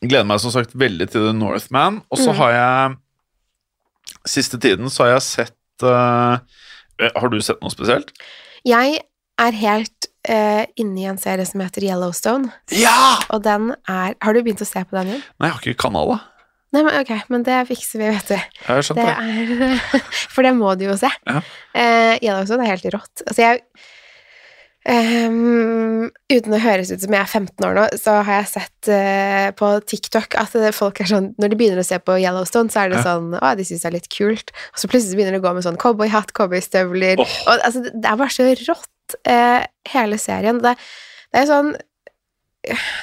gleder 0.00 0.26
meg 0.28 0.40
som 0.42 0.52
sagt 0.54 0.72
veldig 0.78 1.08
til 1.12 1.26
The 1.28 1.32
Northman, 1.36 2.02
og 2.10 2.18
så 2.18 2.30
Mm. 2.32 2.36
har 2.42 2.52
jeg 2.56 2.96
Siste 4.28 4.58
tiden 4.60 4.90
så 4.92 5.04
har 5.06 5.14
jeg 5.14 5.22
sett 5.24 5.84
uh, 5.86 6.38
Har 7.16 7.28
du 7.32 7.38
sett 7.40 7.60
noe 7.62 7.72
spesielt? 7.72 8.10
Jeg 8.68 8.98
er 9.40 9.52
helt 9.56 10.08
uh, 10.28 10.64
inne 10.76 11.00
i 11.00 11.06
en 11.08 11.16
serie 11.20 11.46
som 11.48 11.62
heter 11.64 11.86
Yellowstone, 11.86 12.50
Ja! 12.76 13.16
og 13.32 13.42
den 13.46 13.70
er 13.88 14.14
Har 14.20 14.34
du 14.36 14.42
begynt 14.44 14.60
å 14.60 14.68
se 14.68 14.82
på 14.84 14.98
den 14.98 15.14
igjen? 15.14 15.22
Nei, 15.40 15.48
jeg 15.48 15.54
har 15.56 15.62
ikke 15.64 15.82
kanal, 15.86 16.12
da. 16.12 16.18
Nei, 16.70 16.82
men 16.86 16.98
ok, 17.00 17.14
men 17.32 17.42
det 17.48 17.56
fikser 17.66 17.98
vi, 17.98 18.10
vet 18.14 18.28
du. 18.28 18.34
Jeg 18.36 18.68
har 18.68 18.84
skjønt 18.86 19.00
Det 19.00 19.06
det. 19.08 19.70
er 19.96 20.04
For 20.34 20.46
det 20.46 20.52
må 20.54 20.74
du 20.78 20.84
jo 20.86 20.98
se. 21.00 21.08
Ja. 21.26 21.40
Uh, 21.74 22.14
Yellowstone 22.20 22.62
er 22.66 22.74
helt 22.76 22.86
rått. 22.94 23.24
Altså, 23.26 23.40
jeg 23.42 23.64
ehm, 24.88 26.08
Uten 26.30 26.54
å 26.56 26.60
høres 26.62 26.92
ut 26.92 27.02
som 27.02 27.14
jeg 27.14 27.20
er 27.20 27.28
15 27.28 27.66
år 27.66 27.76
nå, 27.76 27.84
så 28.00 28.20
har 28.24 28.40
jeg 28.40 28.50
sett 28.52 28.90
uh, 28.92 29.50
på 29.58 29.72
TikTok 29.92 30.36
at 30.40 30.54
folk 30.76 31.02
er 31.02 31.10
sånn 31.10 31.30
Når 31.40 31.52
de 31.52 31.58
begynner 31.60 31.82
å 31.82 31.86
se 31.86 31.98
på 32.00 32.16
Yellowstone, 32.20 32.72
så 32.72 32.84
er 32.84 32.92
det 32.92 33.00
Ja. 33.00 33.04
sånn 33.10 33.34
Å, 33.36 33.52
de 33.58 33.66
syns 33.66 33.84
det 33.84 33.90
er 33.90 33.96
litt 33.98 34.10
kult. 34.14 34.54
Og 34.72 34.82
så 34.82 34.90
plutselig 34.90 35.18
begynner 35.18 35.36
det 35.36 35.42
å 35.42 35.46
gå 35.48 35.54
med 35.56 35.66
sånn 35.66 35.80
cowboyhatt, 35.80 36.32
cowboystøvler 36.36 37.20
oh. 37.20 37.36
og, 37.46 37.54
altså, 37.58 37.84
det, 37.84 37.94
det 37.98 38.10
er 38.10 38.20
bare 38.22 38.36
så 38.36 38.48
rått, 38.70 39.16
uh, 39.28 39.60
hele 39.92 40.20
serien. 40.22 40.62
Det, 40.64 40.76
det 41.34 41.44
er 41.44 41.50
sånn 41.50 41.74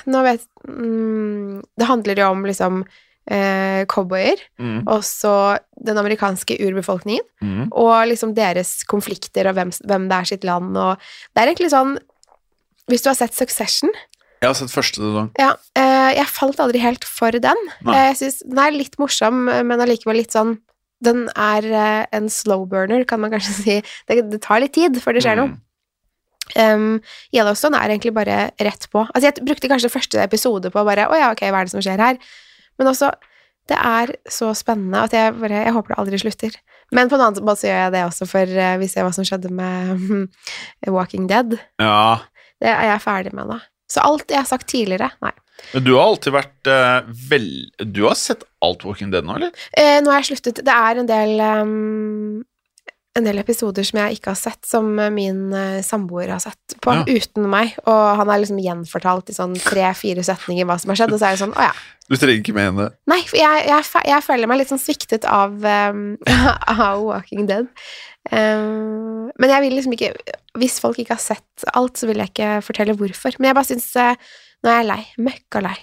Nå 0.06 0.20
vet 0.22 0.44
mm, 0.70 1.64
Det 1.82 1.88
handler 1.90 2.20
jo 2.22 2.28
om 2.30 2.44
liksom 2.46 2.84
eh, 3.32 3.86
cowboyer, 3.92 4.40
Mm, 4.60 4.84
og 4.88 5.04
så 5.06 5.58
den 5.86 5.98
amerikanske 5.98 6.58
urbefolkningen, 6.64 7.26
mm. 7.42 7.64
og 7.72 8.08
liksom 8.10 8.34
deres 8.38 8.84
konflikter 8.90 9.48
og 9.50 9.58
hvem, 9.58 9.72
hvem 9.86 10.08
det 10.10 10.18
er 10.18 10.30
sitt 10.32 10.44
land, 10.48 10.78
og 10.78 10.98
det 11.36 11.44
er 11.44 11.52
egentlig 11.52 11.72
sånn 11.74 11.98
Hvis 12.88 13.04
du 13.04 13.10
har 13.10 13.18
sett 13.20 13.36
Succession 13.36 13.92
Jeg 14.42 14.48
har 14.48 14.54
sett 14.56 14.72
første 14.72 15.02
sesong. 15.02 15.30
Ja, 15.38 15.52
eh, 15.76 16.14
jeg 16.16 16.28
falt 16.32 16.60
aldri 16.64 16.80
helt 16.80 17.04
for 17.04 17.32
den. 17.32 17.58
Nei. 17.84 17.94
Eh, 17.98 18.08
Jeg 18.14 18.18
synes 18.22 18.38
den 18.48 18.60
er 18.64 18.72
litt 18.72 18.98
morsom, 19.02 19.46
men 19.46 19.80
allikevel 19.84 20.16
litt 20.22 20.32
sånn 20.32 20.58
Den 21.04 21.28
er 21.36 21.66
eh, 21.68 22.06
en 22.16 22.30
slow 22.30 22.66
burner, 22.66 23.04
kan 23.06 23.20
man 23.20 23.32
kanskje 23.32 23.54
si. 23.64 23.82
Det, 24.08 24.22
det 24.32 24.42
tar 24.42 24.62
litt 24.64 24.74
tid 24.74 24.98
før 25.04 25.14
det 25.18 25.26
skjer 25.26 25.38
noe. 25.38 25.52
Mm. 25.52 25.64
Um, 26.56 27.02
Yellowstone 27.36 27.76
er 27.76 27.92
egentlig 27.92 28.14
bare 28.16 28.52
rett 28.64 28.86
på. 28.90 29.04
Altså, 29.12 29.28
jeg 29.28 29.44
brukte 29.46 29.68
kanskje 29.68 29.92
første 29.92 30.22
episode 30.24 30.72
på 30.72 30.84
bare 30.88 31.10
Å 31.12 31.18
ja, 31.20 31.32
ok, 31.36 31.44
hva 31.52 31.60
er 31.60 31.68
det 31.68 31.74
som 31.74 31.84
skjer 31.84 32.00
her? 32.00 32.18
Men 32.80 32.94
også 32.94 33.14
Det 33.68 33.76
er 33.76 34.14
så 34.32 34.54
spennende 34.56 35.02
at 35.04 35.14
jeg 35.14 35.34
bare 35.36 35.66
Jeg 35.66 35.74
håper 35.76 35.94
det 35.94 36.00
aldri 36.00 36.20
slutter. 36.22 36.54
Men 36.96 37.10
på 37.12 37.18
en 37.18 37.26
annen 37.26 37.44
måte 37.44 37.66
så 37.66 37.68
gjør 37.68 37.82
jeg 37.82 37.94
det 37.98 38.04
også, 38.08 38.28
for 38.32 38.60
eh, 38.64 38.78
vi 38.80 38.88
ser 38.88 39.04
hva 39.04 39.12
som 39.12 39.26
skjedde 39.28 39.52
med 39.52 40.30
Walking 40.96 41.28
Dead. 41.28 41.58
Ja. 41.82 42.24
Det 42.64 42.72
er 42.72 42.94
jeg 42.94 43.04
ferdig 43.04 43.34
med 43.36 43.52
nå. 43.52 43.60
Så 43.92 44.04
alt 44.04 44.32
jeg 44.32 44.40
har 44.40 44.48
sagt 44.48 44.68
tidligere, 44.72 45.12
nei. 45.24 45.34
Men 45.74 45.84
du 45.84 45.94
har 45.96 46.06
alltid 46.12 46.36
vært 46.36 46.70
uh, 46.70 47.08
vel 47.32 47.48
Du 47.82 48.04
har 48.06 48.18
sett 48.20 48.44
alt 48.64 48.84
Walking 48.86 49.10
Dead 49.14 49.26
nå, 49.26 49.40
eller? 49.40 49.66
Eh, 49.74 49.98
nå 50.04 50.12
har 50.12 50.22
jeg 50.22 50.38
sluttet. 50.38 50.62
Det 50.68 50.74
er 50.74 51.02
en 51.02 51.10
del 51.10 51.42
um, 51.42 52.44
en 53.18 53.26
del 53.28 53.42
episoder 53.42 53.86
som 53.88 54.00
jeg 54.02 54.18
ikke 54.18 54.32
har 54.32 54.40
sett, 54.40 54.62
som 54.68 54.88
min 55.14 55.54
eh, 55.58 55.82
samboer 55.86 56.30
har 56.36 56.42
sett 56.44 56.78
på, 56.84 56.94
Ja. 56.94 57.04
uten 57.08 57.48
meg. 57.52 57.76
Og 57.86 58.04
han 58.22 58.30
har 58.30 58.42
liksom 58.42 58.60
gjenfortalt 58.62 59.32
i 59.32 59.36
sånn 59.38 59.56
tre-fire 59.60 60.24
setninger 60.26 60.68
hva 60.70 60.78
som 60.80 60.94
har 60.94 61.02
skjedd, 61.02 61.14
og 61.16 61.22
så 61.22 61.30
er 61.30 61.38
det 61.38 61.42
sånn 61.46 61.56
Å 61.58 61.70
ja. 61.70 61.74
Du 62.08 62.16
trenger 62.16 62.40
ikke 62.40 62.56
med 62.56 62.70
henne. 62.70 62.90
Nei, 63.12 63.20
for 63.28 63.36
jeg, 63.36 63.66
jeg, 63.68 63.88
jeg 64.08 64.24
føler 64.24 64.48
meg 64.48 64.62
litt 64.62 64.70
sånn 64.72 64.80
sviktet 64.80 65.26
av, 65.28 65.58
um, 65.60 66.04
av 66.88 67.02
Walking 67.04 67.50
Dead. 67.50 67.68
Um, 68.32 69.28
men 69.40 69.52
jeg 69.54 69.64
vil 69.64 69.76
liksom 69.78 69.94
ikke 69.96 70.10
Hvis 70.60 70.82
folk 70.84 70.98
ikke 71.00 71.16
har 71.16 71.22
sett 71.24 71.64
alt, 71.72 71.96
så 71.96 72.10
vil 72.10 72.20
jeg 72.20 72.34
ikke 72.34 72.50
fortelle 72.66 72.96
hvorfor. 73.00 73.36
Men 73.40 73.52
jeg 73.52 73.58
bare 73.60 73.70
syns 73.70 73.88
uh, 73.96 74.16
Nå 74.64 74.72
er 74.72 74.82
jeg 74.82 74.90
lei. 74.90 75.02
Møkka 75.28 75.62
lei. 75.64 75.78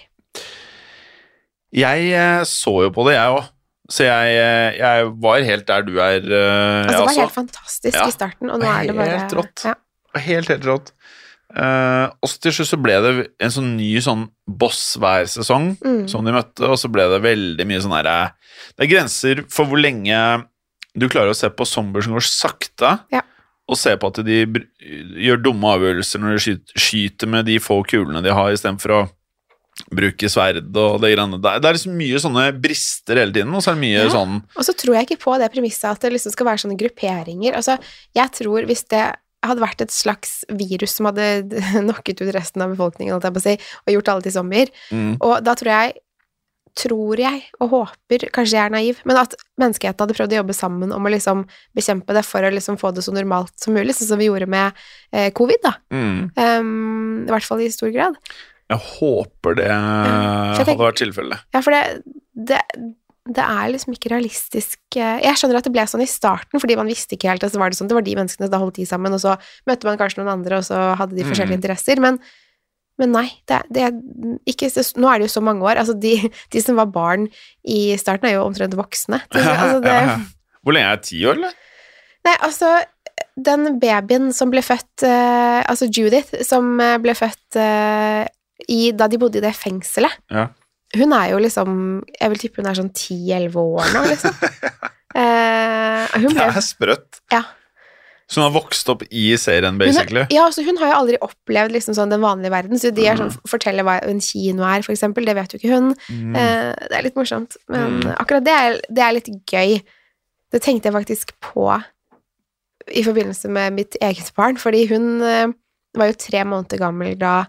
Jeg 1.75 2.11
eh, 2.15 2.43
så 2.47 2.71
jo 2.85 2.91
på 2.95 3.03
det, 3.07 3.17
jeg 3.17 3.35
òg. 3.35 3.47
Så 3.89 4.05
jeg, 4.07 4.37
eh, 4.41 4.77
jeg 4.79 5.09
var 5.21 5.43
helt 5.45 5.65
der 5.67 5.83
du 5.85 5.99
er, 6.01 6.19
Uh, 6.25 6.85
Altså, 6.85 6.89
det 6.89 6.97
var 6.97 7.07
også. 7.11 7.19
helt 7.21 7.35
fantastisk 7.35 7.95
Ja. 7.99 8.07
i 8.07 8.11
starten, 8.11 8.49
og 8.49 8.59
nå 8.59 8.65
er 8.65 8.87
det 8.87 8.95
bare 8.97 9.19
Helt 9.19 9.33
rått. 9.37 9.65
Ja. 9.65 9.73
Helt, 10.15 10.47
helt 10.47 10.65
rått. 10.65 10.91
Uh, 11.55 12.09
og 12.23 12.29
til 12.41 12.51
slutt 12.51 12.67
så 12.71 12.79
ble 12.81 12.95
det 13.03 13.11
en 13.39 13.51
sånn 13.53 13.75
ny 13.77 13.91
sånn 14.01 14.25
boss 14.49 14.97
hver 14.99 15.23
sesong 15.29 15.77
Mm. 15.79 16.09
som 16.09 16.25
de 16.25 16.31
møtte, 16.33 16.65
og 16.67 16.75
så 16.81 16.89
ble 16.91 17.05
det 17.07 17.21
veldig 17.21 17.65
mye 17.67 17.79
sånn 17.83 17.93
herre 17.95 18.33
Det 18.77 18.87
er 18.89 18.91
grenser 18.95 19.43
for 19.49 19.65
hvor 19.69 19.79
lenge 19.79 20.45
du 20.97 21.07
klarer 21.07 21.29
å 21.31 21.35
se 21.35 21.47
på 21.49 21.65
zombier 21.67 22.03
som 22.03 22.13
går 22.13 22.25
sakte, 22.25 22.99
Ja. 23.11 23.21
og 23.69 23.77
se 23.77 23.95
på 23.95 24.07
at 24.07 24.25
de 24.25 24.45
gjør 25.21 25.41
dumme 25.43 25.63
avgjørelser 25.77 26.19
når 26.19 26.33
de 26.35 26.41
skyter, 26.43 26.73
skyter 26.75 27.27
med 27.27 27.45
de 27.45 27.57
få 27.59 27.83
kulene 27.85 28.23
de 28.23 28.31
har, 28.33 28.51
istedenfor 28.51 28.89
å 28.91 29.09
bruke 29.91 30.29
sverd 30.31 30.69
og 30.79 31.01
det 31.03 31.11
greiene 31.13 31.39
der. 31.43 31.59
Det 31.59 31.69
er 31.69 31.77
liksom 31.77 31.97
mye 31.99 32.21
sånne 32.23 32.45
brister 32.63 33.19
hele 33.19 33.35
tiden, 33.35 33.51
og 33.53 33.61
så 33.63 33.71
er 33.73 33.75
det 33.75 33.83
mye 33.83 34.05
Ja. 34.05 34.13
sånn 34.13 34.37
Og 34.55 34.63
så 34.63 34.73
tror 34.77 34.95
jeg 34.95 35.09
ikke 35.09 35.23
på 35.25 35.35
det 35.41 35.51
premisset 35.51 35.89
at 35.91 35.99
det 36.01 36.13
liksom 36.15 36.31
skal 36.31 36.47
være 36.47 36.63
sånne 36.63 36.79
grupperinger. 36.79 37.53
Altså, 37.59 37.77
jeg 38.15 38.31
tror 38.31 38.65
hvis 38.69 38.85
det 38.89 39.03
hadde 39.45 39.61
vært 39.61 39.81
et 39.83 39.91
slags 39.93 40.43
virus 40.49 40.95
som 40.95 41.05
hadde 41.11 41.43
knocket 41.85 42.23
ut 42.23 42.33
resten 42.33 42.63
av 42.63 42.71
befolkningen, 42.73 43.21
si, 43.43 43.57
og 43.85 43.93
gjort 43.93 44.09
alle 44.09 44.25
til 44.25 44.31
zombier, 44.31 44.71
mm, 44.91 45.17
og 45.21 45.43
da 45.43 45.55
tror 45.59 45.71
jeg 45.75 46.01
Tror 46.75 47.15
jeg 47.15 47.37
og 47.63 47.69
håper, 47.71 48.25
kanskje 48.35 48.57
jeg 48.57 48.67
er 48.67 48.73
naiv, 48.73 48.97
men 49.07 49.15
at 49.15 49.31
menneskeheten 49.61 49.95
hadde 50.03 50.15
prøvd 50.17 50.33
å 50.33 50.39
jobbe 50.41 50.55
sammen 50.57 50.91
om 50.91 51.05
å 51.07 51.11
liksom 51.13 51.45
bekjempe 51.71 52.11
det 52.17 52.25
for 52.27 52.43
å 52.43 52.49
liksom 52.51 52.75
få 52.75 52.91
det 52.91 53.05
så 53.05 53.13
normalt 53.15 53.53
som 53.63 53.71
mulig, 53.77 53.95
sånn 53.95 54.09
som 54.09 54.19
vi 54.19 54.27
gjorde 54.27 54.49
med 54.51 54.75
eh, 55.13 55.29
covid, 55.31 55.61
da. 55.63 55.71
mm. 55.95 56.17
Um, 56.35 57.23
I 57.29 57.31
hvert 57.31 57.47
fall 57.47 57.63
i 57.63 57.69
stor 57.71 57.93
grad. 57.95 58.19
Jeg 58.71 58.79
håper 58.81 59.57
det 59.59 59.65
jeg 59.69 60.59
hadde 60.59 60.77
vært 60.79 60.97
tilfellet. 61.01 61.43
Ja, 61.53 61.59
for 61.61 61.75
det, 61.75 61.81
det, 62.49 62.61
det 63.29 63.43
er 63.45 63.67
liksom 63.73 63.93
ikke 63.93 64.09
realistisk 64.13 64.97
eh, 64.97 65.19
Jeg 65.21 65.37
skjønner 65.37 65.59
at 65.59 65.67
det 65.67 65.73
ble 65.75 65.83
sånn 65.89 66.01
i 66.05 66.09
starten, 66.09 66.61
fordi 66.61 66.77
man 66.79 66.89
visste 66.89 67.13
ikke 67.17 67.29
helt, 67.29 67.45
og 67.45 67.53
så 67.53 67.61
var 67.61 67.69
det 67.69 67.77
sånn, 67.77 67.91
det 67.91 67.97
var 67.99 68.05
de 68.07 68.15
menneskene, 68.17 68.49
da 68.49 68.59
holdt 68.61 68.79
de 68.81 68.87
sammen, 68.89 69.13
og 69.13 69.21
så 69.21 69.35
møtte 69.69 69.85
man 69.89 69.99
kanskje 70.01 70.21
noen 70.23 70.33
andre, 70.39 70.57
og 70.61 70.65
så 70.65 70.81
hadde 70.97 71.17
de 71.17 71.27
forskjellige 71.27 71.53
Mm. 71.55 71.61
interesser, 71.61 72.01
men, 72.01 72.17
men 73.01 73.11
nei, 73.13 73.27
det, 73.49 73.61
det 73.75 73.91
ikke, 74.49 74.69
Nå 74.97 75.09
er 75.11 75.19
det 75.21 75.27
jo 75.29 75.33
så 75.35 75.43
mange 75.45 75.61
år, 75.67 75.77
altså 75.83 75.93
de, 75.99 76.15
de 76.53 76.61
som 76.65 76.77
var 76.81 76.89
barn 76.93 77.27
i 77.69 77.93
starten 78.01 78.29
er 78.29 78.37
jo 78.39 78.45
omtrent 78.47 78.73
voksne. 78.77 79.21
Altså, 79.35 79.77
det, 79.85 79.93
Ja, 79.93 80.15
ja. 80.15 80.17
Hvor 80.65 80.73
lenge 80.73 80.89
er 80.89 80.95
jeg? 80.97 81.03
Ti 81.11 81.19
år, 81.29 81.37
eller? 81.37 81.53
Nei, 82.25 82.33
altså, 82.41 82.69
den 83.37 83.75
babyen 83.81 84.31
som 84.33 84.49
ble 84.49 84.63
født, 84.65 85.03
eh, 85.05 85.61
altså 85.69 85.85
Judith, 85.93 86.33
som 86.47 86.79
ble 87.03 87.13
født 87.13 87.59
eh, 87.61 88.23
i, 88.69 88.91
da 88.91 89.07
de 89.11 89.17
bodde 89.17 89.37
i 89.37 89.41
det 89.41 89.53
fengselet, 89.55 90.11
Ja. 90.31 90.47
hun 90.95 91.13
er 91.13 91.31
jo 91.31 91.37
liksom, 91.43 92.03
jeg 92.19 92.29
vil 92.29 92.37
tippe 92.39 92.61
hun 92.61 92.67
er 92.71 92.77
sånn 92.79 92.93
10-11 92.93 93.55
år 93.55 93.93
nå, 93.93 94.05
liksom. 94.13 94.33
Eh, 95.15 96.07
hun 96.19 96.33
Det 96.35 96.43
er 96.43 96.57
sprøtt. 96.59 97.21
ja. 97.31 97.43
Så 98.27 98.41
hun 98.41 98.47
har 98.51 98.55
vokst 98.59 98.89
opp 98.89 99.03
i 99.13 99.35
serien, 99.37 99.75
Hun, 99.75 99.77
basically? 99.79 100.23
har- 100.25 100.31
ja, 100.33 100.45
altså 100.49 100.63
hun 100.65 100.75
har 100.81 100.87
jo 100.89 100.95
aldri 100.97 101.17
opplevd 101.21 101.71
liksom 101.71 101.93
sånn 101.95 102.09
den 102.09 102.19
vanlige 102.19 102.49
verden, 102.51 102.77
så 102.81 102.91
de 102.93 103.05
er 103.07 103.15
sånn, 103.15 103.31
forteller 103.47 103.83
hva 103.85 103.99
en 104.03 104.19
kino 104.19 104.63
er, 104.65 104.81
for 104.81 104.91
eksempel, 104.91 105.23
det 105.25 105.35
vet 105.37 105.53
jo 105.53 105.59
ikke 105.59 105.71
hun. 105.75 105.95
Mm. 106.09 106.35
Eh, 106.35 106.73
det 106.89 106.97
er 106.97 107.03
litt 107.03 107.15
morsomt, 107.15 107.55
men 107.69 108.01
Mm. 108.01 108.15
akkurat 108.17 108.43
det 108.43 108.53
er, 108.53 108.81
det 108.91 109.03
er 109.03 109.13
litt 109.13 109.29
gøy. 109.47 109.83
Det 110.51 110.61
tenkte 110.61 110.89
jeg 110.91 110.93
faktisk 110.93 111.31
på 111.39 111.83
i 112.91 113.03
forbindelse 113.03 113.47
med 113.49 113.73
mitt 113.73 113.95
eget 114.01 114.31
barn, 114.35 114.57
fordi 114.57 114.87
hun 114.89 115.21
eh, 115.21 115.47
var 115.95 116.07
jo 116.07 116.13
tre 116.13 116.43
måneder 116.43 116.77
gammel 116.79 117.15
da 117.17 117.45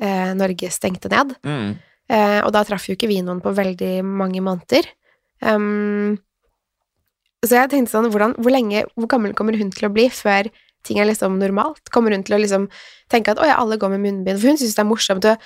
eh, 0.00 0.32
Norge 0.34 0.70
stengte 0.72 1.10
ned, 1.12 1.36
Mm. 1.44 1.76
eh, 2.08 2.40
og 2.44 2.52
da 2.52 2.64
traff 2.64 2.88
jo 2.88 2.96
ikke 2.96 3.08
vi 3.08 3.20
noen 3.22 3.40
på 3.40 3.52
veldig 3.54 4.02
mange 4.04 4.40
måneder. 4.40 4.86
Um, 5.42 6.18
så 7.44 7.56
jeg 7.56 7.70
tenkte 7.72 7.92
sånn, 7.94 8.10
hvordan, 8.12 8.34
hvor 8.36 8.52
lenge, 8.52 8.84
hvor 8.96 9.08
gammel 9.08 9.32
kommer 9.32 9.56
hun 9.56 9.70
til 9.72 9.88
å 9.88 9.92
bli 9.94 10.08
før 10.12 10.50
ting 10.84 10.98
er 11.00 11.06
liksom 11.08 11.38
normalt? 11.40 11.88
Kommer 11.92 12.12
hun 12.12 12.22
til 12.24 12.36
å 12.36 12.40
liksom 12.40 12.68
tenke 13.12 13.32
at 13.32 13.40
å 13.40 13.46
ja, 13.48 13.56
alle 13.60 13.78
går 13.80 13.94
med 13.94 14.00
munnbind? 14.04 14.40
For 14.40 14.48
hun 14.52 14.58
syns 14.60 14.76
det 14.76 14.82
er 14.84 14.88
morsomt. 14.88 15.24
Og 15.24 15.38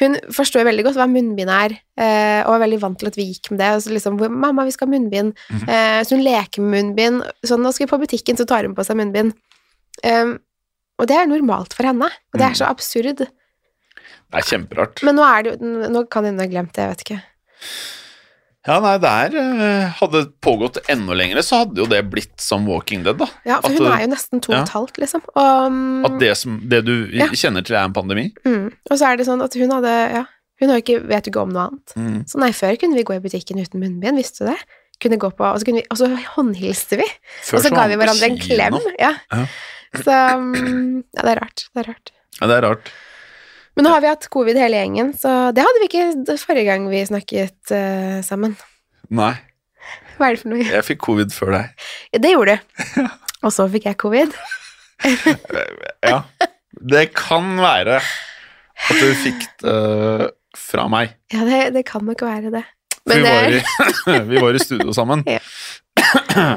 hun 0.00 0.16
forstår 0.32 0.64
veldig 0.68 0.84
godt 0.86 0.96
hva 1.00 1.06
munnbind 1.08 1.50
er, 1.52 1.74
eh, 2.00 2.40
og 2.44 2.54
er 2.54 2.62
veldig 2.66 2.80
vant 2.80 2.98
til 3.00 3.08
at 3.08 3.16
vi 3.16 3.26
gikk 3.32 3.50
med 3.52 3.60
det. 3.60 3.70
Og 3.76 3.82
så 3.84 3.92
liksom, 3.92 4.16
'Mamma, 4.20 4.64
vi 4.64 4.70
skal 4.76 4.88
ha 4.88 4.92
munnbind.' 4.94 5.34
Mhm. 5.50 5.68
Eh, 5.68 6.00
så 6.04 6.16
hun 6.16 6.24
leker 6.24 6.60
med 6.62 6.72
munnbind. 6.76 7.24
Sånn, 7.44 7.60
'Nå 7.60 7.72
skal 7.72 7.86
vi 7.86 7.92
på 7.96 8.00
butikken, 8.04 8.36
så 8.36 8.46
tar 8.46 8.64
hun 8.64 8.74
på 8.74 8.84
seg 8.84 8.96
munnbind.' 8.96 9.34
Um, 10.04 10.38
og 10.98 11.06
det 11.08 11.16
er 11.16 11.26
normalt 11.26 11.72
for 11.74 11.84
henne. 11.84 12.04
Og 12.32 12.36
det 12.38 12.42
er 12.42 12.54
så 12.54 12.68
absurd. 12.68 13.28
Det 14.30 14.38
er 14.42 14.46
kjemperart. 14.46 15.02
Men 15.06 15.16
nå 15.18 15.24
er 15.26 15.42
det 15.48 15.56
Nå 15.90 16.04
kan 16.12 16.24
hun 16.28 16.38
ha 16.38 16.46
glemt 16.50 16.72
det, 16.76 16.84
jeg 16.84 16.92
vet 16.94 17.04
ikke. 17.06 17.20
Ja, 18.68 18.76
nei, 18.84 18.92
det 19.00 19.08
er 19.08 19.36
eh, 19.40 19.92
Hadde 19.96 20.20
det 20.26 20.34
pågått 20.44 20.76
enda 20.92 21.14
lenger, 21.16 21.40
så 21.44 21.62
hadde 21.62 21.80
jo 21.80 21.86
det 21.88 22.02
blitt 22.12 22.34
som 22.44 22.66
Walking 22.68 23.06
Dead, 23.06 23.16
da. 23.18 23.26
Ja, 23.48 23.56
for 23.62 23.72
At 23.72 23.78
hun 23.80 23.88
er 23.88 24.02
jo 24.04 24.10
nesten 24.12 24.42
to 24.44 24.52
og 24.52 24.58
et 24.60 24.74
halvt, 24.74 25.00
liksom. 25.00 25.22
Og, 25.32 25.70
um, 25.72 26.04
At 26.04 26.18
det, 26.20 26.34
som, 26.38 26.58
det 26.68 26.82
du 26.84 26.92
Ja. 27.16 27.30
kjenner 27.32 27.64
til, 27.64 27.78
er 27.78 27.88
en 27.88 27.96
pandemi. 27.96 28.28
mm, 28.44 28.68
og 28.90 29.00
så 29.00 29.08
er 29.08 29.16
det 29.16 29.26
sånn 29.30 29.42
at 29.42 29.56
hun 29.56 29.72
hadde 29.78 29.94
Ja, 30.18 30.24
hun 30.60 30.68
har 30.74 30.82
ikke, 30.84 31.00
vet 31.08 31.24
jo 31.24 31.32
ikke 31.32 31.40
om 31.46 31.54
noe 31.56 31.70
annet. 31.70 31.96
Mm. 31.96 32.20
Så 32.28 32.38
nei, 32.42 32.52
før 32.52 32.76
kunne 32.76 33.00
vi 33.00 33.06
gå 33.08 33.16
i 33.16 33.24
butikken 33.24 33.58
uten 33.64 33.80
munnbind, 33.80 34.20
visste 34.20 34.44
du 34.44 34.50
det? 34.52 34.58
Kunne 35.00 35.16
gå 35.16 35.30
på, 35.32 35.40
og 35.48 35.56
så, 35.56 35.64
kunne 35.64 35.80
vi, 35.80 35.86
og 35.88 35.96
så 35.96 36.10
håndhilste 36.36 36.98
vi, 37.00 37.06
Før 37.40 37.56
og 37.56 37.64
så 37.64 37.68
så 37.70 37.76
ga 37.78 37.86
vi 37.88 37.96
hverandre 37.96 38.28
en 38.28 38.40
klem. 38.44 38.76
Ja. 39.00 39.14
Ja. 39.32 39.46
Så 40.04 40.18
um, 40.36 41.00
Ja, 41.16 41.24
det 41.24 41.30
er 41.32 41.40
rart. 41.40 41.64
Det 41.72 41.80
er 41.80 41.88
rart. 41.94 42.12
Ja, 42.36 42.46
det 42.46 42.58
er 42.60 42.66
rart. 42.68 42.92
Men 43.76 43.86
nå 43.86 43.92
har 43.94 44.02
vi 44.02 44.10
hatt 44.10 44.26
covid 44.32 44.58
hele 44.58 44.80
gjengen, 44.80 45.12
så 45.16 45.50
det 45.54 45.62
hadde 45.64 45.82
vi 45.82 45.88
ikke 45.88 46.36
forrige 46.42 46.66
gang 46.66 46.88
vi 46.90 47.04
snakket 47.06 47.72
uh, 47.72 48.18
sammen. 48.26 48.56
Nei, 49.14 49.34
Hva 50.18 50.28
er 50.28 50.36
det 50.36 50.42
for 50.42 50.52
noe? 50.52 50.64
jeg 50.66 50.86
fikk 50.86 51.00
covid 51.06 51.32
før 51.34 51.54
deg. 51.56 51.86
Ja, 52.14 52.22
det 52.26 52.32
gjorde 52.34 52.56
du. 52.58 53.04
Og 53.46 53.54
så 53.56 53.68
fikk 53.72 53.90
jeg 53.90 54.00
covid. 54.00 54.34
Ja. 56.04 56.22
Det 56.80 57.10
kan 57.16 57.54
være 57.60 57.98
at 58.00 59.00
du 59.00 59.08
fikk 59.20 59.46
det 59.62 60.30
fra 60.56 60.86
meg. 60.92 61.14
Ja, 61.32 61.44
det, 61.48 61.60
det 61.76 61.84
kan 61.88 62.04
nok 62.04 62.22
være 62.24 62.52
det. 62.52 62.62
Men 63.08 63.22
vi, 63.22 63.22
var 63.24 63.54
i, 63.54 64.20
vi 64.32 64.42
var 64.44 64.56
i 64.56 64.62
studio 64.62 64.92
sammen. 64.96 65.24
Ja. 65.28 65.40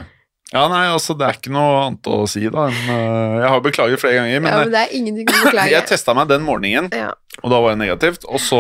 Ja, 0.54 0.68
nei, 0.70 0.84
altså, 0.94 1.16
det 1.18 1.26
er 1.26 1.38
ikke 1.40 1.52
noe 1.56 1.80
annet 1.88 2.08
å 2.14 2.18
si, 2.30 2.44
da. 2.54 2.68
øh, 2.70 3.38
jeg 3.42 3.50
har 3.50 3.62
beklaget 3.66 4.00
flere 4.04 4.20
ganger, 4.22 4.40
men, 4.46 4.52
ja, 4.54 4.60
men 4.62 4.74
det 4.76 4.82
er 4.84 4.92
ingenting 5.00 5.32
å 5.32 5.38
beklage. 5.48 5.72
jeg 5.76 5.88
testa 5.90 6.14
meg 6.14 6.30
den 6.30 6.46
morgenen, 6.46 6.92
Ja. 6.94 7.10
og 7.42 7.50
da 7.50 7.62
var 7.64 7.74
det 7.74 7.82
negativt. 7.82 8.28
Og 8.30 8.38
så 8.44 8.60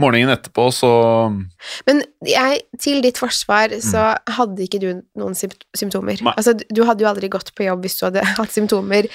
morgenen 0.00 0.32
etterpå, 0.34 0.66
så 0.74 0.90
Men 1.86 2.02
jeg, 2.26 2.62
til 2.80 3.00
ditt 3.04 3.18
forsvar 3.20 3.72
så 3.84 4.16
hadde 4.36 4.64
ikke 4.64 4.80
du 4.80 5.02
noen 5.20 5.34
symptomer. 5.36 6.18
Mm. 6.20 6.24
Nei. 6.30 6.34
Altså, 6.36 6.54
du- 6.58 6.84
hadde 6.84 7.04
jo 7.04 7.10
aldri 7.10 7.28
gått 7.30 7.52
på 7.54 7.64
jobb 7.68 7.82
hvis 7.84 7.98
du 8.00 8.06
hadde 8.08 8.24
hatt 8.40 8.50
symptomer 8.50 9.06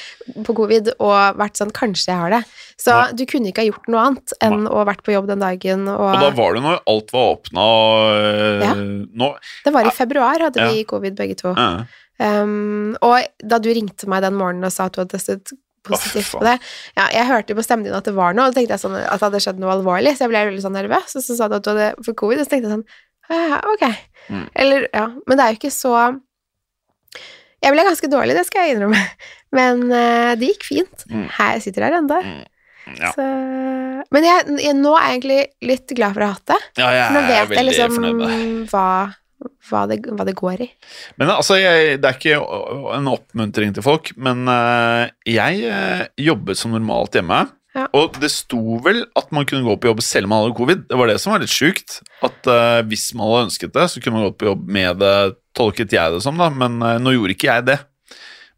på 0.46 0.56
covid 0.56 0.94
og 1.00 1.36
vært 1.42 1.58
sånn 1.60 1.74
'kanskje 1.76 2.08
jeg 2.14 2.22
har 2.22 2.32
det'. 2.38 2.46
Så 2.78 2.92
Nei. 2.94 3.12
du 3.14 3.26
kunne 3.26 3.50
ikke 3.52 3.64
ha 3.66 3.70
gjort 3.72 3.88
noe 3.90 4.06
annet 4.06 4.34
enn 4.42 4.68
å 4.68 4.76
ha 4.80 4.86
vært 4.86 5.04
på 5.04 5.14
jobb 5.16 5.28
den 5.28 5.40
dagen. 5.40 5.88
Og, 5.88 6.16
Og 6.16 6.20
da 6.22 6.30
var 6.32 6.54
det 6.56 6.64
når 6.64 6.80
alt 6.88 7.12
var 7.12 7.36
åpna 7.36 7.60
og 7.60 8.64
Ja. 8.64 8.74
øh, 8.76 9.08
nå 9.16 9.36
det 9.66 9.74
var 9.74 9.86
i 9.86 9.90
februar 9.92 10.40
hadde 10.40 10.60
Ja. 10.62 10.72
vi 10.72 10.84
covid 10.86 11.16
begge 11.16 11.36
to. 11.36 11.54
Ja. 11.58 11.86
Um, 12.18 12.96
og 13.02 13.26
da 13.44 13.58
du 13.60 13.68
ringte 13.74 14.08
meg 14.08 14.22
den 14.24 14.36
morgenen 14.40 14.64
og 14.64 14.72
sa 14.72 14.86
at 14.86 14.94
du 14.94 15.02
hadde 15.02 15.12
testet 15.18 15.52
positivt 15.86 16.32
på 16.34 16.44
det 16.46 16.56
Ja, 16.98 17.08
jeg 17.14 17.30
hørte 17.30 17.58
på 17.58 17.66
stemmen 17.66 17.88
din 17.88 17.96
at 17.98 18.08
det 18.08 18.16
var 18.18 18.36
noe, 18.36 18.48
og 18.48 18.54
da 18.54 18.60
tenkte 18.60 18.76
jeg 18.76 18.84
sånn 18.84 18.98
at 19.00 19.08
det 19.20 19.28
hadde 19.28 19.44
skjedd 19.46 19.62
noe 19.62 19.74
alvorlig, 19.78 20.16
så 20.16 20.26
jeg 20.26 20.34
ble 20.34 20.46
veldig 20.52 20.64
sånn 20.66 20.78
nervøs, 20.78 21.18
og 21.18 21.26
så 21.26 21.38
sa 21.38 21.50
du 21.50 21.58
at 21.60 21.66
du 21.66 21.72
hadde 21.74 21.92
fått 22.06 22.20
covid, 22.20 22.42
og 22.42 22.48
så 22.48 22.56
tenkte 22.56 22.72
jeg 22.72 22.78
sånn 22.78 22.88
ja, 23.30 23.60
ok. 23.74 23.86
Mm. 24.30 24.50
Eller, 24.54 24.88
ja. 24.94 25.06
Men 25.26 25.38
det 25.38 25.46
er 25.46 25.54
jo 25.54 25.60
ikke 25.60 25.74
så 25.74 25.94
Jeg 27.64 27.74
ble 27.74 27.86
ganske 27.88 28.10
dårlig, 28.12 28.36
det 28.38 28.46
skal 28.46 28.68
jeg 28.68 28.76
innrømme. 28.76 29.00
Men 29.58 29.88
uh, 29.90 30.34
det 30.38 30.52
gikk 30.52 30.68
fint. 30.68 31.06
Mm. 31.10 31.26
Her 31.38 31.56
jeg 31.56 31.66
sitter 31.68 31.88
her 31.88 31.98
ennå. 32.02 32.20
Ja. 32.86 33.12
Så 33.16 33.26
Men 34.14 34.28
jeg, 34.28 34.58
jeg, 34.62 34.76
nå 34.78 34.92
er 34.94 35.08
jeg 35.08 35.16
egentlig 35.16 35.72
litt 35.72 35.94
glad 35.98 36.14
for 36.14 36.26
å 36.26 36.28
ha 36.30 36.36
hatt 36.36 36.52
det. 36.52 36.60
Ja, 36.82 36.90
jeg 36.94 37.16
Nå 37.16 37.24
vet 37.26 37.36
jeg 37.36 37.52
veldig 37.54 37.72
liksom 37.72 38.68
hva, 38.70 38.88
hva, 39.70 39.86
det, 39.90 40.00
hva 40.12 40.26
det 40.28 40.36
går 40.38 40.66
i. 40.66 40.70
Men 41.22 41.34
altså, 41.34 41.58
jeg, 41.60 42.00
det 42.04 42.10
er 42.10 42.18
ikke 42.18 42.40
en 42.98 43.12
oppmuntring 43.12 43.76
til 43.76 43.86
folk, 43.86 44.12
men 44.18 44.48
eh, 44.52 45.14
jeg 45.36 45.64
eh, 45.70 46.06
jobbet 46.28 46.60
som 46.60 46.76
normalt 46.76 47.18
hjemme. 47.18 47.46
Ja. 47.76 47.90
Og 47.98 48.16
det 48.22 48.30
sto 48.32 48.78
vel 48.86 49.02
at 49.20 49.34
man 49.36 49.48
kunne 49.48 49.66
gå 49.68 49.74
på 49.76 49.90
jobb 49.90 50.04
selv 50.06 50.30
om 50.30 50.32
man 50.32 50.46
hadde 50.46 50.56
covid. 50.56 50.86
Det 50.88 51.00
var 51.00 51.12
det 51.12 51.18
som 51.20 51.34
var 51.34 51.44
litt 51.44 51.52
sjukt. 51.52 51.98
At 52.24 52.48
uh, 52.48 52.80
hvis 52.88 53.10
man 53.18 53.28
hadde 53.28 53.50
ønsket 53.50 53.74
det, 53.76 53.90
så 53.92 54.00
kunne 54.00 54.16
man 54.16 54.30
gått 54.30 54.38
på 54.40 54.48
jobb 54.48 54.62
med 54.78 55.02
det, 55.02 55.16
tolket 55.60 55.92
jeg 55.92 56.14
det 56.16 56.22
som, 56.24 56.40
da. 56.40 56.48
Men 56.56 56.80
uh, 56.80 56.96
nå 57.04 57.18
gjorde 57.18 57.36
ikke 57.36 57.50
jeg 57.50 57.66
det. 57.68 57.76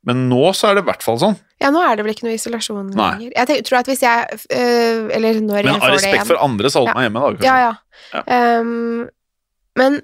Men 0.08 0.28
nå 0.30 0.52
så 0.56 0.70
er 0.70 0.78
det 0.78 0.86
i 0.86 0.88
hvert 0.92 1.04
fall 1.04 1.18
sånn. 1.20 1.36
Ja, 1.60 1.72
nå 1.74 1.82
er 1.82 1.98
det 1.98 2.06
vel 2.06 2.14
ikke 2.14 2.28
noe 2.28 2.36
isolasjon 2.38 2.92
Nei. 2.94 3.08
lenger. 3.18 3.32
Jeg 3.34 3.50
tenker, 3.50 3.66
tror 3.68 3.80
at 3.80 3.90
hvis 3.90 4.04
jeg 4.06 4.38
øh, 4.38 5.08
Eller 5.18 5.40
når 5.42 5.66
Men 5.66 5.72
jeg 5.74 5.82
får 5.82 5.90
det 5.90 5.96
respekt 5.98 6.30
for 6.30 6.44
andre 6.46 6.70
så 6.70 6.84
holdt 6.84 6.92
Ja. 6.92 6.96
meg 7.00 7.08
hjemme, 7.08 7.24
da. 7.24 7.32
kanskje. 7.34 7.48
Ja, 7.50 7.72
ja. 8.14 8.22
Ehm, 8.38 9.02
men 9.82 9.98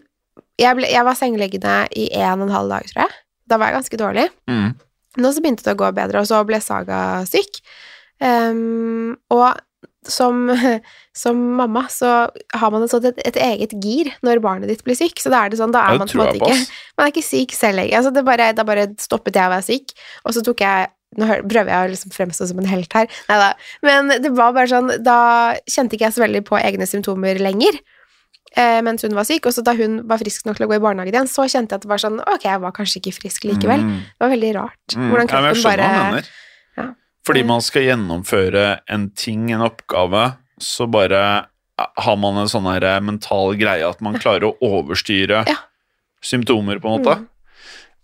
jeg, 0.62 0.78
ble, 0.78 0.88
jeg 0.92 1.06
var 1.08 1.18
sengeliggende 1.18 1.76
i 1.98 2.08
en 2.22 2.42
og 2.42 2.48
en 2.48 2.56
halv 2.58 2.74
dag, 2.76 2.90
tror 2.92 3.06
jeg. 3.06 3.20
Da 3.50 3.60
var 3.60 3.72
jeg 3.72 3.80
ganske 3.80 4.00
dårlig. 4.00 4.26
Mm. 4.50 4.74
Nå 5.24 5.30
så 5.34 5.44
begynte 5.44 5.66
det 5.66 5.76
å 5.76 5.82
gå 5.82 5.92
bedre, 5.96 6.24
og 6.24 6.30
så 6.30 6.42
ble 6.48 6.60
Saga 6.64 7.00
syk. 7.30 7.62
Um, 8.24 9.16
og 9.34 9.60
som, 10.10 10.48
som 11.24 11.40
mamma 11.58 11.86
så 11.92 12.14
har 12.54 12.74
man 12.74 12.86
et, 12.86 12.96
et, 13.12 13.22
et 13.32 13.40
eget 13.46 13.76
gir 13.84 14.12
når 14.26 14.42
barnet 14.44 14.72
ditt 14.72 14.84
blir 14.86 14.98
syk. 14.98 15.22
Så 15.22 15.32
da 15.34 15.44
er 15.44 15.54
det 15.54 15.62
sånn, 15.62 15.76
da 15.76 15.86
er 15.90 16.02
man 16.02 16.10
på 16.10 16.18
en 16.20 16.26
måte 16.26 16.40
ikke. 16.42 16.58
Man 16.98 17.08
er 17.08 17.14
ikke 17.14 17.26
syk 17.26 17.56
selv 17.58 17.80
lenger. 17.80 17.98
Altså, 18.00 18.12
det 18.14 18.26
bare, 18.28 18.52
da 18.54 18.66
bare 18.68 18.92
stoppet 19.02 19.40
jeg 19.40 19.50
å 19.50 19.54
være 19.56 19.66
syk, 19.66 19.96
og 20.24 20.36
så 20.36 20.44
tok 20.46 20.62
jeg 20.66 20.92
nå 21.14 21.28
prøver 21.46 21.70
jeg 21.70 21.78
å 21.78 21.90
liksom 21.92 22.14
fremstå 22.14 22.48
som 22.50 22.62
en 22.62 22.70
helt 22.70 22.96
her. 22.98 23.10
Neida. 23.30 23.52
Men 23.86 24.08
det 24.24 24.32
var 24.34 24.56
bare 24.56 24.66
sånn 24.72 24.90
Da 25.06 25.18
kjente 25.70 25.94
ikke 25.94 26.08
jeg 26.08 26.16
så 26.16 26.24
veldig 26.24 26.42
på 26.48 26.58
egne 26.58 26.88
symptomer 26.90 27.38
lenger. 27.38 27.78
Eh, 28.54 28.80
mens 28.86 29.02
hun 29.02 29.16
var 29.18 29.26
syk, 29.26 29.48
og 29.50 29.56
så 29.56 29.64
da 29.66 29.74
hun 29.78 30.02
var 30.10 30.22
frisk 30.22 30.46
nok 30.46 30.60
til 30.60 30.68
å 30.68 30.70
gå 30.70 30.78
i 30.78 30.84
barnehagen 30.84 31.16
igjen, 31.16 31.30
så 31.32 31.48
kjente 31.50 31.74
jeg 31.74 31.82
at 31.82 31.86
det 31.88 31.90
var 31.90 32.02
sånn 32.04 32.20
Ok, 32.22 32.44
jeg 32.46 32.62
var 32.62 32.76
kanskje 32.76 33.00
ikke 33.02 33.16
frisk 33.16 33.48
likevel. 33.50 33.82
Mm. 33.82 33.96
Det 34.06 34.26
var 34.26 34.34
veldig 34.36 34.52
rart. 34.60 34.84
Mm. 34.94 35.08
Hvordan 35.10 35.32
kroppen 35.32 35.64
ja, 35.64 35.64
bare. 35.66 36.22
Ja. 36.78 36.88
Fordi 37.26 37.44
man 37.50 37.66
skal 37.66 37.88
gjennomføre 37.88 38.66
en 38.94 39.10
ting, 39.18 39.48
en 39.56 39.66
oppgave, 39.66 40.26
så 40.62 40.86
bare 40.92 41.24
har 41.80 42.18
man 42.22 42.38
en 42.38 42.52
sånn 42.52 42.70
her 42.70 42.86
mental 43.02 43.56
greie 43.58 43.86
at 43.88 44.02
man 44.06 44.20
klarer 44.22 44.52
å 44.52 44.56
overstyre 44.62 45.44
Ja. 45.50 45.58
symptomer, 46.22 46.78
på 46.80 46.92
en 46.92 47.02
måte. 47.02 47.16
Mm. 47.18 47.30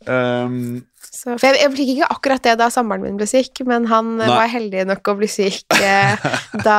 Um, 0.10 0.86
Så, 1.10 1.34
for 1.42 1.48
jeg, 1.50 1.58
jeg 1.64 1.72
fikk 1.74 1.90
ikke 1.96 2.10
akkurat 2.14 2.44
det 2.46 2.54
da 2.62 2.68
samboeren 2.72 3.02
min 3.08 3.18
ble 3.20 3.26
syk, 3.28 3.64
men 3.68 3.88
han 3.90 4.12
eh, 4.20 4.28
Nei. 4.30 4.36
var 4.38 4.52
heldig 4.54 4.84
nok 4.92 5.10
å 5.10 5.16
bli 5.20 5.30
syk 5.32 5.66
eh, 5.82 6.28
da 6.68 6.78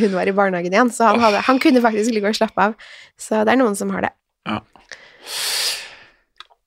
hun 0.00 0.14
var 0.14 0.30
i 0.30 0.34
barnehagen 0.36 0.72
igjen, 0.76 0.92
så 0.94 1.10
han, 1.10 1.20
hadde, 1.24 1.42
han 1.48 1.58
kunne 1.62 1.82
faktisk 1.84 2.14
ligge 2.14 2.30
og 2.30 2.38
slappe 2.38 2.68
av. 2.70 2.76
Så 3.20 3.42
det 3.44 3.54
er 3.56 3.60
noen 3.60 3.74
som 3.78 3.90
har 3.96 4.06
det. 4.06 4.12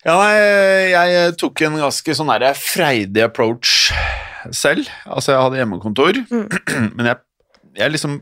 ja, 0.08 0.14
nei, 0.20 0.36
jeg 0.94 1.34
tok 1.42 1.64
en 1.68 1.80
ganske 1.82 2.18
sånn 2.20 2.32
her 2.36 2.46
freidig 2.60 3.24
approach 3.26 3.90
selv. 4.56 4.88
Altså, 5.08 5.34
jeg 5.34 5.42
hadde 5.48 5.60
hjemmekontor, 5.64 6.22
Mm. 6.28 6.46
men 6.98 7.10
jeg, 7.12 7.18
jeg 7.82 7.94
liksom 7.96 8.20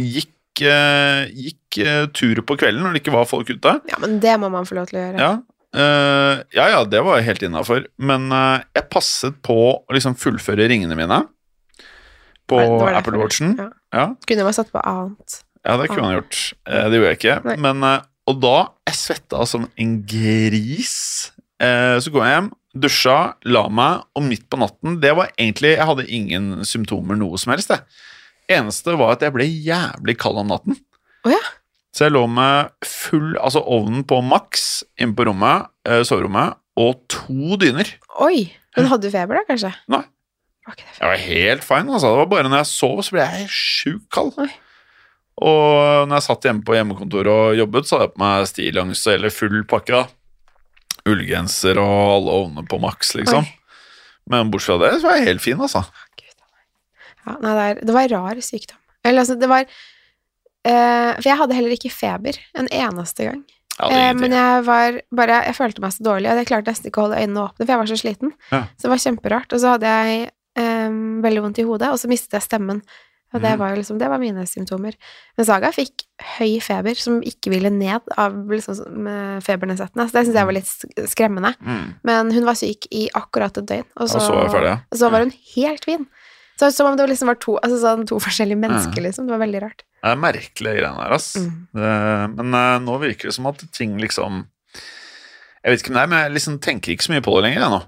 gikk, 0.00 0.62
eh, 0.66 1.30
gikk 1.32 1.78
eh, 1.82 2.04
tur 2.14 2.42
på 2.46 2.56
kvelden 2.60 2.82
når 2.84 2.96
det 2.96 3.02
ikke 3.02 3.14
var 3.16 3.26
folk 3.30 3.50
ute. 3.50 3.78
Ja, 3.90 3.98
men 4.02 4.18
det 4.22 4.36
må 4.42 4.50
man 4.52 4.66
få 4.68 4.78
lov 4.78 4.90
til 4.90 5.00
å 5.00 5.04
gjøre. 5.06 5.18
Ja, 5.22 5.32
eh, 5.74 6.42
ja, 6.56 6.66
ja, 6.74 6.82
det 6.88 7.02
var 7.04 7.18
jeg 7.18 7.28
helt 7.30 7.44
innafor. 7.48 7.86
Men 8.02 8.28
uh, 8.32 8.62
jeg 8.76 8.88
passet 8.92 9.38
på 9.44 9.56
å 9.76 9.96
liksom 9.96 10.16
fullføre 10.20 10.68
ringene 10.70 10.96
mine 10.98 11.22
på 12.50 12.58
Apple 12.60 13.20
Watchen. 13.20 13.56
ja. 13.60 13.70
Ja. 13.92 14.06
Kunne 14.28 14.46
man 14.46 14.56
satt 14.56 14.72
på 14.72 14.80
annet. 14.88 15.42
ja, 15.64 15.76
det 15.76 15.90
kunne 15.90 16.10
jeg 16.10 16.22
gjort. 16.22 16.40
Uh, 16.68 16.86
det 16.88 16.98
gjorde 16.98 17.12
jeg 17.12 17.20
ikke. 17.20 17.58
Men, 17.60 17.86
og 18.28 18.40
da 18.42 18.56
Jeg 18.88 18.98
svetta 18.98 19.46
som 19.48 19.68
en 19.76 19.94
gris. 20.06 20.96
Så 21.62 22.10
går 22.10 22.24
jeg 22.26 22.34
hjem, 22.34 22.46
dusja, 22.82 23.16
la 23.46 23.60
meg, 23.70 24.00
og 24.18 24.24
midt 24.26 24.48
på 24.50 24.58
natten 24.58 24.96
Det 24.98 25.12
var 25.14 25.28
egentlig 25.36 25.76
Jeg 25.76 25.86
hadde 25.86 26.06
ingen 26.10 26.64
symptomer 26.66 27.14
noe 27.20 27.38
som 27.38 27.52
helst, 27.54 27.70
det. 27.70 27.78
Eneste 28.50 28.96
var 28.98 29.14
at 29.14 29.22
jeg 29.22 29.34
ble 29.36 29.46
jævlig 29.46 30.16
kald 30.18 30.40
om 30.42 30.50
natten. 30.50 30.80
Oh, 31.22 31.30
ja. 31.30 31.38
Så 31.92 32.06
jeg 32.06 32.14
lå 32.14 32.22
med 32.30 32.70
full 32.88 33.34
Altså 33.36 33.60
ovnen 33.68 34.04
på 34.08 34.22
maks 34.24 34.82
inne 34.96 35.12
på 35.16 35.26
rommet, 35.28 35.68
eh, 35.84 36.00
soverommet, 36.08 36.56
og 36.80 37.02
to 37.12 37.58
dyner. 37.60 37.90
Oi! 38.24 38.46
Men 38.76 38.88
hadde 38.88 39.04
du 39.10 39.12
feber, 39.12 39.36
da, 39.36 39.44
kanskje? 39.50 39.74
Nei. 39.92 40.04
Var 40.64 40.78
Jeg 40.78 41.08
var 41.10 41.20
helt 41.20 41.64
fine, 41.66 41.90
altså. 41.92 42.12
Det 42.14 42.20
var 42.22 42.30
bare 42.30 42.48
når 42.48 42.62
jeg 42.62 42.70
sov, 42.70 43.02
så 43.04 43.16
ble 43.16 43.26
jeg 43.26 43.48
sjukt 43.52 44.06
kald. 44.14 44.32
Oi. 44.40 44.48
Og 45.42 46.06
når 46.08 46.16
jeg 46.16 46.26
satt 46.28 46.46
hjemme 46.48 46.64
på 46.64 46.76
hjemmekontoret 46.76 47.32
og 47.32 47.56
jobbet, 47.58 47.88
så 47.88 47.96
hadde 47.98 48.06
jeg 48.08 48.14
på 48.14 48.22
meg 48.22 48.48
stillongs 48.48 49.02
eller 49.12 49.34
full 49.34 49.58
pakke. 49.68 50.00
da. 50.00 50.04
Ullgenser 51.12 51.80
og 51.82 51.92
alle 52.16 52.36
ovnene 52.38 52.64
på 52.70 52.78
maks, 52.80 53.14
liksom. 53.18 53.44
Oi. 53.44 53.58
Men 54.30 54.52
bortsett 54.52 54.78
fra 54.78 54.86
det, 54.86 55.00
så 55.02 55.08
var 55.10 55.18
jeg 55.18 55.28
helt 55.32 55.44
fin, 55.44 55.60
altså. 55.60 55.82
Gud, 56.20 56.36
Ja, 57.26 57.36
nei, 57.42 57.52
det, 57.52 57.64
er, 57.64 57.80
det 57.88 57.96
var 57.96 58.12
rar 58.14 58.40
sykdom. 58.44 58.78
Eller 59.02 59.24
altså, 59.24 59.34
det 59.38 59.48
var 59.50 59.66
eh, 60.64 61.12
For 61.18 61.28
jeg 61.30 61.38
hadde 61.38 61.54
heller 61.54 61.74
ikke 61.76 61.90
feber 61.92 62.38
en 62.54 62.68
eneste 62.70 63.24
gang. 63.30 63.42
Eh, 63.82 64.12
men 64.14 64.30
jeg 64.36 64.64
var 64.66 64.98
bare 65.16 65.38
Jeg 65.46 65.54
følte 65.56 65.80
meg 65.80 65.92
så 65.92 66.04
dårlig, 66.04 66.28
og 66.30 66.36
jeg 66.42 66.46
klarte 66.50 66.70
nesten 66.70 66.90
ikke 66.90 67.00
å 67.02 67.06
holde 67.08 67.20
øynene 67.22 67.46
åpne, 67.48 67.64
for 67.64 67.72
jeg 67.72 67.78
var 67.82 67.86
så 67.92 67.96
sliten. 68.02 68.32
Ja. 68.52 68.64
Så 68.76 68.82
det 68.86 68.90
var 68.94 69.04
kjemperart. 69.06 69.52
Og 69.56 69.60
så 69.60 69.72
hadde 69.76 69.94
jeg 69.96 70.28
um, 70.58 71.22
veldig 71.24 71.42
vondt 71.42 71.58
i 71.58 71.64
hodet, 71.66 71.88
og 71.90 71.98
så 71.98 72.08
mistet 72.12 72.36
jeg 72.36 72.42
stemmen. 72.50 72.82
Og 73.32 73.40
det 73.40 73.48
Mhm. 73.54 73.58
var 73.58 73.70
jo 73.72 73.76
liksom 73.80 73.98
Det 73.98 74.08
var 74.10 74.18
mine 74.20 74.42
symptomer. 74.46 74.92
Men 75.38 75.46
Saga 75.46 75.70
fikk 75.72 76.02
høy 76.38 76.60
feber 76.60 76.94
som 76.94 77.22
ikke 77.22 77.48
ville 77.50 77.70
ned 77.70 78.02
av 78.18 78.34
liksom 78.46 79.40
febernedsettende. 79.40 80.04
Så 80.08 80.12
det 80.12 80.26
syns 80.26 80.36
jeg 80.36 80.48
var 80.50 80.52
litt 80.52 81.08
skremmende. 81.08 81.54
Mm. 81.64 81.94
Men 82.04 82.30
hun 82.30 82.44
var 82.44 82.54
syk 82.60 82.86
i 82.92 83.08
akkurat 83.16 83.56
et 83.56 83.64
døgn, 83.66 83.86
og 83.96 84.02
Og 84.02 84.08
så, 84.12 84.20
så 84.20 84.34
var 84.36 84.48
ferdig, 84.52 84.68
ja. 84.68 84.76
og 84.92 84.98
så 85.00 85.10
var 85.10 85.20
hun 85.24 85.32
helt 85.56 85.84
fin. 85.88 86.06
Så 86.60 86.68
Som 86.74 86.86
om 86.90 86.96
det 86.96 87.08
liksom 87.10 87.30
var 87.30 87.38
to, 87.42 87.56
altså 87.58 87.78
sånn, 87.80 88.06
to 88.06 88.18
forskjellige 88.22 88.60
mennesker, 88.60 89.00
Ja. 89.00 89.06
liksom. 89.08 89.26
Det 89.26 89.34
var 89.34 89.42
veldig 89.42 89.62
rart. 89.64 89.82
Det 90.02 90.10
er 90.10 90.18
merkelige 90.20 90.78
greiene 90.78 91.02
her, 91.02 91.14
ass. 91.16 91.34
Mm. 91.36 91.52
Det, 91.74 91.92
men 92.36 92.54
uh, 92.54 92.78
nå 92.82 92.98
virker 93.02 93.30
det 93.30 93.34
som 93.34 93.46
at 93.50 93.62
ting 93.72 93.96
liksom 94.02 94.44
Jeg 95.62 95.70
vet 95.70 95.82
ikke 95.82 95.92
om 95.92 95.96
det 95.98 96.02
er, 96.02 96.10
men 96.10 96.22
jeg 96.24 96.34
liksom 96.36 96.58
tenker 96.58 96.92
ikke 96.92 97.06
så 97.06 97.12
mye 97.14 97.22
på 97.22 97.36
det 97.38 97.44
lenger, 97.46 97.62
jeg 97.62 97.70
nå. 97.70 97.80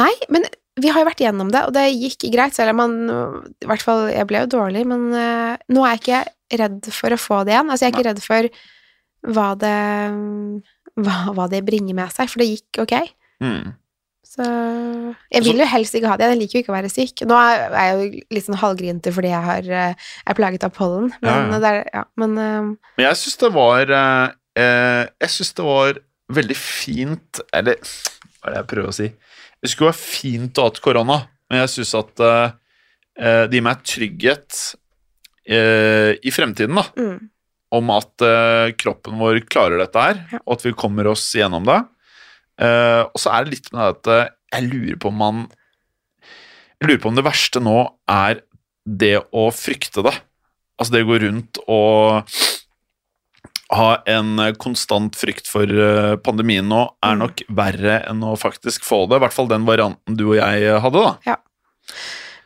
Nei, 0.00 0.12
men 0.32 0.46
vi 0.80 0.88
har 0.88 1.02
jo 1.02 1.08
vært 1.10 1.20
gjennom 1.20 1.50
det, 1.52 1.62
og 1.68 1.74
det 1.76 1.86
gikk 1.92 2.24
greit, 2.32 2.56
selv 2.56 2.72
om 2.72 2.80
man 2.80 2.94
I 3.60 3.68
hvert 3.68 3.84
fall, 3.84 4.06
jeg 4.08 4.28
ble 4.30 4.44
jo 4.46 4.52
dårlig, 4.56 4.86
men 4.88 5.08
uh, 5.12 5.56
nå 5.68 5.84
er 5.84 5.96
jeg 5.96 6.00
ikke 6.04 6.60
redd 6.64 6.90
for 6.96 7.12
å 7.12 7.20
få 7.20 7.42
det 7.44 7.54
igjen. 7.54 7.70
Altså, 7.70 7.84
jeg 7.84 7.92
er 7.92 7.98
ikke 7.98 8.08
redd 8.08 8.22
for 8.24 8.48
hva 9.36 9.48
det 9.60 9.76
hva, 11.00 11.16
hva 11.36 11.46
det 11.52 11.60
bringer 11.66 11.96
med 11.96 12.12
seg, 12.14 12.30
for 12.30 12.42
det 12.42 12.48
gikk 12.54 12.80
ok. 12.84 12.94
Mm. 13.44 13.72
Så 14.30 14.44
Jeg 15.34 15.42
vil 15.42 15.58
jo 15.58 15.66
helst 15.66 15.96
ikke 15.98 16.06
ha 16.12 16.16
det, 16.20 16.28
jeg 16.30 16.38
liker 16.38 16.58
jo 16.58 16.62
ikke 16.62 16.70
å 16.70 16.76
være 16.76 16.90
syk. 16.92 17.22
Nå 17.26 17.34
er 17.34 17.72
jeg 17.74 17.94
jo 17.96 18.20
litt 18.36 18.46
sånn 18.46 18.60
halvgrinete 18.60 19.10
fordi 19.16 19.32
jeg 19.32 19.42
har, 19.48 19.70
eh, 19.74 20.10
er 20.30 20.38
plaget 20.38 20.66
av 20.68 20.70
pollen, 20.76 21.08
men 21.18 21.30
Ja, 21.32 21.40
ja. 21.50 21.58
det 21.58 21.70
er 21.72 21.80
Ja, 21.98 22.04
men 22.22 22.36
uh, 22.38 22.68
Men 22.94 23.06
jeg 23.08 23.18
syns 23.18 23.40
det 23.42 23.50
var 23.56 23.90
eh, 23.90 24.28
eh, 24.62 25.02
Jeg 25.24 25.34
syns 25.34 25.52
det 25.58 25.66
var 25.66 25.98
veldig 26.30 26.56
fint 26.56 27.40
Eller 27.52 27.80
hva 27.82 28.46
er 28.46 28.54
det 28.54 28.60
jeg 28.62 28.70
prøver 28.70 28.88
å 28.92 28.94
si? 29.00 29.08
Det 29.60 29.68
skulle 29.72 29.90
være 29.90 30.00
fint 30.00 30.56
å 30.56 30.62
ha 30.62 30.70
hatt 30.70 30.80
korona, 30.80 31.16
men 31.50 31.58
jeg 31.64 31.72
syns 31.74 31.90
at 31.98 32.22
eh, 32.24 32.52
eh, 33.20 33.42
det 33.50 33.58
gir 33.58 33.66
meg 33.66 33.82
trygghet 33.84 34.60
eh, 35.44 36.14
i 36.22 36.30
fremtiden, 36.32 36.78
da. 36.78 36.86
mm, 36.96 37.18
Om 37.76 37.90
at 37.98 38.24
kroppen 38.80 39.18
vår 39.20 39.42
klarer 39.50 39.82
dette 39.82 40.00
her, 40.06 40.22
Ja. 40.32 40.38
og 40.46 40.56
at 40.56 40.64
vi 40.64 40.72
kommer 40.72 41.06
oss 41.10 41.26
gjennom 41.36 41.66
det. 41.68 41.76
Eh, 42.60 43.02
og 43.08 43.16
så 43.20 43.32
er 43.32 43.44
det 43.46 43.54
litt 43.56 43.70
med 43.72 43.80
det 43.80 43.90
at 43.94 44.10
eh, 44.14 44.30
jeg 44.58 44.68
lurer 44.68 44.98
på 45.00 45.08
om 45.12 45.18
man 45.20 45.42
Jeg 46.80 46.88
lurer 46.88 47.02
på 47.02 47.10
om 47.12 47.18
det 47.18 47.24
verste 47.26 47.60
nå 47.62 47.76
er 48.08 48.40
det 48.88 49.14
å 49.36 49.48
frykte 49.52 50.02
det. 50.06 50.14
Altså 50.80 50.94
det 50.94 51.02
å 51.04 51.10
gå 51.10 51.18
rundt 51.22 51.60
og 51.68 52.30
ha 53.70 53.90
en 54.10 54.40
konstant 54.58 55.14
frykt 55.14 55.46
for 55.46 55.68
eh, 55.70 56.14
pandemien 56.24 56.66
nå 56.66 56.80
er 57.04 57.14
Mm. 57.14 57.20
nok 57.22 57.42
verre 57.54 58.00
enn 58.08 58.24
å 58.26 58.32
faktisk 58.40 58.82
få 58.82 59.04
det. 59.08 59.20
I 59.20 59.24
hvert 59.26 59.36
fall 59.36 59.50
den 59.52 59.68
varianten 59.68 60.16
du 60.18 60.24
og 60.32 60.36
jeg 60.40 60.80
hadde, 60.82 61.04
da. 61.04 61.12
Ja. 61.28 61.36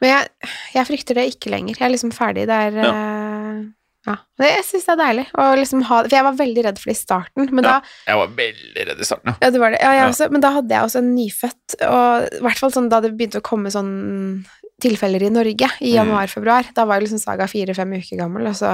Men 0.02 0.10
jeg, 0.10 0.50
jeg 0.74 0.88
frykter 0.90 1.16
det 1.16 1.24
ikke 1.32 1.52
lenger. 1.54 1.78
Jeg 1.78 1.86
er 1.86 1.94
liksom 1.94 2.12
ferdig. 2.12 2.44
Det 2.50 2.58
er 2.66 2.76
eh, 2.82 3.23
Ja. 4.06 4.16
Det, 4.38 4.48
jeg 4.50 4.64
syns 4.68 4.84
det 4.84 4.92
er 4.92 5.00
deilig 5.00 5.26
å 5.40 5.44
liksom 5.56 5.82
ha 5.88 6.02
det. 6.02 6.10
For 6.10 6.16
jeg 6.18 6.24
var 6.26 6.34
veldig 6.36 6.64
redd 6.66 6.78
for 6.78 6.90
det 6.90 6.96
i 6.96 7.00
starten, 7.00 7.46
men 7.54 7.64
Ja. 7.64 7.70
da 7.80 8.10
Jeg 8.12 8.16
var 8.20 8.28
veldig 8.28 8.86
redd 8.90 9.00
i 9.00 9.04
starten, 9.08 9.30
ja. 9.32 9.36
Ja, 9.40 9.50
det 9.50 9.60
var 9.62 9.70
det. 9.70 9.78
Ja, 9.80 9.92
jeg 9.92 10.02
Ja. 10.02 10.08
Også, 10.10 10.30
men 10.30 10.40
da 10.44 10.50
hadde 10.50 10.68
jeg 10.74 10.82
også 10.84 10.98
en 10.98 11.14
nyfødt, 11.14 11.76
og 11.88 12.28
i 12.34 12.42
hvert 12.44 12.58
fall 12.58 12.70
sånn 12.70 12.88
da 12.90 13.00
det 13.00 13.16
begynte 13.16 13.40
å 13.40 13.46
komme 13.48 13.70
sånn 13.72 14.44
tilfeller 14.82 15.22
i 15.22 15.30
Norge 15.30 15.68
i 15.80 15.92
Mm. 15.94 15.96
januar-februar, 16.04 16.74
da 16.74 16.84
var 16.84 17.00
jo 17.00 17.06
liksom 17.06 17.20
Saga 17.20 17.46
fire-fem 17.46 17.92
uker 17.94 18.16
gammel, 18.18 18.46
og 18.46 18.54
så 18.54 18.66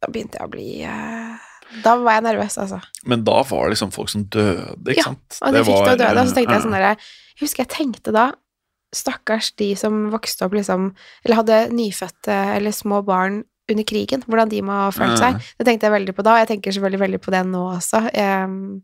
da 0.00 0.08
begynte 0.08 0.38
jeg 0.38 0.46
å 0.46 0.50
bli 0.50 0.82
eh, 0.84 1.36
Da 1.82 1.96
var 1.98 2.12
jeg 2.14 2.22
nervøs, 2.22 2.56
altså. 2.62 2.80
Men 3.04 3.24
da 3.24 3.42
var 3.42 3.64
det 3.68 3.74
liksom 3.76 3.92
folk 3.92 4.08
som 4.08 4.24
døde, 4.24 4.86
ikke 4.86 4.96
Ja, 4.96 5.02
sant? 5.02 5.38
Og 5.42 5.52
de 5.52 5.64
fikk 5.64 5.84
det 5.84 5.94
å 5.96 5.98
døde, 5.98 6.20
og 6.20 6.28
så 6.28 6.34
tenkte 6.34 6.54
jeg 6.54 6.62
sånn 6.62 6.72
derre 6.72 6.96
Jeg 6.96 7.42
husker 7.42 7.64
jeg 7.66 7.68
tenkte 7.74 8.12
da 8.12 8.32
Stakkars 8.94 9.50
de 9.58 9.74
som 9.74 10.10
vokste 10.12 10.46
opp 10.46 10.52
liksom 10.54 10.94
Eller 11.24 11.36
hadde 11.42 11.70
nyfødte 11.74 12.36
eller 12.56 12.70
små 12.70 13.04
barn 13.04 13.42
under 13.70 13.84
krigen, 13.84 14.22
hvordan 14.26 14.50
de 14.50 14.62
må 14.62 14.72
ha 14.72 14.90
følt 14.94 15.18
seg. 15.18 15.38
Det 15.58 15.66
tenkte 15.66 15.88
jeg 15.88 15.94
veldig 15.96 16.14
på 16.14 16.22
da, 16.22 16.36
og 16.36 16.42
jeg 16.44 16.50
tenker 16.52 16.74
selvfølgelig 16.76 17.00
veldig 17.02 17.20
på 17.24 17.32
det 17.34 17.42
nå 17.48 17.62
også. 17.74 18.02
Um, 18.14 18.82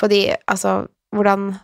fordi, 0.00 0.20
altså, 0.50 0.86
hvordan 1.14 1.54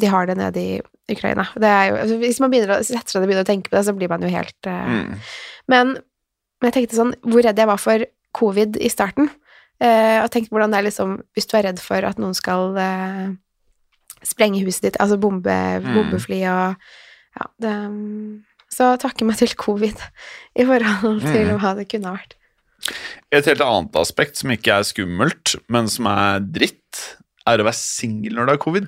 de 0.00 0.06
har 0.06 0.26
det 0.26 0.36
nede 0.38 0.60
i 0.62 0.80
Ukraina. 1.10 1.46
Det 1.58 1.70
jo, 1.90 1.96
altså, 1.98 2.16
hvis 2.22 2.40
man 2.42 2.52
begynner 2.52 2.76
å 2.76 2.82
setter 2.86 3.10
seg 3.10 3.18
ned 3.18 3.26
og 3.26 3.30
begynner 3.30 3.46
å 3.46 3.50
tenke 3.50 3.70
på 3.70 3.76
det, 3.78 3.84
så 3.88 3.94
blir 3.96 4.10
man 4.12 4.22
jo 4.22 4.30
helt 4.30 4.68
eh, 4.70 4.90
mm. 4.90 5.14
Men, 5.72 5.92
men 6.60 6.68
jeg 6.68 6.76
tenkte 6.76 6.98
sånn 6.98 7.14
Hvor 7.26 7.42
redd 7.42 7.58
jeg 7.58 7.70
var 7.70 7.80
for 7.82 8.04
covid 8.38 8.78
i 8.78 8.90
starten. 8.92 9.30
Eh, 9.82 10.18
og 10.22 10.30
tenkte 10.30 10.54
hvordan 10.54 10.70
det 10.70 10.78
er 10.78 10.86
liksom 10.86 11.16
Hvis 11.34 11.50
du 11.50 11.56
er 11.58 11.66
redd 11.66 11.82
for 11.82 12.06
at 12.06 12.20
noen 12.22 12.36
skal 12.38 12.78
eh, 12.78 13.26
sprenge 14.22 14.62
huset 14.62 14.86
ditt, 14.90 15.00
altså 15.02 15.18
bombe, 15.18 15.58
Mm. 15.80 15.94
bombefly 15.96 16.42
og 16.52 16.76
Ja, 17.38 17.46
det 17.62 17.74
Så 18.80 18.94
takke 19.02 19.26
meg 19.28 19.36
til 19.36 19.52
covid 19.60 19.98
i 20.56 20.64
forhold 20.64 21.20
til 21.20 21.50
Mm. 21.50 21.58
hva 21.60 21.74
det 21.76 21.88
kunne 21.92 22.14
vært. 22.16 22.36
Et 23.30 23.44
helt 23.44 23.60
annet 23.60 23.96
aspekt 24.00 24.40
som 24.40 24.50
ikke 24.54 24.72
er 24.78 24.86
skummelt, 24.88 25.54
men 25.68 25.86
som 25.92 26.06
er 26.08 26.40
dritt, 26.40 27.02
er 27.46 27.60
å 27.60 27.66
være 27.66 27.76
singel 27.76 28.38
når 28.38 28.46
det 28.48 28.54
er 28.56 28.62
covid. 28.64 28.86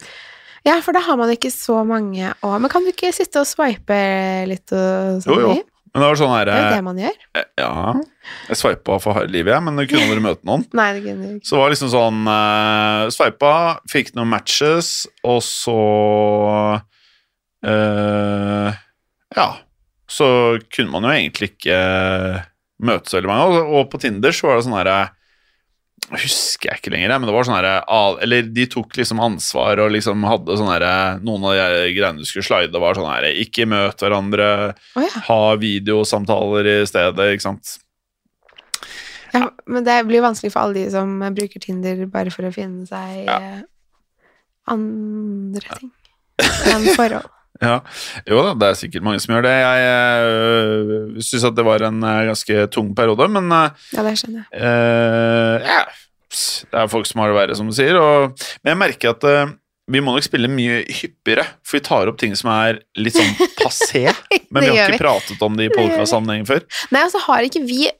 Ja, 0.64 0.78
for 0.80 0.94
da 0.96 1.02
har 1.04 1.18
man 1.18 1.28
ikke 1.34 1.50
så 1.52 1.82
mange 1.84 2.30
å 2.40 2.54
Men 2.60 2.70
kan 2.70 2.84
du 2.86 2.92
ikke 2.92 3.12
sitte 3.12 3.40
og 3.42 3.46
swipe 3.50 3.98
litt 4.48 4.72
og 4.72 5.20
sånn? 5.24 5.34
Jo, 5.34 5.40
jo. 5.40 5.54
Men 5.92 6.00
det 6.00 6.08
var 6.08 6.16
sånn 6.16 6.32
Det 6.32 6.40
er 6.40 6.56
herre 6.56 6.76
det 6.76 6.84
man 6.86 7.00
gjør. 7.02 7.16
Ja, 7.58 7.72
jeg 8.48 8.56
sveipa 8.56 8.96
for 9.02 9.12
harde 9.12 9.28
livet, 9.34 9.52
jeg, 9.52 9.62
men 9.66 9.76
du 9.76 9.82
kunne 9.90 10.06
aldri 10.06 10.22
møte 10.24 10.46
noen. 10.48 10.64
Nei, 10.78 10.86
det 10.96 11.02
kunne 11.04 11.34
ikke. 11.34 11.44
Så 11.44 11.58
det 11.58 11.60
var 11.60 11.74
liksom 11.74 11.90
sånn 11.92 12.22
uh, 12.30 13.10
Sveipa, 13.12 13.52
fikk 13.92 14.14
noen 14.16 14.30
matches, 14.32 14.92
og 15.22 15.42
så 15.44 15.76
uh, 17.66 18.72
Ja. 19.36 19.48
Så 20.12 20.26
kunne 20.68 20.92
man 20.92 21.06
jo 21.08 21.12
egentlig 21.16 21.52
ikke 21.54 21.76
møte 22.84 23.08
så 23.08 23.18
veldig 23.20 23.30
mange. 23.30 23.60
Og, 23.64 23.86
på 23.92 24.00
Tinder 24.02 24.34
så 24.36 24.50
var 24.50 24.58
det 24.58 24.66
sånn 24.68 24.76
herre 24.78 25.00
Husker 26.10 26.66
jeg 26.66 26.80
ikke 26.80 26.90
lenger, 26.90 27.12
men 27.14 27.28
det 27.28 27.32
var 27.36 27.46
sånn 27.46 27.54
herre 27.54 27.76
Eller 28.24 28.48
de 28.50 28.64
tok 28.68 28.96
liksom 28.98 29.20
ansvar 29.22 29.78
og 29.84 29.92
liksom 29.94 30.24
hadde 30.26 30.56
sånn 30.58 30.72
herre 30.72 30.94
Noen 31.22 31.46
av 31.46 31.54
de 31.54 31.92
greiene 31.94 32.18
du 32.18 32.26
skulle 32.28 32.44
slide, 32.44 32.80
var 32.82 32.98
sånn 32.98 33.06
herre 33.06 33.30
Ikke 33.38 33.68
møt 33.70 34.02
hverandre, 34.02 34.48
oh, 34.98 35.04
ja. 35.06 35.22
ha 35.28 35.38
videosamtaler 35.62 36.68
i 36.72 36.76
stedet, 36.90 37.28
ikke 37.36 37.46
sant. 37.46 37.76
ja. 39.32 39.46
Men 39.70 39.86
det 39.86 40.00
blir 40.10 40.26
vanskelig 40.26 40.50
for 40.52 40.66
alle 40.66 40.82
de 40.82 40.90
som 40.92 41.14
bruker 41.38 41.62
Tinder 41.62 42.02
bare 42.10 42.34
for 42.34 42.50
å 42.50 42.52
finne 42.54 42.82
seg 42.90 43.22
Ja. 43.30 43.38
eh, 43.38 43.62
andre 44.74 45.78
ting 45.78 45.94
enn 46.72 46.90
forhold. 46.98 47.30
Ja, 47.62 47.78
jo 48.28 48.42
da, 48.42 48.52
det 48.58 48.68
er 48.72 48.78
sikkert 48.80 49.04
mange 49.06 49.20
som 49.22 49.34
gjør 49.36 49.44
det. 49.46 49.54
Jeg 49.54 50.26
øh, 50.26 51.22
syns 51.22 51.44
at 51.46 51.56
det 51.58 51.64
var 51.66 51.84
en 51.86 52.02
øh, 52.02 52.20
ganske 52.32 52.66
tung 52.74 52.92
periode, 52.98 53.28
men 53.30 53.46
øh, 53.52 53.70
Ja, 53.94 54.02
det 54.06 54.14
skjønner 54.18 54.44
jeg. 54.50 54.62
øh, 54.66 55.66
ja, 55.70 55.80
det 56.32 56.78
er 56.82 56.86
folk 56.90 57.06
som 57.06 57.20
har 57.22 57.30
det 57.32 57.36
verre, 57.38 57.56
som 57.58 57.68
du 57.70 57.74
sier. 57.76 57.98
Og, 58.00 58.32
men 58.64 58.72
jeg 58.74 58.80
merker 58.82 59.14
at 59.14 59.24
øh, 59.30 59.52
vi 59.92 60.00
må 60.00 60.14
nok 60.14 60.24
spille 60.24 60.48
mye 60.48 60.82
hyppigere, 60.88 61.44
for 61.66 61.76
vi 61.78 61.82
tar 61.86 62.08
opp 62.10 62.18
ting 62.22 62.34
som 62.38 62.50
er 62.54 62.78
litt 62.96 63.16
sånn 63.18 63.34
passé. 63.62 64.06
Men 64.50 64.62
vi 64.64 64.70
har 64.72 64.88
ikke 64.88 64.96
ikke 64.96 65.04
pratet 65.04 65.42
om 65.46 65.58
det 65.58 65.68
i 65.70 65.74
podkast-sammenheng 65.74 66.46
før. 66.48 66.62
Nei, 66.94 67.02
altså 67.06 67.22
har 67.28 67.46
ikke 67.48 67.64
vi 67.68 67.90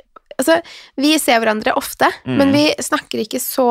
Altså, 0.40 0.54
vi 0.98 1.10
ser 1.20 1.38
hverandre 1.42 1.74
ofte, 1.76 2.08
Mm. 2.24 2.38
men 2.40 2.52
vi 2.56 2.62
snakker 2.82 3.20
ikke 3.20 3.38
så 3.38 3.66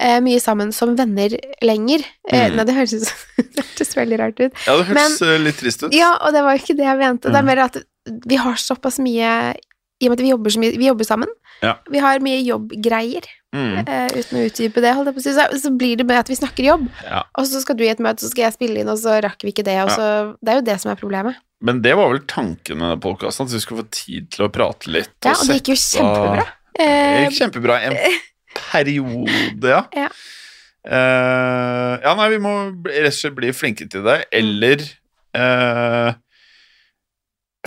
eh, 0.00 0.18
mye 0.20 0.40
sammen 0.40 0.72
som 0.72 0.94
venner 0.96 1.36
lenger. 1.62 2.04
Eh, 2.30 2.48
Mm. 2.50 2.56
nei, 2.56 2.64
det 2.64 2.74
høres, 2.74 2.92
ut 2.94 3.06
som- 3.08 3.46
det 3.54 3.64
hørtes 3.64 3.94
veldig 3.96 4.18
rart 4.18 4.40
ut. 4.40 4.52
Ja, 4.66 4.76
det 4.76 4.86
hørtes 4.86 5.22
øh, 5.22 5.38
litt 5.44 5.58
trist 5.58 5.82
ut. 5.82 5.92
Ja, 5.94 6.12
og 6.22 6.32
det 6.32 6.42
var 6.44 6.56
jo 6.56 6.62
ikke 6.64 6.76
det 6.76 6.86
jeg 6.86 6.98
mente. 6.98 7.28
Det 7.30 7.36
er 7.36 7.42
Mm. 7.42 7.46
mer 7.46 7.64
at 7.66 7.76
vi 8.26 8.36
har 8.36 8.54
såpass 8.54 8.98
mye 8.98 9.54
I 10.00 10.06
og 10.06 10.10
med 10.12 10.20
at 10.20 10.22
vi 10.22 10.30
jobber 10.30 10.50
så 10.54 10.60
mye 10.62 10.76
Vi 10.78 10.86
jobber 10.86 11.04
sammen. 11.04 11.28
Ja. 11.60 11.74
Vi 11.90 11.98
har 11.98 12.20
mye 12.22 12.38
jobbgreier. 12.46 13.24
Mm, 13.52 13.78
Uh, 13.88 14.08
uten 14.12 14.38
å 14.38 14.44
utdype 14.46 14.80
det, 14.84 14.92
holdt 14.94 15.08
jeg 15.08 15.14
på 15.16 15.20
å 15.20 15.24
si. 15.24 15.32
Så, 15.32 15.44
så 15.58 15.70
blir 15.76 15.96
det 15.96 16.04
med 16.06 16.18
at 16.20 16.28
vi 16.28 16.36
snakker 16.36 16.62
jobb, 16.66 16.82
ja. 17.02 17.22
og 17.34 17.46
så 17.48 17.62
skal 17.62 17.76
du 17.78 17.82
i 17.82 17.88
et 17.88 17.98
møte, 17.98 18.20
så 18.20 18.28
skal 18.28 18.44
jeg 18.44 18.52
spille 18.58 18.78
inn, 18.82 18.88
og 18.92 18.98
så 19.00 19.16
rakk 19.24 19.40
vi 19.42 19.50
ikke 19.54 19.64
det, 19.64 19.78
og 19.82 19.88
Ja. 19.88 19.96
så 19.96 20.36
Det 20.44 20.52
er 20.52 20.58
jo 20.60 20.66
det 20.68 20.80
som 20.82 20.92
er 20.92 20.96
problemet. 21.00 21.34
Men 21.64 21.80
det 21.82 21.96
var 21.96 22.10
vel 22.12 22.20
tanken 22.28 22.76
med 22.78 23.00
podkasten, 23.00 23.46
at 23.48 23.52
vi 23.56 23.58
skulle 23.64 23.82
få 23.82 23.90
tid 23.90 24.30
til 24.30 24.44
å 24.46 24.52
prate 24.52 24.86
litt. 24.92 25.08
Ja, 25.24 25.32
og 25.32 25.46
det 25.48 25.56
gikk 25.62 25.72
jo 25.72 25.78
kjempebra. 25.80 26.44
Det 26.78 26.86
Eh, 26.86 27.24
gikk 27.26 27.38
kjempebra 27.40 27.80
en 27.88 27.96
periode, 28.56 29.68
ja. 29.68 29.82
Ja. 29.96 30.08
Uh, 30.88 31.98
ja, 32.00 32.14
nei, 32.16 32.28
vi 32.32 32.38
må 32.40 32.52
rett 32.86 33.10
og 33.10 33.16
slett 33.18 33.36
bli 33.36 33.50
flinke 33.52 33.88
til 33.92 34.06
det, 34.06 34.22
eller 34.32 34.80
uh, 35.36 36.14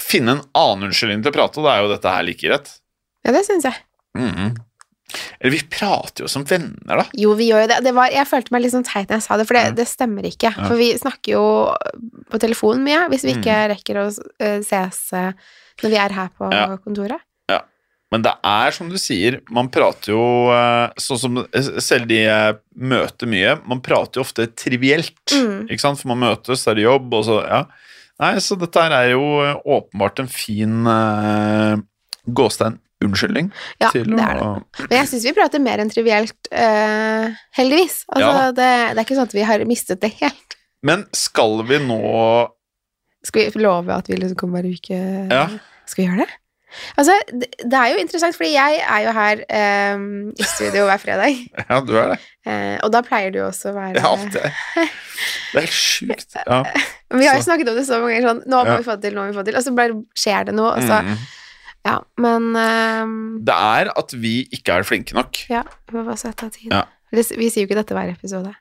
finne 0.02 0.38
en 0.38 0.44
annen 0.58 0.88
unnskyldning 0.90 1.22
til 1.22 1.34
å 1.34 1.36
prate, 1.36 1.60
og 1.62 1.68
da 1.68 1.76
er 1.78 1.84
jo 1.86 1.92
dette 1.94 2.14
her 2.16 2.26
like 2.26 2.42
greit. 2.48 2.72
ja, 3.28 3.34
det 3.36 3.44
syns 3.46 3.68
jeg. 3.70 3.78
Mhm. 4.18 4.54
Eller 5.42 5.52
vi 5.52 5.60
prater 5.68 6.24
jo 6.24 6.30
som 6.32 6.46
venner, 6.48 7.02
da. 7.02 7.04
Jo, 7.20 7.34
vi 7.36 7.50
gjør 7.50 7.66
jo 7.66 7.68
det. 7.74 7.82
det 7.84 7.92
var, 7.98 8.08
jeg 8.16 8.30
følte 8.30 8.54
meg 8.56 8.62
litt 8.64 8.72
sånn 8.72 8.86
teit 8.88 9.10
når 9.12 9.18
jeg 9.20 9.26
sa 9.26 9.38
det, 9.42 9.46
for 9.50 9.58
det, 9.60 9.64
det 9.76 9.86
stemmer 9.92 10.24
ikke. 10.30 10.54
For 10.56 10.78
vi 10.80 10.88
snakker 10.96 11.34
jo 11.36 11.42
på 12.32 12.40
telefonen 12.40 12.86
mye, 12.88 13.02
hvis 13.12 13.26
vi 13.28 13.34
ikke 13.36 13.58
Mm. 13.58 13.72
rekker 13.74 14.00
å 14.00 14.06
eh, 14.40 14.62
ses 14.64 15.02
når 15.12 15.90
vi 15.92 15.98
er 16.00 16.16
her 16.16 16.30
på 16.32 16.48
Ja. 16.56 16.78
kontoret. 16.80 17.20
Men 18.12 18.26
det 18.26 18.34
er 18.43 18.76
som 18.76 18.89
du 18.91 18.97
sier, 18.99 19.39
man 19.55 19.70
prater 19.72 20.12
jo 20.12 20.24
eh, 20.51 20.91
sånn 20.99 21.20
som 21.22 21.38
selv 21.80 22.09
de 22.09 22.20
jeg 22.26 22.57
møter 22.76 23.30
mye, 23.32 23.55
man 23.70 23.80
prater 23.84 24.20
jo 24.20 24.26
ofte 24.26 24.49
trivielt. 24.51 25.16
Mm. 25.32 25.70
Ikke 25.72 25.84
sant? 25.86 26.01
For 26.01 26.12
man 26.12 26.20
møtes, 26.26 26.59
så 26.66 26.74
er 26.74 26.82
det 26.82 26.89
jobb, 26.89 27.07
og 27.16 27.26
så 27.30 27.39
Ja. 27.47 27.64
Nei, 28.22 28.36
så 28.38 28.53
dette 28.59 28.78
her 28.84 28.93
er 28.93 29.07
jo 29.16 29.24
eh, 29.41 29.55
åpenbart 29.66 30.20
en 30.22 30.28
fin 30.30 30.86
uh, 30.86 31.80
gåstein 32.30 32.76
unnskyldning 33.01 33.47
Ja, 33.82 33.89
det 33.95 34.03
er 34.05 34.38
det. 34.38 34.49
Men 34.84 34.93
jeg 34.99 35.09
syns 35.09 35.26
vi 35.26 35.34
prater 35.34 35.64
mer 35.64 35.82
enn 35.82 35.89
trivielt, 35.89 36.51
uh, 36.53 37.32
heldigvis. 37.57 38.03
Altså, 38.12 38.28
Ja. 38.30 38.51
det, 38.51 38.70
det 38.91 38.99
er 38.99 39.07
ikke 39.07 39.18
sånn 39.18 39.32
at 39.32 39.38
vi 39.39 39.47
har 39.47 39.66
mistet 39.66 40.03
det 40.03 40.12
helt. 40.20 40.57
Men 40.86 41.07
skal 41.18 41.64
vi 41.70 41.82
nå 41.82 42.01
Skal 43.26 43.49
vi 43.53 43.64
love 43.64 43.93
at 43.95 44.09
vi 44.09 44.20
liksom 44.20 44.38
kommer 44.38 44.62
hver 44.62 44.78
uke? 44.78 45.01
Ja. 45.32 45.47
Skal 45.89 46.03
vi 46.03 46.07
gjøre 46.12 46.26
det? 46.28 46.41
Altså, 46.97 47.15
det, 47.34 47.74
er 47.74 47.88
jo 47.91 47.97
interessant, 47.99 48.36
fordi 48.38 48.53
jeg 48.53 48.78
er 48.80 49.01
jo 49.05 49.11
her 49.17 49.41
um, 49.95 50.05
i 50.39 50.43
studio 50.47 50.86
hver 50.88 51.01
fredag, 51.03 51.36
Ja, 51.69 51.80
du 51.84 51.91
er 51.99 52.13
det. 52.13 52.19
Uh, 52.47 52.78
og 52.86 52.93
da 52.95 53.01
pleier 53.05 53.34
du 53.36 53.41
også 53.45 53.69
å 53.72 53.76
være 53.76 53.99
Ja, 54.01 54.13
er, 54.15 54.88
det 55.53 55.63
er 55.65 55.67
sjukt. 55.76 56.38
Ja. 56.39 56.61
Vi 57.19 57.28
har 57.28 57.36
jo 57.38 57.43
snakket 57.45 57.69
om 57.74 57.76
det 57.82 57.86
så 57.89 57.99
mange 57.99 58.15
ganger, 58.22 58.30
sånn 58.32 58.41
Nå 58.47 58.61
må 58.63 58.72
Ja. 58.72 58.78
vi 58.80 58.88
få 58.88 58.95
det 58.97 59.03
til, 59.09 59.17
nå 59.17 59.26
må 59.26 59.34
vi 59.34 59.38
få 59.38 59.43
det 59.43 59.51
til. 59.51 59.59
Og 59.59 59.65
så 59.67 59.74
bare 59.78 59.99
skjer 60.24 60.47
det 60.49 60.57
noe, 60.57 60.74
og 60.80 60.88
så 60.88 61.01
Mm. 61.01 61.22
Ja, 61.82 61.95
men 62.22 62.43
um, 62.53 63.13
Det 63.41 63.53
er 63.57 63.89
at 63.97 64.11
vi 64.22 64.36
ikke 64.53 64.76
er 64.78 64.84
flinke 64.86 65.15
nok. 65.17 65.39
Ja, 65.49 65.63
vi 65.89 65.95
må 65.97 66.03
bare 66.05 66.19
sette 66.22 66.45
av 66.45 66.51
tid. 66.53 66.69
Ja. 66.69 66.84
Vi 67.11 67.24
sier 67.49 67.63
jo 67.63 67.65
ikke 67.65 67.80
dette 67.80 67.95
hver 67.97 68.11
episode. 68.13 68.51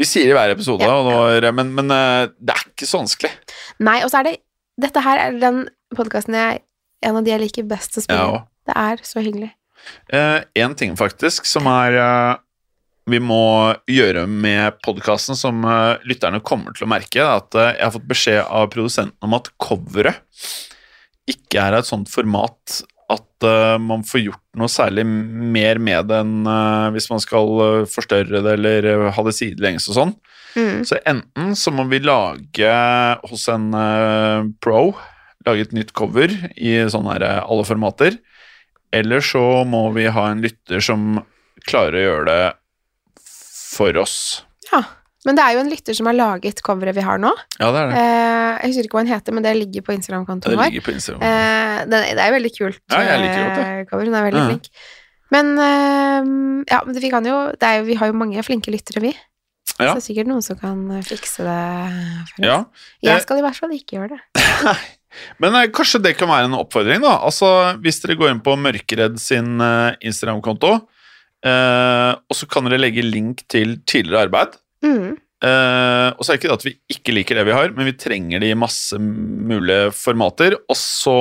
Vi 0.00 0.06
sier 0.08 0.24
det 0.24 0.32
i 0.32 0.38
hver 0.38 0.54
episode, 0.54 0.80
Ja. 0.88 0.94
og 0.96 1.10
nå 1.10 1.18
er- 1.36 1.52
men, 1.52 1.74
men 1.76 1.90
eh, 1.92 2.30
det 2.40 2.54
er 2.56 2.62
ikke 2.72 2.88
så 2.88 3.02
vanskelig. 3.02 3.30
Nei, 3.84 3.98
og 4.02 4.08
så 4.10 4.22
er 4.22 4.30
det 4.30 4.36
Dette 4.80 5.02
her 5.04 5.18
er 5.20 5.34
den 5.36 5.58
podkasten 5.92 6.32
jeg 6.38 6.62
En 7.06 7.16
av 7.16 7.24
de 7.24 7.32
jeg 7.32 7.42
liker 7.42 7.66
best 7.68 7.96
å 7.96 8.04
spille. 8.04 8.20
Ja, 8.20 8.44
Det 8.68 8.76
er 8.76 9.02
så 9.08 9.24
hyggelig. 9.24 9.52
Én 10.12 10.74
ting 10.76 10.96
faktisk 10.98 11.46
som 11.48 11.68
er 11.70 11.96
eh, 11.96 12.34
vi 13.10 13.20
må 13.22 13.72
gjøre 13.90 14.26
med 14.28 14.78
podkasten, 14.84 15.38
som 15.38 15.64
eh, 15.64 15.98
lytterne 16.08 16.42
kommer 16.44 16.76
til 16.76 16.86
å 16.86 16.90
merke, 16.92 17.22
er 17.22 17.40
at 17.40 17.56
eh, 17.56 17.72
jeg 17.78 17.86
har 17.86 17.94
fått 17.96 18.10
beskjed 18.10 18.40
av 18.44 18.70
produsenten 18.74 19.26
om 19.26 19.36
at 19.38 19.50
coveret 19.62 20.20
ikke 21.30 21.62
er 21.62 21.78
et 21.78 21.88
sånt 21.88 22.10
format 22.10 22.80
at 23.10 23.46
eh, 23.46 23.76
man 23.82 24.04
får 24.06 24.24
gjort 24.28 24.44
noe 24.60 24.70
særlig 24.70 25.04
mer 25.06 25.80
med 25.82 26.10
det 26.10 26.20
enn 26.22 26.46
eh, 26.46 26.88
hvis 26.94 27.08
man 27.10 27.22
skal 27.22 27.62
eh, 27.66 27.86
forstørre 27.90 28.42
det 28.44 28.56
eller 28.58 28.90
eh, 28.92 29.06
ha 29.16 29.26
det 29.26 29.36
sidelengs 29.36 29.88
og 29.90 29.98
sånn. 29.98 30.14
Mm. 30.58 30.82
Så 30.86 30.98
enten 31.06 31.54
så 31.58 31.72
må 31.74 31.86
vi 31.90 32.02
lage 32.02 32.76
hos 33.30 33.46
en 33.50 33.70
eh, 33.74 34.50
pro 34.62 34.90
lage 35.46 35.60
et 35.66 35.72
nytt 35.76 35.92
cover 35.96 36.28
i 36.56 36.76
sånne 36.92 37.14
her 37.16 37.22
eh, 37.26 37.40
alle 37.46 37.64
formater, 37.68 38.18
eller 38.92 39.20
så 39.24 39.64
må 39.68 39.86
vi 39.94 40.06
ha 40.12 40.28
en 40.30 40.42
lytter 40.44 40.80
som 40.84 41.20
klarer 41.68 41.94
å 42.00 42.06
gjøre 42.06 42.26
det 42.30 42.40
for 43.70 43.96
oss. 44.02 44.16
Ja. 44.72 44.82
Men 45.28 45.36
det 45.36 45.44
er 45.44 45.52
jo 45.52 45.60
en 45.60 45.68
lytter 45.68 45.92
som 45.96 46.06
har 46.08 46.16
laget 46.16 46.62
coveret 46.64 46.96
vi 46.96 47.02
har 47.04 47.18
nå. 47.20 47.30
Ja, 47.60 47.68
det 47.74 47.80
er 47.82 47.90
det. 47.90 47.96
Eh, 48.00 48.52
jeg 48.64 48.70
husker 48.72 48.86
ikke 48.88 48.96
hva 48.96 49.02
den 49.04 49.12
heter, 49.12 49.34
men 49.36 49.44
det 49.44 49.52
ligger 49.58 49.84
på 49.84 49.92
Instagram-kontoen 49.92 50.54
Det 50.56 50.60
vår. 50.62 50.78
på 50.86 50.94
Instagram. 50.96 51.24
Eh, 51.28 51.82
det, 51.92 52.00
det 52.16 52.22
er 52.24 52.30
jo 52.30 52.36
veldig 52.38 52.52
kult 52.56 52.80
Ja, 52.88 53.00
jeg 53.04 53.20
liker 53.20 53.42
godt 53.44 53.58
det. 53.60 53.66
eh, 53.68 53.82
cover. 53.90 54.08
Hun 54.08 54.16
er 54.16 54.26
veldig 54.30 54.40
Ja. 54.40 54.46
flink. 54.48 54.70
Men 55.30 55.50
eh, 55.62 56.30
ja, 56.72 56.78
men 56.86 56.96
vi 57.04 57.10
kan 57.12 57.28
jo 57.28 57.36
det 57.60 57.68
jo, 57.78 57.84
Vi 57.86 57.94
har 58.00 58.08
jo 58.10 58.16
mange 58.18 58.42
flinke 58.42 58.72
lyttere, 58.72 59.02
vi. 59.04 59.12
Ja. 59.78 59.92
Så 59.92 60.00
det 60.00 60.00
er 60.00 60.06
sikkert 60.08 60.28
noen 60.32 60.42
som 60.44 60.56
kan 60.60 60.80
fikse 61.06 61.44
det 61.46 61.58
for 62.32 62.40
oss. 62.40 62.48
Ja. 62.48 62.56
Jeg 63.04 63.22
skal 63.22 63.38
i 63.38 63.44
hvert 63.44 63.60
fall 63.60 63.76
ikke 63.76 64.00
gjøre 64.00 64.16
det. 64.16 64.22
Men 65.42 65.58
eh, 65.58 65.68
kanskje 65.74 66.02
det 66.04 66.16
kan 66.18 66.30
være 66.30 66.50
en 66.50 66.58
oppfordring, 66.60 67.02
da. 67.04 67.18
Altså, 67.26 67.50
Hvis 67.82 68.02
dere 68.04 68.18
går 68.20 68.34
inn 68.34 68.44
på 68.44 68.56
Mørkeredd 68.60 69.18
sin 69.22 69.58
eh, 69.64 69.98
Instagram-konto, 70.10 70.78
Eh, 71.40 72.12
og 72.12 72.36
så 72.36 72.48
kan 72.50 72.68
dere 72.68 72.80
legge 72.80 73.04
link 73.04 73.44
til 73.50 73.78
tidligere 73.88 74.26
arbeid. 74.28 74.56
Mm. 74.84 75.16
Eh, 75.40 76.08
og 76.12 76.20
så 76.20 76.32
er 76.32 76.36
det 76.36 76.40
ikke 76.40 76.50
det 76.50 76.58
at 76.58 76.66
vi 76.66 76.74
ikke 76.92 77.14
liker 77.16 77.40
det 77.40 77.46
vi 77.48 77.56
har, 77.56 77.72
men 77.76 77.88
vi 77.88 77.96
trenger 77.96 78.42
det 78.42 78.52
i 78.52 78.58
masse 78.58 78.98
mulige 79.00 79.90
formater. 79.96 80.58
Og 80.68 80.78
så 80.78 81.16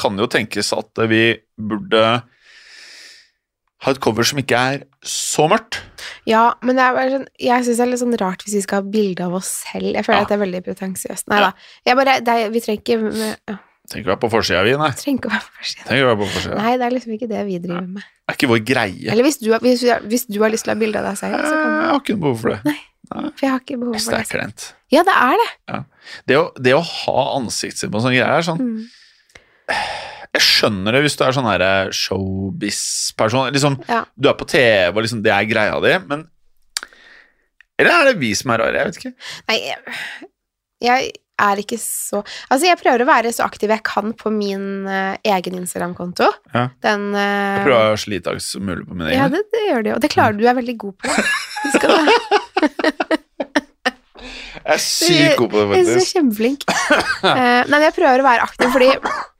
kan 0.00 0.18
det 0.18 0.26
jo 0.26 0.32
tenkes 0.34 0.72
at 0.76 1.04
vi 1.10 1.24
burde 1.56 2.06
ha 3.82 3.90
et 3.90 3.98
cover 4.04 4.22
som 4.28 4.38
ikke 4.38 4.58
er 4.58 4.82
så 5.02 5.48
mørkt. 5.50 5.80
Ja, 6.28 6.52
men 6.62 6.76
det 6.78 6.84
er 6.86 6.94
bare 6.94 7.10
sånn, 7.16 7.26
jeg 7.42 7.64
syns 7.66 7.80
det 7.80 7.84
er 7.86 7.90
litt 7.90 8.02
sånn 8.02 8.16
rart 8.20 8.44
hvis 8.46 8.54
vi 8.60 8.62
skal 8.62 8.82
ha 8.82 8.90
bilde 8.94 9.24
av 9.26 9.34
oss 9.40 9.50
selv. 9.66 9.90
Jeg 9.96 10.04
føler 10.06 10.20
Ja. 10.20 10.22
at 10.22 10.28
det 10.30 10.36
er 10.38 10.42
veldig 10.44 10.62
pretensiøst. 10.68 11.28
Nei 11.32 11.40
Ja. 11.40 11.50
da. 11.50 11.52
Jeg 11.90 11.96
bare, 11.98 12.14
det 12.22 12.28
er, 12.38 12.50
vi 12.54 12.60
trenger 12.62 12.82
ikke 12.82 12.98
ja, 13.50 13.58
Trenger 13.90 14.04
ikke 14.04 14.12
være 14.14 14.20
på 14.22 14.30
forsida, 14.30 14.60
vi, 14.62 14.76
nei. 14.78 14.90
trenger 14.94 15.18
ikke 15.18 15.32
være 15.34 16.16
på 16.22 16.28
forsida. 16.30 16.54
Nei, 16.62 16.76
det 16.78 16.84
er 16.86 16.92
liksom 16.94 17.12
ikke 17.16 17.28
det 17.28 17.40
vi 17.48 17.58
driver 17.58 17.88
med. 17.98 18.02
Det 18.06 18.30
er 18.30 18.36
ikke 18.38 18.48
vår 18.52 18.60
greie. 18.64 19.10
Eller 19.10 19.26
hvis 19.26 19.38
du, 19.42 19.48
hvis, 19.58 19.82
hvis 20.06 20.24
du 20.30 20.38
har 20.40 20.50
lyst 20.54 20.64
til 20.64 20.70
å 20.70 20.76
ha 20.76 20.80
bilde 20.80 20.98
av 21.02 21.08
deg 21.10 21.18
selv, 21.18 21.34
så 21.42 21.50
kan 21.50 21.74
Jeg 21.74 21.90
har 21.90 22.00
ikke 22.00 22.14
noe 22.14 22.22
behov 22.22 22.38
for 22.38 22.48
det. 22.54 22.76
For 23.10 23.42
jeg 23.42 23.50
har 23.50 23.60
ikke 23.60 23.78
behov 23.82 23.98
for 23.98 24.14
det. 24.14 24.20
er 24.22 24.30
kleint. 24.30 24.68
Ja, 24.94 25.02
det 25.02 25.16
er 25.18 25.42
det. 25.42 25.82
Det 26.30 26.36
å, 26.38 26.44
det 26.62 26.72
å 26.78 26.80
ha 26.86 27.18
ansiktet 27.40 27.90
på 27.90 28.00
sånn 28.00 28.14
greie 28.14 28.30
er 28.38 28.46
sånn 28.46 28.62
Mm. 28.62 28.86
Jeg 30.32 30.44
skjønner 30.46 30.96
det 30.96 31.02
hvis 31.04 31.18
du 31.20 31.24
er 31.26 31.34
sånn 31.36 31.48
her 31.50 31.64
showbiz-person. 31.92 33.50
Liksom, 33.52 33.76
Ja. 33.88 34.04
Du 34.16 34.30
er 34.30 34.36
på 34.38 34.48
TV, 34.48 34.88
og 34.94 35.02
liksom, 35.04 35.20
det 35.24 35.32
er 35.34 35.48
greia 35.48 35.80
di, 35.84 35.92
men 36.08 36.28
Eller 37.78 37.92
er 37.92 38.04
det 38.12 38.20
vi 38.20 38.30
som 38.36 38.52
er 38.54 38.62
rare? 38.62 38.78
Jeg 38.78 38.86
vet 38.86 39.00
ikke. 39.00 39.12
Nei, 39.48 39.58
jeg, 39.66 39.78
jeg 40.84 41.12
er 41.42 41.60
ikke 41.62 41.78
så 41.80 42.20
Altså, 42.50 42.66
jeg 42.68 42.78
prøver 42.80 43.02
å 43.02 43.08
være 43.08 43.32
så 43.34 43.46
aktiv 43.48 43.72
jeg 43.72 43.82
kan 43.84 44.12
på 44.16 44.30
min 44.32 44.86
uh, 44.86 45.16
egen 45.24 45.56
Instagram-konto. 45.58 46.28
Ja. 46.54 46.68
Den 46.84 47.10
uh, 47.16 47.22
Jeg 47.58 47.64
prøver 47.66 47.78
å 47.78 47.90
være 47.90 48.02
så 48.04 48.12
lite 48.12 48.36
som 48.44 48.64
mulig 48.68 48.86
på 48.86 48.94
min 48.96 49.08
egen. 49.08 49.18
Ja, 49.18 49.28
det, 49.32 49.42
det 49.52 49.64
gjør 49.68 49.82
det 49.84 49.94
jo. 49.94 49.98
Det 50.04 50.12
klarer 50.14 50.36
du. 50.36 50.44
Du 50.44 50.48
er 50.48 50.56
veldig 50.60 50.76
god 50.84 50.94
på 50.96 51.08
det. 51.08 51.24
Jeg 54.62 54.76
er 54.76 54.82
sykt 54.82 55.38
god 55.40 55.48
på 55.50 55.58
det, 55.58 55.64
faktisk. 55.72 55.88
du 55.88 55.92
er 55.92 56.04
så 56.04 56.10
kjempeflink. 56.12 56.64
Uh, 56.68 57.26
nei, 57.26 57.70
men 57.72 57.84
jeg 57.88 57.94
prøver 57.96 58.22
å 58.22 58.26
være 58.26 58.44
aktiv, 58.46 58.68
fordi 58.70 58.90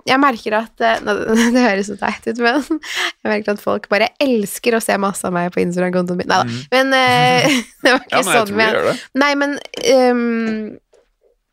jeg 0.09 0.19
merker 0.23 0.57
at 0.59 0.83
eh, 0.83 1.01
nå, 1.07 1.13
Det 1.55 1.63
høres 1.63 1.91
så 1.93 1.97
teit 2.01 2.27
ut, 2.31 2.41
men 2.43 2.61
jeg 2.63 3.29
merker 3.31 3.55
at 3.55 3.63
folk 3.63 3.89
bare 3.93 4.09
elsker 4.23 4.75
å 4.79 4.83
se 4.83 4.97
masse 5.03 5.27
av 5.29 5.35
meg 5.37 5.51
på 5.55 5.63
Instagram-kontoen 5.65 6.19
min. 6.23 6.31
Nei 6.31 6.41
da. 6.43 6.47
Mm. 6.49 6.63
Men 6.75 6.97
eh, 6.99 7.59
det 7.85 7.93
var 7.97 8.01
ikke 8.07 8.17
Ja, 8.17 8.23
men 8.23 8.33
sånn. 8.33 8.49
tror 8.53 8.63
Men, 8.63 8.73
gjør 8.79 8.89
det. 8.91 8.97
nei, 9.23 9.33
men 9.43 9.55
um, 10.17 10.73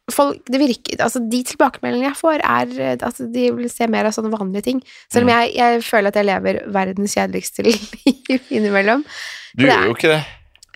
folk, 0.09 0.39
det 0.49 0.57
virker, 0.63 0.97
altså 1.05 1.21
De 1.29 1.43
tilbakemeldingene 1.51 2.09
jeg 2.09 2.17
får, 2.17 2.41
er 2.41 2.73
at 2.95 3.03
altså, 3.05 3.27
de 3.29 3.45
vil 3.59 3.69
se 3.69 3.85
mer 3.91 4.09
av 4.09 4.15
sånne 4.15 4.31
vanlige 4.33 4.65
ting. 4.71 4.81
Selv 5.13 5.27
Mm. 5.27 5.29
om 5.29 5.35
jeg, 5.35 5.53
jeg 5.59 5.83
føler 5.85 6.09
at 6.13 6.17
jeg 6.17 6.29
lever 6.31 6.59
verdens 6.73 7.13
kjedeligste 7.17 7.65
liv 7.69 8.49
innimellom. 8.49 9.05
Du 9.57 9.65
gjør 9.67 9.89
jo 9.91 9.95
ikke 9.97 10.13
det. 10.15 10.19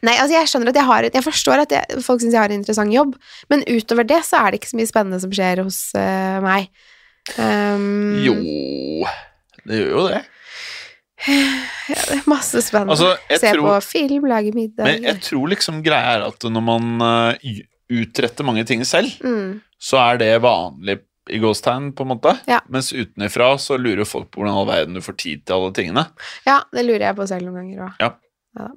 Nei, 0.03 0.17
altså 0.19 0.35
jeg 0.35 0.49
skjønner 0.51 0.67
at 0.73 0.75
jeg 0.75 0.83
har 0.83 1.05
Jeg 1.07 1.23
forstår 1.23 1.61
at 1.63 1.71
jeg, 1.71 2.01
folk 2.03 2.19
syns 2.19 2.33
jeg 2.35 2.41
har 2.41 2.51
en 2.51 2.59
interessant 2.59 2.91
jobb, 2.91 3.13
men 3.49 3.61
utover 3.71 4.03
det 4.03 4.17
så 4.27 4.41
er 4.43 4.51
det 4.51 4.59
ikke 4.59 4.71
så 4.73 4.79
mye 4.81 4.89
spennende 4.89 5.19
som 5.23 5.31
skjer 5.31 5.61
hos 5.63 5.77
uh, 5.95 6.41
meg. 6.43 6.67
Um, 7.39 8.23
Jo 8.25 8.33
Det 9.63 9.77
gjør 9.79 9.91
jo 9.93 10.07
det. 10.09 10.21
ja, 11.23 12.01
det 12.09 12.17
er 12.17 12.25
masse 12.27 12.59
spennende. 12.65 12.97
Altså, 12.97 13.13
Se 13.39 13.53
tror- 13.53 13.63
på 13.69 13.75
film, 13.85 14.25
lage 14.27 14.51
middag 14.55 14.83
Men 14.89 15.03
jeg 15.07 15.21
tror 15.23 15.47
liksom 15.53 15.79
greia 15.85 16.17
er 16.17 16.25
at 16.27 16.43
når 16.51 16.65
man 16.67 16.89
eh, 17.07 17.61
utretter 17.93 18.43
mange 18.43 18.65
ting 18.67 18.83
selv, 18.87 19.07
mm, 19.23 19.61
så 19.79 20.01
er 20.03 20.17
det 20.19 20.31
vanlig 20.43 20.99
i 21.31 21.39
gåstegn, 21.39 21.93
på 21.95 22.03
en 22.03 22.09
måte. 22.11 22.33
Ja. 22.51 22.57
Mens 22.67 22.89
utenfra 22.91 23.53
så 23.61 23.77
lurer 23.79 24.03
folk 24.03 24.27
på 24.33 24.41
hvordan 24.41 24.57
all 24.59 24.67
verden 24.67 24.97
du 24.97 24.99
får 25.05 25.15
tid 25.21 25.45
til 25.47 25.55
alle 25.55 25.71
tingene. 25.71 26.03
Ja, 26.45 26.57
det 26.75 26.83
lurer 26.83 27.05
jeg 27.07 27.15
på 27.15 27.27
selv 27.29 27.47
noen 27.47 27.61
ganger 27.61 27.85
òg. 27.87 27.93
Ja. 28.03 28.09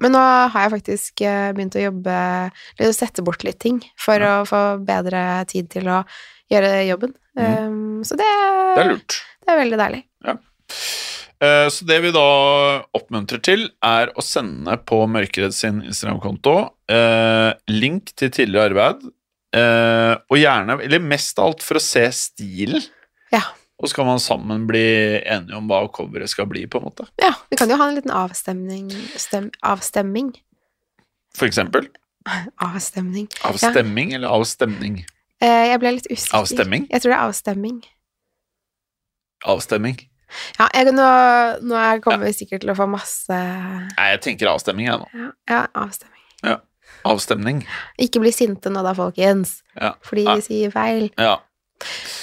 Men 0.01 0.13
nå 0.17 0.21
har 0.53 0.63
jeg 0.65 0.73
faktisk 0.73 1.21
eh, 1.21 1.51
begynt 1.53 1.75
å 1.77 1.83
jobbe 1.83 2.13
Eller 2.79 2.93
sette 2.97 3.23
bort 3.23 3.45
litt 3.45 3.59
ting 3.61 3.83
for 4.01 4.17
Ja. 4.23 4.41
å 4.43 4.47
få 4.49 4.61
bedre 4.85 5.45
tid 5.51 5.69
til 5.71 5.85
å 5.93 5.99
gjøre 6.51 6.87
jobben. 6.89 7.13
Um, 7.37 8.01
så 8.07 8.17
det, 8.17 8.25
Mm. 8.25 8.75
Det 8.77 8.83
er 8.85 8.89
lurt. 8.95 9.17
det 9.45 9.53
er 9.53 9.59
veldig 9.61 9.79
deilig. 9.79 10.03
Eh, 11.41 11.69
Så 11.69 11.85
det 11.85 12.01
vi 12.01 12.11
da 12.15 12.83
oppmuntrer 12.97 13.43
til, 13.45 13.69
er 13.85 14.09
å 14.17 14.23
sende 14.25 14.77
på 14.89 15.03
Mørkeredd 15.07 15.53
sin 15.53 15.83
Instagram-konto 15.85 16.71
eh, 16.89 17.53
link 17.69 18.15
til 18.17 18.31
tidligere 18.31 18.71
arbeid, 18.71 19.05
eh, 19.53 20.15
og 20.31 20.39
gjerne, 20.41 20.79
eller 20.83 20.99
mest 21.05 21.39
av 21.39 21.51
alt 21.51 21.63
for 21.67 21.77
å 21.77 21.83
se 21.85 22.07
stilen. 22.17 22.83
Ja. 23.35 23.43
Og 23.77 23.91
så 23.91 23.99
kan 23.99 24.07
man 24.09 24.21
sammen 24.23 24.65
bli 24.69 24.83
enige 25.21 25.57
om 25.59 25.67
hva 25.69 25.83
coveret 25.93 26.31
skal 26.33 26.47
bli, 26.49 26.63
på 26.67 26.81
en 26.81 26.87
måte. 26.89 27.05
Ja, 27.21 27.35
vi 27.51 27.59
kan 27.61 27.69
jo 27.69 27.77
ha 27.77 27.89
en 27.91 27.99
liten 27.99 28.15
avstemning 28.15 28.89
stem, 29.21 29.51
Avstemming. 29.63 30.31
For 31.37 31.45
eksempel. 31.49 31.91
Avstemning. 32.65 33.29
Avstemming 33.45 34.15
eller 34.17 34.33
avstemning? 34.33 35.03
Eh, 35.45 35.67
jeg 35.69 35.81
ble 35.83 35.93
litt 35.99 36.09
usikker. 36.09 36.39
Avstemming? 36.41 36.87
Jeg 36.91 37.03
tror 37.05 37.13
det 37.13 37.19
er 37.19 37.27
avstemming. 37.29 37.83
Avstemming. 39.47 39.99
Ja, 40.59 40.67
jeg, 40.75 40.91
nå, 40.97 41.07
nå 41.63 41.77
er- 41.79 42.01
kommer 42.03 42.25
vi 42.27 42.33
sikkert 42.35 42.65
til 42.65 42.73
å 42.73 42.77
få 42.79 42.89
masse 42.91 43.37
Nei, 43.37 44.07
jeg 44.17 44.23
tenker 44.25 44.51
avstemming, 44.51 44.89
jeg 44.89 44.99
nå. 45.05 45.07
Ja, 45.15 45.29
ja 45.53 45.61
avstemning. 45.85 46.15
Avstemning. 47.07 47.61
Ikke 48.03 48.19
bli 48.23 48.33
sinte 48.35 48.71
nå 48.73 48.81
da, 48.83 48.91
folkens. 48.97 49.61
Ja. 49.79 49.93
Fordi 50.03 50.25
vi 50.27 50.43
sier 50.43 50.73
feil. 50.75 51.11
Ja, 51.21 51.37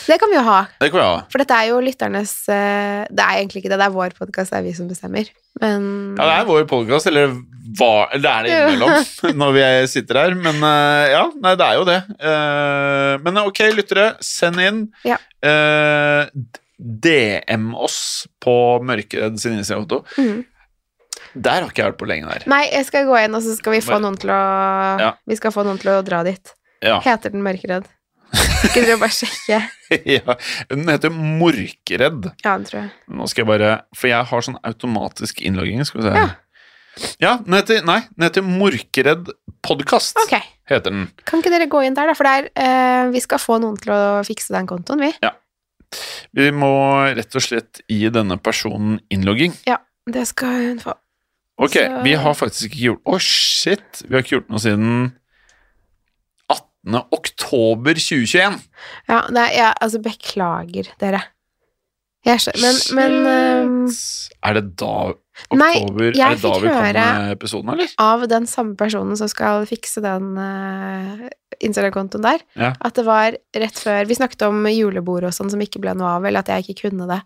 Det 0.08 0.18
kan 0.20 0.30
vi 0.32 0.36
jo 0.36 0.41
ha. 0.47 0.60
det 0.82 0.89
kan 0.91 0.99
vi 0.99 1.06
ha. 1.06 1.18
For 1.32 1.39
dette 1.39 1.56
er 1.56 1.68
jo 1.70 1.78
lytternes 1.86 2.32
eh, 2.51 3.04
Det 3.14 3.22
er 3.24 3.38
egentlig 3.39 3.62
ikke 3.62 3.70
det, 3.72 3.78
det 3.80 3.86
er 3.86 3.93
vår 3.93 4.16
podkast, 4.18 4.51
det 4.51 4.58
er 4.60 4.66
vi 4.66 4.74
som 4.76 4.88
bestemmer. 4.89 5.30
Men 5.62 5.86
Ja, 6.18 6.26
det 6.26 6.38
er 6.41 6.47
vår 6.49 6.66
podkast, 6.72 7.08
eller, 7.12 7.36
hva- 7.78 8.10
det 8.18 8.26
er 8.32 8.43
det 8.47 8.56
innimellom 8.58 9.38
når 9.43 9.54
vi 9.56 9.66
sitter 9.93 10.20
her. 10.24 10.36
Men 10.36 10.58
eh, 10.68 11.12
ja, 11.14 11.22
nei, 11.45 11.54
det 11.62 11.68
er 11.70 11.78
jo 11.80 11.86
det. 11.88 11.99
Eh, 12.18 13.14
men 13.24 13.38
ok, 13.45 13.62
lyttere, 13.78 14.08
send 14.26 14.60
inn. 14.66 14.82
Ja. 15.08 15.20
DM 16.84 17.70
oss 17.78 17.99
på 18.43 18.56
Mørkeredd 18.84 19.38
sin 19.39 19.60
Instagram-konto. 19.60 20.04
mm. 20.18 20.41
Der 21.34 21.64
har 21.64 21.70
ikke 21.72 21.82
jeg 21.82 21.89
vært 21.93 21.97
på 22.01 22.06
lenge 22.10 22.30
der. 22.30 22.43
Nei, 22.51 22.66
jeg 22.70 22.86
skal 22.86 23.08
gå 23.08 23.16
inn, 23.24 23.34
og 23.34 23.41
så 23.41 23.56
skal 23.58 23.74
vi 23.74 23.80
få 23.82 23.97
noen 24.04 24.18
til 24.22 24.30
å 24.30 24.41
Ja. 25.01 25.14
Vi 25.30 25.38
skal 25.39 25.54
få 25.56 25.64
noen 25.66 25.80
til 25.82 25.89
å 25.95 26.01
dra 26.06 26.20
dit. 26.28 26.51
Ja. 26.84 26.99
Heter 27.01 27.32
den 27.34 27.41
Mørkeredd? 27.45 27.88
Ikke 28.34 28.81
dere 28.81 28.97
bare 29.01 29.13
sjekke? 29.13 29.59
ja. 30.15 30.36
Den 30.71 30.88
heter 30.89 31.11
Morkeredd. 31.13 32.29
Ja, 32.43 32.55
den 32.57 32.65
tror 32.69 32.79
jeg. 32.81 32.91
Nå 33.13 33.27
skal 33.29 33.43
jeg 33.43 33.49
bare 33.51 33.73
For 33.97 34.09
jeg 34.09 34.29
har 34.31 34.45
sånn 34.47 34.57
automatisk 34.65 35.43
innlogging. 35.45 35.84
Skal 35.86 36.01
vi 36.01 36.07
se. 36.07 36.15
Ja. 36.17 36.31
Ja, 37.21 37.31
den 37.41 37.55
heter, 37.57 37.79
nei, 37.89 37.99
den 38.13 38.27
heter 38.27 38.43
Morkeredd 38.45 39.31
podkast. 39.65 40.17
Ok. 40.25 40.36
Heter 40.69 40.93
den. 40.93 41.07
Kan 41.25 41.41
ikke 41.41 41.53
dere 41.53 41.65
gå 41.71 41.81
inn 41.86 41.95
der, 41.97 42.09
da? 42.11 42.13
For 42.17 42.27
der, 42.29 42.49
er, 42.53 43.05
eh, 43.07 43.11
vi 43.13 43.21
skal 43.23 43.41
få 43.41 43.57
noen 43.63 43.79
til 43.81 43.93
å 43.95 44.01
fikse 44.27 44.53
den 44.53 44.69
kontoen, 44.69 45.01
vi. 45.01 45.09
Ja. 45.23 45.34
Vi 46.34 46.49
må 46.55 46.69
rett 47.13 47.34
og 47.38 47.43
slett 47.45 47.81
gi 47.89 48.09
denne 48.13 48.38
personen 48.41 48.99
innlogging. 49.13 49.53
Ja, 49.69 49.77
Det 50.09 50.25
skal 50.27 50.57
hun 50.59 50.79
få. 50.84 50.93
Ok, 51.57 51.77
Så- 51.77 52.03
vi 52.03 52.13
har 52.17 52.34
faktisk 52.34 52.65
ikke 52.71 52.81
gjort 52.89 53.03
Å, 53.05 53.19
shit! 53.21 54.01
Vi 54.07 54.15
har 54.15 54.23
ikke 54.23 54.36
gjort 54.41 54.49
noe 54.49 54.59
siden 54.59 54.88
18. 55.05 55.22
oktober 57.15 57.95
2021. 57.95 58.59
Ja, 59.07 59.21
er, 59.31 59.51
ja, 59.55 59.69
altså, 59.81 60.01
beklager, 60.03 60.89
dere. 60.99 61.21
Jeg 62.23 62.39
men, 62.55 62.77
men 62.95 63.13
ehm, 63.27 63.79
Er 64.47 64.53
det 64.55 64.61
da 64.79 65.11
Nei, 65.51 65.73
oktober 65.81 66.13
nei, 66.13 66.21
Er 66.23 66.38
det 66.38 66.43
da 66.45 66.51
vi 66.61 66.69
kommer 66.69 66.93
med 66.93 67.31
episoden, 67.34 67.71
eller? 67.73 67.89
av 67.99 68.23
den 68.31 68.45
samme 68.47 68.77
personen 68.79 69.17
som 69.19 69.27
skal 69.27 69.65
fikse 69.67 69.99
den 70.05 70.29
uh, 70.39 71.25
Instagram-kontoen 71.59 72.23
der, 72.23 72.45
Ja. 72.55 72.69
at 72.79 72.95
det 72.95 73.03
var 73.07 73.36
rett 73.57 73.75
før 73.81 74.07
Vi 74.07 74.15
snakket 74.15 74.45
om 74.47 74.63
julebord 74.71 75.27
og 75.27 75.36
sånn 75.36 75.51
som 75.51 75.59
ikke 75.59 75.81
ble 75.84 75.97
noe 75.99 76.13
av, 76.15 76.23
eller 76.29 76.39
at 76.45 76.47
jeg 76.53 76.63
ikke 76.63 76.88
kunne 76.89 77.09
det. 77.11 77.19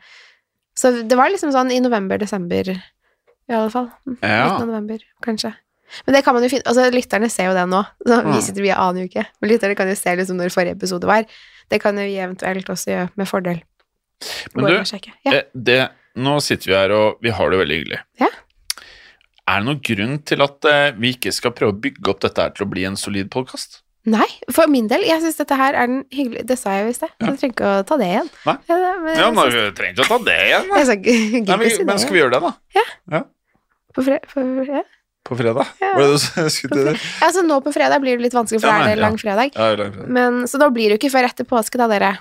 Så 0.77 0.93
det 1.05 1.17
var 1.19 1.29
liksom 1.29 1.53
sånn 1.53 1.69
i 1.73 1.79
november-desember, 1.83 2.73
i 2.73 3.53
alle 3.53 3.69
fall. 3.69 3.91
Mm, 4.07 4.17
Ja. 4.23 4.49
19. 4.57 4.67
november, 4.67 5.05
kanskje. 5.21 5.53
Men 6.05 6.15
det 6.17 6.23
kan 6.25 6.33
man 6.35 6.43
jo 6.43 6.49
finne 6.51 6.67
Altså, 6.67 6.89
lytterne 6.91 7.29
ser 7.31 7.45
jo 7.49 7.53
det 7.57 7.67
nå. 7.71 7.81
Så 8.05 8.17
Mm. 8.23 8.33
vi 8.35 8.41
sitter, 8.41 8.61
via 8.61 8.75
annen 8.83 9.07
uke. 9.07 9.25
Men 9.41 9.49
lytterne 9.51 9.75
kan 9.77 9.87
jo 9.87 9.95
se 9.95 10.15
liksom 10.15 10.37
når 10.37 10.51
forrige 10.51 10.75
episode 10.75 11.07
var. 11.07 11.25
Det 11.69 11.81
kan 11.81 11.95
jo 11.97 12.03
vi 12.03 12.17
eventuelt 12.19 12.67
også 12.69 12.91
gjøre 12.91 13.09
med 13.15 13.27
fordel. 13.27 13.61
Men 14.55 14.65
du. 14.65 14.99
Ja. 15.25 15.31
eh, 15.33 15.43
det, 15.53 15.89
nå 16.17 16.39
sitter 16.41 16.65
vi 16.71 16.73
her, 16.75 16.91
og 16.91 17.17
vi 17.21 17.29
har 17.29 17.49
det 17.49 17.59
veldig 17.59 17.77
hyggelig. 17.83 17.99
Ja. 18.19 18.27
Er 19.47 19.59
det 19.61 19.65
noen 19.69 19.81
grunn 19.81 20.17
til 20.27 20.41
at 20.43 20.65
eh, 20.65 20.91
vi 20.99 21.13
ikke 21.15 21.31
skal 21.31 21.51
prøve 21.55 21.71
å 21.75 21.79
bygge 21.79 22.09
opp 22.11 22.19
dette 22.25 22.41
her 22.41 22.49
til 22.55 22.65
å 22.65 22.69
bli 22.69 22.83
en 22.89 22.97
solid 22.99 23.29
podkast? 23.31 23.81
Nei, 24.07 24.27
for 24.55 24.67
min 24.71 24.87
del, 24.87 25.01
jeg 25.03 25.19
syns 25.23 25.35
dette 25.35 25.55
her 25.59 25.75
er 25.75 25.87
den 25.87 26.03
hyggelige 26.15 26.45
Det 26.47 26.55
sa 26.59 26.71
jeg 26.77 26.85
jo 26.85 26.89
i 26.89 26.95
sted. 26.95 27.09
Ja. 27.19 27.27
Du 27.27 27.37
trenger 27.39 27.53
ikke 27.55 27.71
å 27.71 27.85
ta 27.87 27.97
det 27.99 28.05
igjen. 28.07 28.29
Nei. 28.45 28.55
Ja, 28.69 28.75
men 29.03 29.17
Ja, 29.19 29.31
men 29.31 29.51
synes- 29.51 29.73
trenger 29.75 29.93
ikke 29.93 30.05
å 30.05 30.11
ta 30.13 30.19
det 30.23 30.37
igjen. 30.47 30.67
skal 30.67 30.97
Nei, 31.47 31.57
men, 31.57 31.85
men 31.91 31.99
skal 31.99 32.13
vi 32.15 32.19
gjøre 32.21 32.31
det, 32.31 32.41
da? 32.41 33.23
På 33.97 34.03
For, 34.05 34.19
på, 34.31 34.43
ja. 34.67 34.83
På 35.27 35.35
fredag? 35.35 35.67
Ja. 35.83 35.89
Var 35.97 36.01
det 36.01 36.17
det 36.17 36.43
du 36.47 36.49
skulle 36.53 36.83
til? 36.87 36.99
Altså, 37.25 37.41
nå 37.43 37.57
på 37.65 37.73
fredag 37.75 37.99
blir 38.03 38.15
det 38.17 38.23
litt 38.29 38.35
vanskelig, 38.37 38.61
for 38.63 38.69
Ja, 38.71 38.77
nei, 38.79 38.91
er 38.91 38.95
det 38.95 39.01
ja. 39.01 39.07
lang 39.07 39.17
fredag. 39.19 39.51
Ja, 39.57 39.69
lang 39.75 39.91
fredag. 39.95 40.11
Men, 40.17 40.37
så 40.47 40.59
da 40.61 40.69
blir 40.71 40.87
det 40.87 40.95
jo 40.97 41.01
ikke 41.01 41.11
før 41.17 41.27
etter 41.27 41.47
påske, 41.49 41.77
da, 41.81 41.87
dere. 41.91 42.13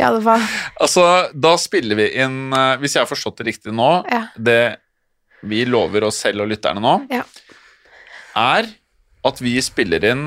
I 0.00 0.02
alle 0.04 0.20
fall. 0.20 0.42
Altså, 0.82 1.04
da 1.32 1.54
spiller 1.56 1.96
vi 1.96 2.08
inn 2.20 2.52
eh, 2.52 2.74
Hvis 2.82 2.96
jeg 2.98 3.00
har 3.00 3.08
forstått 3.08 3.38
det 3.40 3.46
riktig 3.48 3.72
nå 3.72 3.86
Ja. 4.12 4.26
det, 4.36 4.58
vi 5.46 5.62
lover 5.64 6.04
oss 6.10 6.18
selv 6.26 6.42
og 6.44 6.50
lytterne 6.50 6.82
nå, 6.84 6.96
Ja. 7.08 7.22
er 8.36 8.66
at 9.24 9.40
vi 9.40 9.54
spiller 9.64 10.04
inn 10.10 10.26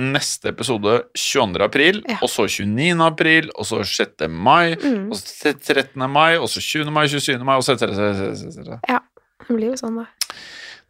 neste 0.00 0.48
episode 0.52 0.98
22. 1.18 1.62
april, 1.64 2.02
Ja. 2.08 2.18
og 2.22 2.28
så 2.30 2.44
29. 2.48 3.00
april, 3.04 3.50
og 3.58 3.64
så 3.66 3.80
6. 3.84 4.28
mai, 4.28 4.76
Mm. 4.76 5.10
og 5.10 5.16
så 5.16 5.52
13. 5.58 6.06
mai, 6.10 6.36
og 6.36 6.48
så 6.48 6.60
20. 6.60 6.90
mai, 6.92 7.06
27. 7.08 7.42
mai, 7.44 7.56
og 7.56 7.62
så 7.64 7.74
etc. 7.74 7.86
Det 8.80 9.56
blir 9.56 9.70
jo 9.72 9.76
sånn, 9.80 9.96
da. 9.96 10.06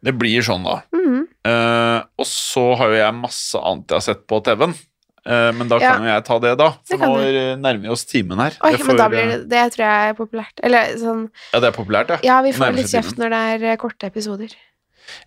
Det 0.03 0.13
blir 0.17 0.41
sånn, 0.41 0.63
da. 0.65 0.79
Mhm. 0.95 1.27
Uh, 1.45 2.01
og 2.21 2.25
så 2.29 2.63
har 2.77 2.89
jo 2.93 2.97
jeg 2.99 3.13
masse 3.17 3.57
annet 3.57 3.87
jeg 3.89 3.95
har 3.97 4.05
sett 4.05 4.23
på 4.29 4.39
TV-en. 4.45 4.73
Uh, 5.21 5.51
men 5.53 5.67
da 5.69 5.77
Ja. 5.77 5.91
kan 5.93 6.01
jo 6.05 6.09
jeg 6.09 6.23
ta 6.25 6.37
det, 6.41 6.57
da. 6.57 6.69
For 6.89 6.97
nå 6.97 7.09
du. 7.17 7.25
eh, 7.37 7.55
nærmer 7.61 7.81
vi 7.85 7.89
oss 7.93 8.05
timen 8.09 8.39
her. 8.41 8.55
Oi, 8.65 8.71
får, 8.77 8.87
men 8.87 8.97
da 8.97 9.07
blir 9.09 9.21
eh, 9.21 9.37
det 9.37 9.49
Det 9.49 9.65
tror 9.75 9.83
jeg 9.85 10.09
er 10.09 10.13
populært. 10.17 10.63
Eller 10.63 10.95
sånn 10.97 11.29
Ja, 11.53 11.59
det 11.59 11.67
er 11.69 11.75
populært, 11.77 12.09
ja. 12.09 12.17
Ja, 12.23 12.41
vi 12.41 12.51
får 12.57 12.73
litt 12.73 12.89
kjeft 12.89 13.17
når 13.21 13.29
det 13.29 13.41
er 13.51 13.65
eh, 13.73 13.77
korte 13.77 14.09
episoder. 14.09 14.49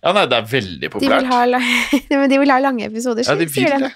Ja, 0.03 0.11
nei, 0.11 0.25
det 0.25 0.33
er 0.41 0.49
veldig 0.51 0.81
De 0.81 0.89
populært. 0.89 1.21
vil 1.23 1.31
ha, 1.31 1.45
la 1.45 1.59
men 2.19 2.29
de 2.29 2.37
vil 2.39 2.51
ha 2.51 2.59
lange 2.59 2.83
episoder, 2.89 3.23
ja, 3.27 3.35
de 3.35 3.47
sier 3.47 3.71
de. 3.77 3.79
det. 3.87 3.93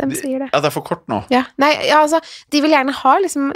De 0.00 0.06
De- 0.08 0.16
sier 0.16 0.38
det. 0.38 0.48
Ja, 0.52 0.60
det 0.60 0.66
er 0.70 0.74
for 0.74 0.82
kort 0.88 1.04
nå. 1.08 1.20
Ja. 1.30 1.44
Nei, 1.58 1.72
ja, 1.88 2.00
altså, 2.02 2.20
de 2.50 2.60
vil 2.64 2.70
gjerne 2.72 2.92
ha 2.92 3.18
liksom 3.18 3.52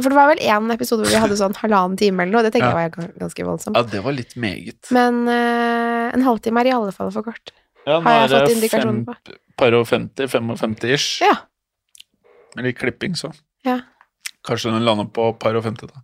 For 0.00 0.10
det 0.12 0.16
var 0.18 0.28
vel 0.32 0.42
én 0.42 0.72
episode 0.74 1.04
hvor 1.04 1.12
vi 1.14 1.20
hadde 1.22 1.36
sånn 1.38 1.54
halvannen 1.60 1.96
time 2.00 2.22
eller 2.24 2.32
noe. 2.36 2.42
Det 2.46 2.52
tenker 2.54 2.70
Ja. 2.74 2.84
jeg 2.88 2.94
var 2.96 3.12
ganske 3.22 3.44
voldsomt. 3.46 3.76
Ja, 3.78 3.82
det 3.94 4.02
var 4.04 4.12
litt 4.16 4.34
meget. 4.36 4.90
Men 4.94 5.22
uh, 5.28 6.10
en 6.14 6.22
halvtime 6.26 6.60
er 6.64 6.70
i 6.70 6.74
alle 6.76 6.92
fall 6.96 7.10
for 7.14 7.22
kort. 7.26 7.52
Ja, 7.86 7.98
nå 8.00 8.04
har 8.08 8.24
jeg 8.28 8.32
fått 8.32 8.54
indikasjoner 8.56 9.04
på. 9.08 9.36
Par 9.60 9.74
og 9.78 9.86
50, 9.86 10.26
55 10.32 10.76
ish. 10.94 11.20
Ja. 11.22 11.34
Med 12.56 12.64
litt 12.70 12.78
klipping, 12.78 13.14
så. 13.18 13.32
Ja. 13.66 13.80
Kanskje 14.46 14.72
den 14.74 14.84
lander 14.86 15.06
på 15.14 15.28
par 15.40 15.56
og 15.58 15.64
50, 15.64 15.88
da. 15.92 16.02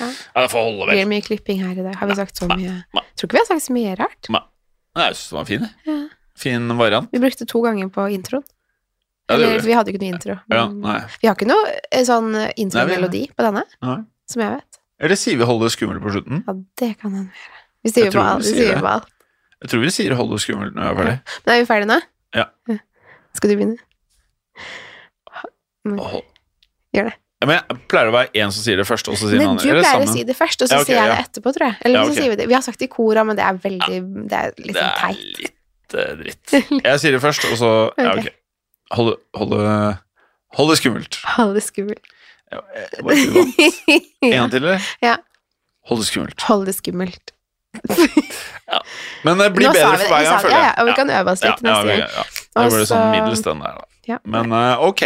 Ja. 0.00 0.06
Ja, 0.34 0.42
det 0.44 0.50
får 0.50 0.64
holde, 0.66 0.86
Blir 0.86 0.96
vel. 0.96 1.02
det 1.04 1.08
mye 1.12 1.22
klipping 1.22 1.60
her 1.62 1.76
i 1.78 1.82
dag? 1.86 1.94
Har 2.00 2.08
vi 2.10 2.14
sagt 2.18 2.36
så 2.40 2.48
Nei, 2.50 2.56
mye? 2.64 2.76
nei. 2.96 3.02
Tror 3.14 3.28
ikke 3.28 3.36
vi 3.38 3.42
har 3.44 3.48
sagt 3.52 3.66
så 3.68 3.74
mye 3.76 3.92
rart. 4.00 4.30
Nei, 4.34 4.40
jeg 4.98 5.14
syns 5.18 5.28
den 5.30 5.38
var 5.38 5.44
fin, 5.50 5.66
jeg. 5.68 5.74
Ja. 5.86 5.98
Fin 6.40 6.72
variant. 6.78 7.10
Vi 7.12 7.20
brukte 7.22 7.46
to 7.46 7.60
ganger 7.62 7.90
på 7.94 8.06
introen. 8.14 8.42
Det 9.30 9.36
Eller, 9.36 9.60
vi. 9.60 9.66
vi 9.70 9.74
hadde 9.78 9.92
jo 9.92 9.94
ikke 9.94 10.02
noe 10.02 10.12
intro. 10.16 10.34
Vi 11.22 11.28
har 11.30 11.36
ikke 11.38 11.46
noe 11.46 11.70
eh, 11.92 12.02
sånn 12.08 12.32
Nei, 12.34 12.48
intromelodi 12.64 13.22
på 13.30 13.44
denne, 13.46 13.62
som 14.26 14.42
jeg 14.42 14.56
vet. 14.56 14.80
Eller 15.00 15.16
sier 15.16 15.38
vi 15.38 15.46
'holde 15.46 15.70
skummelt' 15.72 16.02
på 16.02 16.10
slutten? 16.12 16.42
Ja, 16.46 16.54
det 16.82 16.90
kan 17.00 17.14
hende 17.14 17.30
vi 17.30 17.38
gjøre. 17.40 17.60
Vi 17.84 17.90
sier 17.94 18.10
på 18.12 18.20
alt. 18.24 18.42
vi 18.44 18.50
Vi 18.50 18.58
sier 18.58 18.80
det. 18.82 19.04
Jeg 19.62 19.70
tror 19.70 19.80
vi 19.84 19.90
sier 19.94 20.14
'holde 20.18 20.40
skummelt' 20.42 20.74
når 20.74 20.82
jeg 20.82 20.90
er 20.90 20.98
ferdig. 20.98 21.16
Men 21.46 21.54
er 21.54 21.60
vi 21.62 21.68
ferdige 21.70 21.90
nå? 21.92 22.00
Ja. 22.34 22.44
Skal 23.38 23.50
du 23.50 23.56
begynne? 23.56 23.78
Hold- 25.86 26.26
Gjør 26.94 27.04
det. 27.08 27.14
Ja, 27.40 27.46
men 27.46 27.56
jeg 27.56 27.78
pleier 27.88 28.10
å 28.10 28.12
være 28.12 28.28
en 28.42 28.50
som 28.52 28.60
sier 28.66 28.76
det 28.76 28.84
først, 28.84 29.08
og 29.08 29.16
så 29.16 29.30
sier 29.30 29.38
Men 29.40 29.54
en 29.54 29.56
du 29.56 29.62
pleier 29.64 30.02
å 30.04 30.08
si 30.12 30.24
det 30.28 30.36
først, 30.36 30.60
og 30.60 30.68
så 30.68 30.74
Ja, 30.74 30.80
okay, 30.82 30.92
sier 30.92 31.00
jeg 31.00 31.08
det 31.14 31.20
etterpå, 31.24 31.52
tror 31.56 31.66
jeg. 31.70 31.76
Eller 31.86 31.96
Ja, 31.96 32.04
så 32.04 32.14
sier 32.18 32.28
vi 32.34 32.36
det. 32.36 32.48
Vi 32.50 32.54
har 32.58 32.62
sagt 32.66 32.78
det 32.82 32.84
i 32.90 32.92
kora, 32.92 33.24
men 33.24 33.36
det 33.38 33.44
er 33.46 33.54
veldig 33.62 34.28
Det 34.28 34.36
er 34.36 34.52
litt 34.58 34.74
Det 34.76 34.82
sånn 34.82 34.90
er 34.90 34.98
teit. 35.00 35.38
litt 35.40 35.94
uh, 35.94 36.12
dritt. 36.20 36.84
Jeg 36.84 37.00
sier 37.00 37.12
det 37.16 37.22
først, 37.22 37.46
og 37.48 37.56
så 37.56 37.70
Ja, 37.98 38.12
Ok. 38.18 38.28
Holde, 38.90 39.16
holde, 39.38 39.96
holde 40.58 40.76
skummelt. 40.76 41.20
Det 41.54 41.62
skummelt. 41.62 42.06
Ja, 42.50 42.60
det. 42.74 43.18
En 44.34 44.50
til, 44.50 44.64
eller? 44.64 44.88
Ja. 45.02 45.16
Holde 45.86 46.04
skummelt. 46.04 46.42
Hold 46.48 46.66
det 46.66 46.74
skummelt. 46.74 47.32
Men 49.24 49.38
det 49.38 49.50
blir 49.54 49.68
Nå 49.68 49.74
bedre 49.76 49.98
for 50.00 50.10
hver 50.10 50.24
gang, 50.26 50.40
føler 50.42 50.56
ja, 50.56 50.60
jeg. 50.60 50.66
ja, 50.66 50.74
og 50.82 50.88
vi 50.88 50.94
kan 50.98 51.12
øve 51.14 51.32
oss 51.32 51.42
litt 51.44 51.62
ja, 51.62 51.66
neste 51.68 51.86
gang. 51.86 52.00
ja. 52.02 52.24
Det 52.58 52.66
det 52.74 52.86
sånn 52.90 53.10
middels 53.14 53.42
den 53.46 53.62
der, 53.62 53.78
da. 53.78 53.88
Ja. 54.10 54.18
Men 54.34 54.54
uh, 54.54 54.82
ok, 54.88 55.04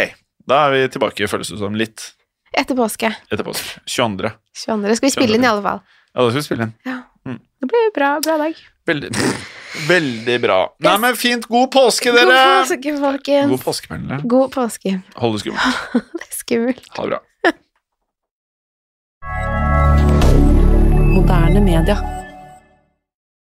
da 0.49 0.61
er 0.65 0.73
vi 0.73 0.83
tilbake, 0.95 1.29
føles 1.29 1.51
det 1.53 1.59
som, 1.61 1.77
litt 1.77 2.09
Etter 2.55 2.77
påske. 2.77 3.11
etter 3.29 3.45
påske. 3.45 3.81
22. 3.91 4.31
22. 4.63 4.95
Skal 4.97 5.09
vi 5.09 5.13
spille 5.13 5.37
inn 5.37 5.45
i 5.45 5.49
alle 5.51 5.61
fall? 5.65 5.83
Ja, 6.15 6.23
da 6.23 6.29
skal 6.31 6.39
vi 6.39 6.45
spille 6.47 6.69
inn. 6.69 6.75
Det 7.61 7.69
blir 7.69 7.91
bra, 7.93 8.15
bra 8.23 8.37
dag. 8.41 8.65
Veldig, 8.85 9.09
veldig 9.87 10.35
bra. 10.43 10.57
Nei, 10.85 10.91
men 11.01 11.15
fint. 11.17 11.45
God 11.49 11.71
påske, 11.73 12.11
dere! 12.13 12.25
God 12.29 12.69
påske, 12.69 12.91
folkens. 13.01 13.49
God 13.49 13.63
påske, 13.63 13.87
Pernille. 13.89 14.19
God 14.23 14.51
påske. 14.53 14.99
Hold 15.17 15.33
det 15.37 15.41
skummelt. 15.45 15.63
Det 16.19 16.27
er 16.29 16.35
skummelt. 16.37 16.85
Ha 16.97 17.03
det 17.03 17.09
bra. 17.15 17.19
Moderne 21.15 21.59
media. 21.65 21.97